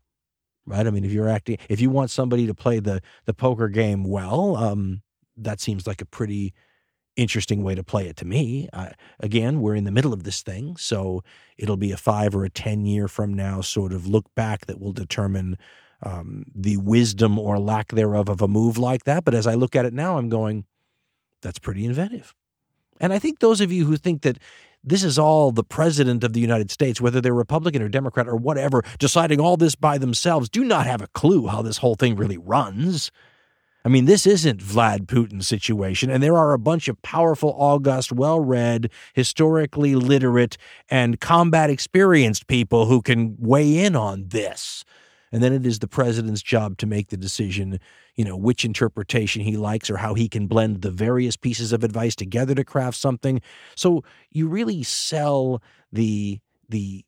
Right? 0.66 0.86
I 0.86 0.90
mean, 0.92 1.06
if 1.06 1.12
you're 1.12 1.30
acting, 1.30 1.58
if 1.70 1.82
you 1.82 1.90
want 1.90 2.12
somebody 2.12 2.48
to 2.48 2.54
play 2.54 2.80
the 2.80 3.02
the 3.26 3.34
poker 3.34 3.70
game 3.70 4.04
well, 4.04 4.56
um, 4.56 5.02
that 5.38 5.60
seems 5.60 5.88
like 5.88 6.02
a 6.02 6.06
pretty 6.06 6.54
interesting 7.16 7.64
way 7.64 7.76
to 7.76 7.84
play 7.84 8.08
it 8.08 8.18
to 8.18 8.26
me. 8.26 8.68
again, 9.20 9.62
we're 9.62 9.76
in 9.76 9.84
the 9.84 9.92
middle 9.92 10.14
of 10.14 10.24
this 10.24 10.42
thing, 10.42 10.76
so 10.78 11.24
it'll 11.58 11.78
be 11.78 11.92
a 11.92 11.98
five 11.98 12.36
or 12.36 12.44
a 12.44 12.50
ten 12.50 12.86
year 12.86 13.08
from 13.08 13.34
now 13.34 13.62
sort 13.62 13.94
of 13.94 14.08
look 14.08 14.26
back 14.36 14.66
that 14.66 14.80
will 14.80 14.94
determine 14.94 15.58
um, 16.02 16.46
the 16.54 16.78
wisdom 16.78 17.40
or 17.40 17.60
lack 17.60 17.90
thereof 17.90 18.30
of 18.30 18.42
a 18.42 18.48
move 18.48 18.78
like 18.78 19.04
that. 19.04 19.24
But 19.24 19.34
as 19.34 19.48
I 19.48 19.54
look 19.54 19.76
at 19.76 19.86
it 19.86 19.94
now, 19.94 20.18
I'm 20.18 20.30
going, 20.30 20.66
that's 21.42 21.60
pretty 21.60 21.86
inventive. 21.86 22.34
And 23.00 23.14
I 23.14 23.20
think 23.20 23.40
those 23.40 23.62
of 23.62 23.72
you 23.72 23.86
who 23.86 23.98
think 23.98 24.22
that 24.24 24.38
this 24.84 25.04
is 25.04 25.18
all 25.18 25.52
the 25.52 25.64
president 25.64 26.24
of 26.24 26.34
the 26.34 26.40
United 26.40 26.70
States, 26.70 27.00
whether 27.00 27.22
they're 27.22 27.34
Republican 27.34 27.82
or 27.82 27.90
Democrat 27.90 28.28
or 28.28 28.36
whatever, 28.36 28.84
deciding 29.00 29.40
all 29.40 29.58
this 29.58 29.76
by 29.76 29.98
themselves, 29.98 30.50
do 30.50 30.64
not 30.64 30.86
have 30.86 31.02
a 31.02 31.08
clue 31.08 31.48
how 31.48 31.62
this 31.62 31.78
whole 31.78 31.96
thing 31.96 32.16
really 32.16 32.38
runs. 32.38 33.12
I 33.86 33.90
mean, 33.90 34.06
this 34.06 34.26
isn't 34.26 34.62
Vlad 34.62 35.08
Putin's 35.08 35.48
situation, 35.48 36.10
and 36.10 36.24
there 36.24 36.38
are 36.38 36.54
a 36.54 36.60
bunch 36.60 36.88
of 36.88 37.02
powerful, 37.02 37.54
august, 37.58 38.14
well 38.14 38.40
read, 38.40 38.90
historically 39.14 39.96
literate, 39.96 40.58
and 40.90 41.20
combat 41.20 41.70
experienced 41.70 42.48
people 42.48 42.86
who 42.86 43.02
can 43.02 43.36
weigh 43.40 43.84
in 43.84 43.96
on 43.96 44.30
this. 44.30 44.86
And 45.34 45.42
then 45.42 45.52
it 45.52 45.66
is 45.66 45.80
the 45.80 45.88
president's 45.88 46.44
job 46.44 46.78
to 46.78 46.86
make 46.86 47.10
the 47.10 47.18
decision, 47.18 47.80
you 48.16 48.24
know, 48.24 48.38
which 48.38 48.64
interpretation 48.64 49.42
he 49.42 49.58
likes 49.58 49.90
or 49.90 49.98
how 49.98 50.14
he 50.14 50.30
can 50.30 50.46
blend 50.46 50.84
the 50.84 50.92
various 50.92 51.36
pieces 51.36 51.74
of 51.74 51.84
advice 51.84 52.16
together 52.16 52.54
to 52.54 52.64
craft 52.64 52.98
something. 52.98 53.42
So 53.76 54.04
you 54.30 54.48
really 54.48 54.84
sell 54.84 55.62
the 55.92 56.40
the 56.70 57.04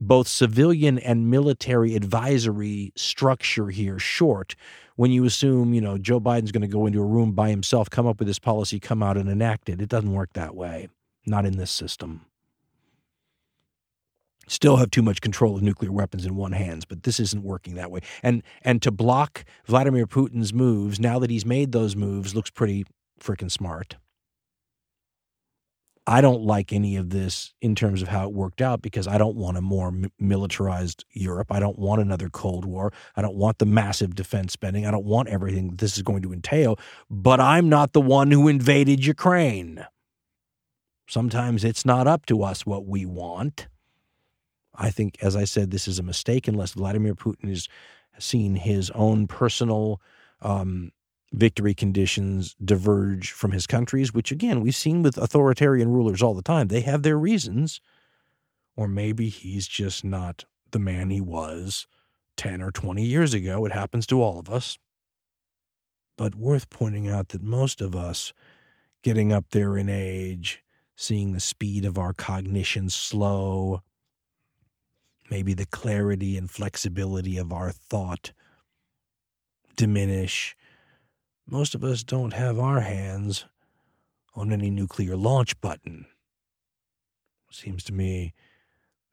both 0.00 0.28
civilian 0.28 0.98
and 1.00 1.30
military 1.30 1.96
advisory 1.96 2.92
structure 2.96 3.68
here 3.68 3.98
short 3.98 4.54
when 4.96 5.10
you 5.10 5.24
assume, 5.24 5.74
you 5.74 5.80
know, 5.80 5.98
Joe 5.98 6.20
Biden's 6.20 6.52
going 6.52 6.62
to 6.62 6.68
go 6.68 6.86
into 6.86 7.00
a 7.00 7.06
room 7.06 7.32
by 7.32 7.50
himself, 7.50 7.90
come 7.90 8.06
up 8.06 8.18
with 8.18 8.28
this 8.28 8.38
policy, 8.38 8.78
come 8.78 9.02
out 9.02 9.16
and 9.16 9.28
enact 9.28 9.68
it. 9.68 9.80
It 9.80 9.88
doesn't 9.88 10.12
work 10.12 10.32
that 10.34 10.54
way. 10.54 10.88
Not 11.26 11.44
in 11.44 11.56
this 11.56 11.70
system 11.70 12.26
still 14.48 14.76
have 14.76 14.90
too 14.90 15.02
much 15.02 15.20
control 15.20 15.56
of 15.56 15.62
nuclear 15.62 15.92
weapons 15.92 16.26
in 16.26 16.34
one 16.36 16.52
hands 16.52 16.84
but 16.84 17.02
this 17.02 17.20
isn't 17.20 17.42
working 17.42 17.74
that 17.74 17.90
way. 17.90 18.00
And 18.22 18.42
and 18.62 18.82
to 18.82 18.90
block 18.90 19.44
vladimir 19.66 20.06
putin's 20.06 20.52
moves 20.52 20.98
now 21.00 21.18
that 21.18 21.30
he's 21.30 21.46
made 21.46 21.72
those 21.72 21.96
moves 21.96 22.34
looks 22.34 22.50
pretty 22.50 22.84
freaking 23.20 23.50
smart. 23.50 23.96
I 26.04 26.20
don't 26.20 26.42
like 26.42 26.72
any 26.72 26.96
of 26.96 27.10
this 27.10 27.54
in 27.60 27.76
terms 27.76 28.02
of 28.02 28.08
how 28.08 28.26
it 28.26 28.32
worked 28.32 28.60
out 28.60 28.82
because 28.82 29.06
i 29.06 29.18
don't 29.18 29.36
want 29.36 29.56
a 29.56 29.60
more 29.60 29.92
militarized 30.18 31.04
europe. 31.12 31.52
I 31.52 31.60
don't 31.60 31.78
want 31.78 32.02
another 32.02 32.28
cold 32.28 32.64
war. 32.64 32.92
I 33.14 33.22
don't 33.22 33.36
want 33.36 33.58
the 33.58 33.66
massive 33.66 34.14
defense 34.14 34.52
spending. 34.52 34.84
I 34.84 34.90
don't 34.90 35.04
want 35.04 35.28
everything 35.28 35.76
this 35.76 35.96
is 35.96 36.02
going 36.02 36.22
to 36.22 36.32
entail 36.32 36.78
but 37.08 37.40
i'm 37.40 37.68
not 37.68 37.92
the 37.92 38.00
one 38.00 38.30
who 38.30 38.48
invaded 38.48 39.04
ukraine. 39.04 39.86
Sometimes 41.08 41.62
it's 41.62 41.84
not 41.84 42.06
up 42.06 42.24
to 42.26 42.42
us 42.42 42.64
what 42.64 42.86
we 42.86 43.04
want 43.04 43.66
I 44.74 44.90
think, 44.90 45.18
as 45.22 45.36
I 45.36 45.44
said, 45.44 45.70
this 45.70 45.86
is 45.86 45.98
a 45.98 46.02
mistake 46.02 46.48
unless 46.48 46.72
Vladimir 46.72 47.14
Putin 47.14 47.50
is 47.50 47.68
seen 48.18 48.56
his 48.56 48.90
own 48.90 49.26
personal 49.26 50.00
um, 50.40 50.92
victory 51.32 51.74
conditions 51.74 52.54
diverge 52.62 53.30
from 53.30 53.52
his 53.52 53.66
country's, 53.66 54.12
which 54.12 54.30
again, 54.30 54.60
we've 54.60 54.74
seen 54.74 55.02
with 55.02 55.18
authoritarian 55.18 55.90
rulers 55.90 56.22
all 56.22 56.34
the 56.34 56.42
time. 56.42 56.68
They 56.68 56.82
have 56.82 57.02
their 57.02 57.18
reasons. 57.18 57.80
Or 58.76 58.88
maybe 58.88 59.28
he's 59.28 59.68
just 59.68 60.04
not 60.04 60.44
the 60.70 60.78
man 60.78 61.10
he 61.10 61.20
was 61.20 61.86
10 62.36 62.62
or 62.62 62.70
20 62.70 63.04
years 63.04 63.34
ago. 63.34 63.64
It 63.66 63.72
happens 63.72 64.06
to 64.06 64.22
all 64.22 64.38
of 64.38 64.48
us. 64.48 64.78
But 66.16 66.34
worth 66.34 66.70
pointing 66.70 67.08
out 67.08 67.28
that 67.28 67.42
most 67.42 67.80
of 67.80 67.94
us, 67.94 68.32
getting 69.02 69.32
up 69.32 69.46
there 69.50 69.76
in 69.76 69.88
age, 69.88 70.62
seeing 70.96 71.32
the 71.32 71.40
speed 71.40 71.84
of 71.84 71.98
our 71.98 72.12
cognition 72.12 72.88
slow, 72.88 73.82
maybe 75.32 75.54
the 75.54 75.64
clarity 75.64 76.36
and 76.36 76.50
flexibility 76.50 77.38
of 77.38 77.54
our 77.54 77.70
thought 77.70 78.32
diminish. 79.76 80.54
Most 81.46 81.74
of 81.74 81.82
us 81.82 82.04
don't 82.04 82.34
have 82.34 82.58
our 82.58 82.80
hands 82.80 83.46
on 84.34 84.52
any 84.52 84.68
nuclear 84.68 85.16
launch 85.16 85.58
button. 85.62 86.04
Seems 87.50 87.82
to 87.84 87.94
me 87.94 88.34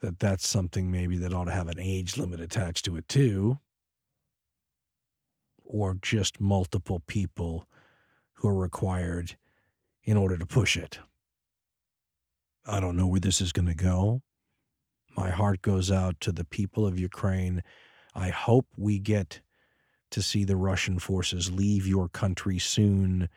that 0.01 0.19
that's 0.19 0.45
something 0.45 0.91
maybe 0.91 1.15
that 1.15 1.33
ought 1.33 1.45
to 1.45 1.51
have 1.51 1.69
an 1.69 1.79
age 1.79 2.17
limit 2.17 2.41
attached 2.41 2.83
to 2.83 2.97
it 2.97 3.07
too. 3.07 3.59
Or 5.63 5.95
just 6.01 6.41
multiple 6.41 7.01
people 7.07 7.65
who 8.33 8.49
are 8.49 8.55
required 8.55 9.37
in 10.03 10.17
order 10.17 10.35
to 10.35 10.45
push 10.45 10.75
it. 10.75 10.99
I 12.65 12.81
don't 12.81 12.97
know 12.97 13.07
where 13.07 13.21
this 13.21 13.39
is 13.39 13.53
going 13.53 13.69
to 13.69 13.73
go. 13.73 14.21
My 15.19 15.31
heart 15.31 15.61
goes 15.61 15.91
out 15.91 16.21
to 16.21 16.31
the 16.31 16.45
people 16.45 16.87
of 16.87 16.97
Ukraine. 16.97 17.61
I 18.15 18.29
hope 18.29 18.67
we 18.77 18.99
get 18.99 19.41
to 20.11 20.21
see 20.21 20.45
the 20.45 20.55
Russian 20.55 20.97
forces 20.97 21.51
leave 21.51 21.85
your 21.85 22.07
country 22.07 22.57
soon. 22.57 23.27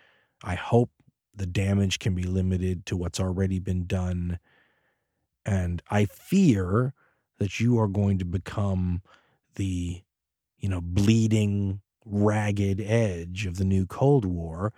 I 0.45 0.55
hope 0.55 0.91
the 1.35 1.45
damage 1.45 1.99
can 1.99 2.14
be 2.14 2.22
limited 2.22 2.87
to 2.87 2.97
what's 2.97 3.18
already 3.18 3.59
been 3.59 3.87
done. 3.87 4.39
And 5.45 5.83
I 5.91 6.05
fear 6.05 6.95
that 7.39 7.59
you 7.59 7.80
are 7.80 7.89
going 7.89 8.18
to 8.18 8.24
become 8.24 9.03
the, 9.57 10.03
you 10.59 10.68
know, 10.68 10.80
bleeding, 10.80 11.80
ragged 12.05 12.80
edge 12.80 13.45
of 13.45 13.57
the 13.57 13.64
new 13.64 13.87
Cold 13.87 14.24
War. 14.24 14.72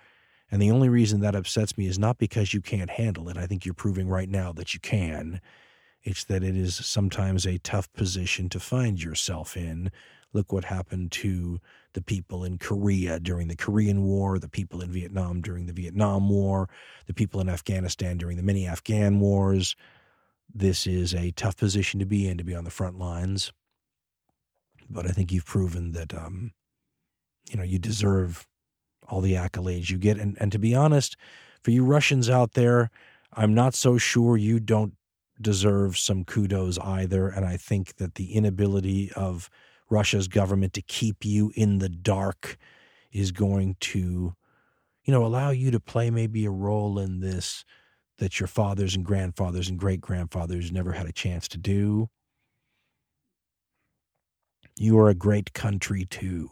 And 0.49 0.59
the 0.59 0.71
only 0.71 0.89
reason 0.89 1.21
that 1.21 1.35
upsets 1.35 1.77
me 1.77 1.85
is 1.85 1.99
not 1.99 2.17
because 2.17 2.51
you 2.51 2.61
can't 2.61 2.89
handle 2.89 3.29
it. 3.29 3.37
I 3.37 3.45
think 3.45 3.63
you're 3.63 3.75
proving 3.75 4.07
right 4.07 4.29
now 4.29 4.51
that 4.53 4.73
you 4.73 4.79
can. 4.79 5.39
It's 6.05 6.23
that 6.25 6.43
it 6.43 6.55
is 6.55 6.75
sometimes 6.75 7.47
a 7.47 7.57
tough 7.57 7.91
position 7.93 8.47
to 8.49 8.59
find 8.59 9.01
yourself 9.01 9.57
in. 9.57 9.91
Look 10.33 10.53
what 10.53 10.65
happened 10.65 11.11
to 11.13 11.59
the 11.93 12.01
people 12.01 12.43
in 12.43 12.59
Korea 12.59 13.19
during 13.19 13.47
the 13.47 13.55
Korean 13.55 14.03
War, 14.03 14.37
the 14.37 14.47
people 14.47 14.81
in 14.81 14.91
Vietnam 14.91 15.41
during 15.41 15.65
the 15.65 15.73
Vietnam 15.73 16.29
War, 16.29 16.69
the 17.07 17.13
people 17.13 17.41
in 17.41 17.49
Afghanistan 17.49 18.17
during 18.17 18.37
the 18.37 18.43
many 18.43 18.67
Afghan 18.67 19.19
wars. 19.19 19.75
This 20.53 20.85
is 20.85 21.15
a 21.15 21.31
tough 21.31 21.57
position 21.57 21.99
to 21.99 22.05
be 22.05 22.27
in, 22.27 22.37
to 22.37 22.43
be 22.43 22.53
on 22.53 22.65
the 22.65 22.69
front 22.69 22.99
lines. 22.99 23.51
But 24.87 25.07
I 25.07 25.09
think 25.09 25.31
you've 25.31 25.47
proven 25.47 25.93
that, 25.93 26.13
um, 26.13 26.51
you 27.49 27.57
know, 27.57 27.63
you 27.63 27.79
deserve 27.79 28.45
all 29.07 29.21
the 29.21 29.33
accolades 29.33 29.89
you 29.89 29.97
get. 29.97 30.19
And, 30.19 30.37
and 30.39 30.51
to 30.51 30.59
be 30.59 30.75
honest, 30.75 31.17
for 31.63 31.71
you 31.71 31.83
Russians 31.83 32.29
out 32.29 32.53
there, 32.53 32.91
I'm 33.33 33.55
not 33.55 33.73
so 33.73 33.97
sure 33.97 34.37
you 34.37 34.59
don't 34.59 34.93
deserve 35.41 35.97
some 35.97 36.23
kudos 36.23 36.77
either. 36.79 37.27
And 37.27 37.45
I 37.45 37.57
think 37.57 37.97
that 37.97 38.15
the 38.15 38.33
inability 38.33 39.11
of 39.13 39.49
Russia's 39.89 40.27
government 40.27 40.73
to 40.73 40.81
keep 40.81 41.25
you 41.25 41.51
in 41.55 41.79
the 41.79 41.89
dark 41.89 42.57
is 43.11 43.31
going 43.31 43.77
to, 43.79 44.35
you 45.03 45.13
know, 45.13 45.25
allow 45.25 45.51
you 45.51 45.71
to 45.71 45.79
play 45.79 46.09
maybe 46.09 46.45
a 46.45 46.51
role 46.51 46.99
in 46.99 47.19
this 47.19 47.63
that 48.17 48.39
your 48.39 48.47
fathers 48.47 48.95
and 48.95 49.05
grandfathers 49.05 49.67
and 49.67 49.77
great 49.77 50.01
grandfathers 50.01 50.71
never 50.71 50.93
had 50.93 51.05
a 51.05 51.11
chance 51.11 51.47
to 51.49 51.57
do. 51.57 52.09
You 54.77 54.97
are 54.99 55.09
a 55.09 55.15
great 55.15 55.53
country 55.53 56.05
too, 56.05 56.49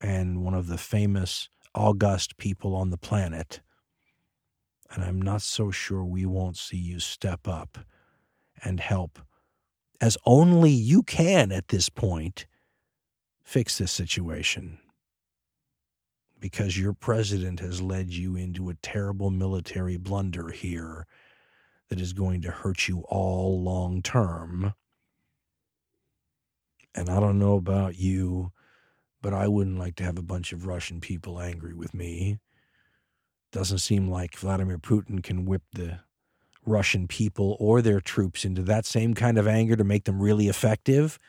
and 0.00 0.44
one 0.44 0.54
of 0.54 0.66
the 0.66 0.78
famous 0.78 1.48
august 1.74 2.36
people 2.36 2.74
on 2.76 2.90
the 2.90 2.96
planet 2.96 3.60
and 4.92 5.04
I'm 5.04 5.20
not 5.20 5.42
so 5.42 5.70
sure 5.70 6.04
we 6.04 6.26
won't 6.26 6.56
see 6.56 6.76
you 6.76 7.00
step 7.00 7.48
up 7.48 7.78
and 8.62 8.80
help 8.80 9.20
as 10.00 10.18
only 10.26 10.70
you 10.70 11.02
can 11.02 11.50
at 11.50 11.68
this 11.68 11.88
point, 11.88 12.46
fix 13.42 13.78
this 13.78 13.92
situation. 13.92 14.78
Because 16.38 16.78
your 16.78 16.92
president 16.92 17.60
has 17.60 17.80
led 17.80 18.10
you 18.10 18.36
into 18.36 18.68
a 18.68 18.74
terrible 18.74 19.30
military 19.30 19.96
blunder 19.96 20.50
here 20.50 21.06
that 21.88 22.00
is 22.00 22.12
going 22.12 22.42
to 22.42 22.50
hurt 22.50 22.86
you 22.86 23.00
all 23.08 23.62
long 23.62 24.02
term. 24.02 24.74
And 26.94 27.08
I 27.08 27.18
don't 27.18 27.38
know 27.38 27.54
about 27.54 27.96
you, 27.96 28.52
but 29.22 29.32
I 29.32 29.48
wouldn't 29.48 29.78
like 29.78 29.96
to 29.96 30.04
have 30.04 30.18
a 30.18 30.22
bunch 30.22 30.52
of 30.52 30.66
Russian 30.66 31.00
people 31.00 31.40
angry 31.40 31.72
with 31.72 31.94
me. 31.94 32.40
Doesn't 33.54 33.78
seem 33.78 34.10
like 34.10 34.36
Vladimir 34.36 34.78
Putin 34.78 35.22
can 35.22 35.44
whip 35.44 35.62
the 35.72 36.00
Russian 36.66 37.06
people 37.06 37.56
or 37.60 37.80
their 37.80 38.00
troops 38.00 38.44
into 38.44 38.62
that 38.62 38.84
same 38.84 39.14
kind 39.14 39.38
of 39.38 39.46
anger 39.46 39.76
to 39.76 39.84
make 39.84 40.06
them 40.06 40.20
really 40.20 40.48
effective, 40.48 41.20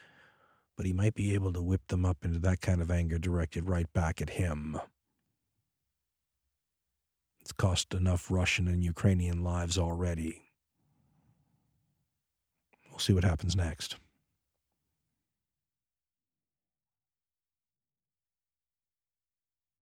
but 0.75 0.87
he 0.87 0.91
might 0.91 1.13
be 1.13 1.35
able 1.35 1.53
to 1.53 1.61
whip 1.61 1.81
them 1.87 2.03
up 2.03 2.25
into 2.25 2.39
that 2.39 2.61
kind 2.61 2.81
of 2.81 2.89
anger 2.89 3.19
directed 3.19 3.69
right 3.69 3.93
back 3.93 4.23
at 4.23 4.31
him. 4.31 4.79
It's 7.41 7.51
cost 7.51 7.93
enough 7.93 8.31
Russian 8.31 8.67
and 8.67 8.83
Ukrainian 8.83 9.43
lives 9.43 9.77
already. 9.77 10.41
We'll 12.89 12.97
see 12.97 13.13
what 13.13 13.23
happens 13.23 13.55
next. 13.55 13.97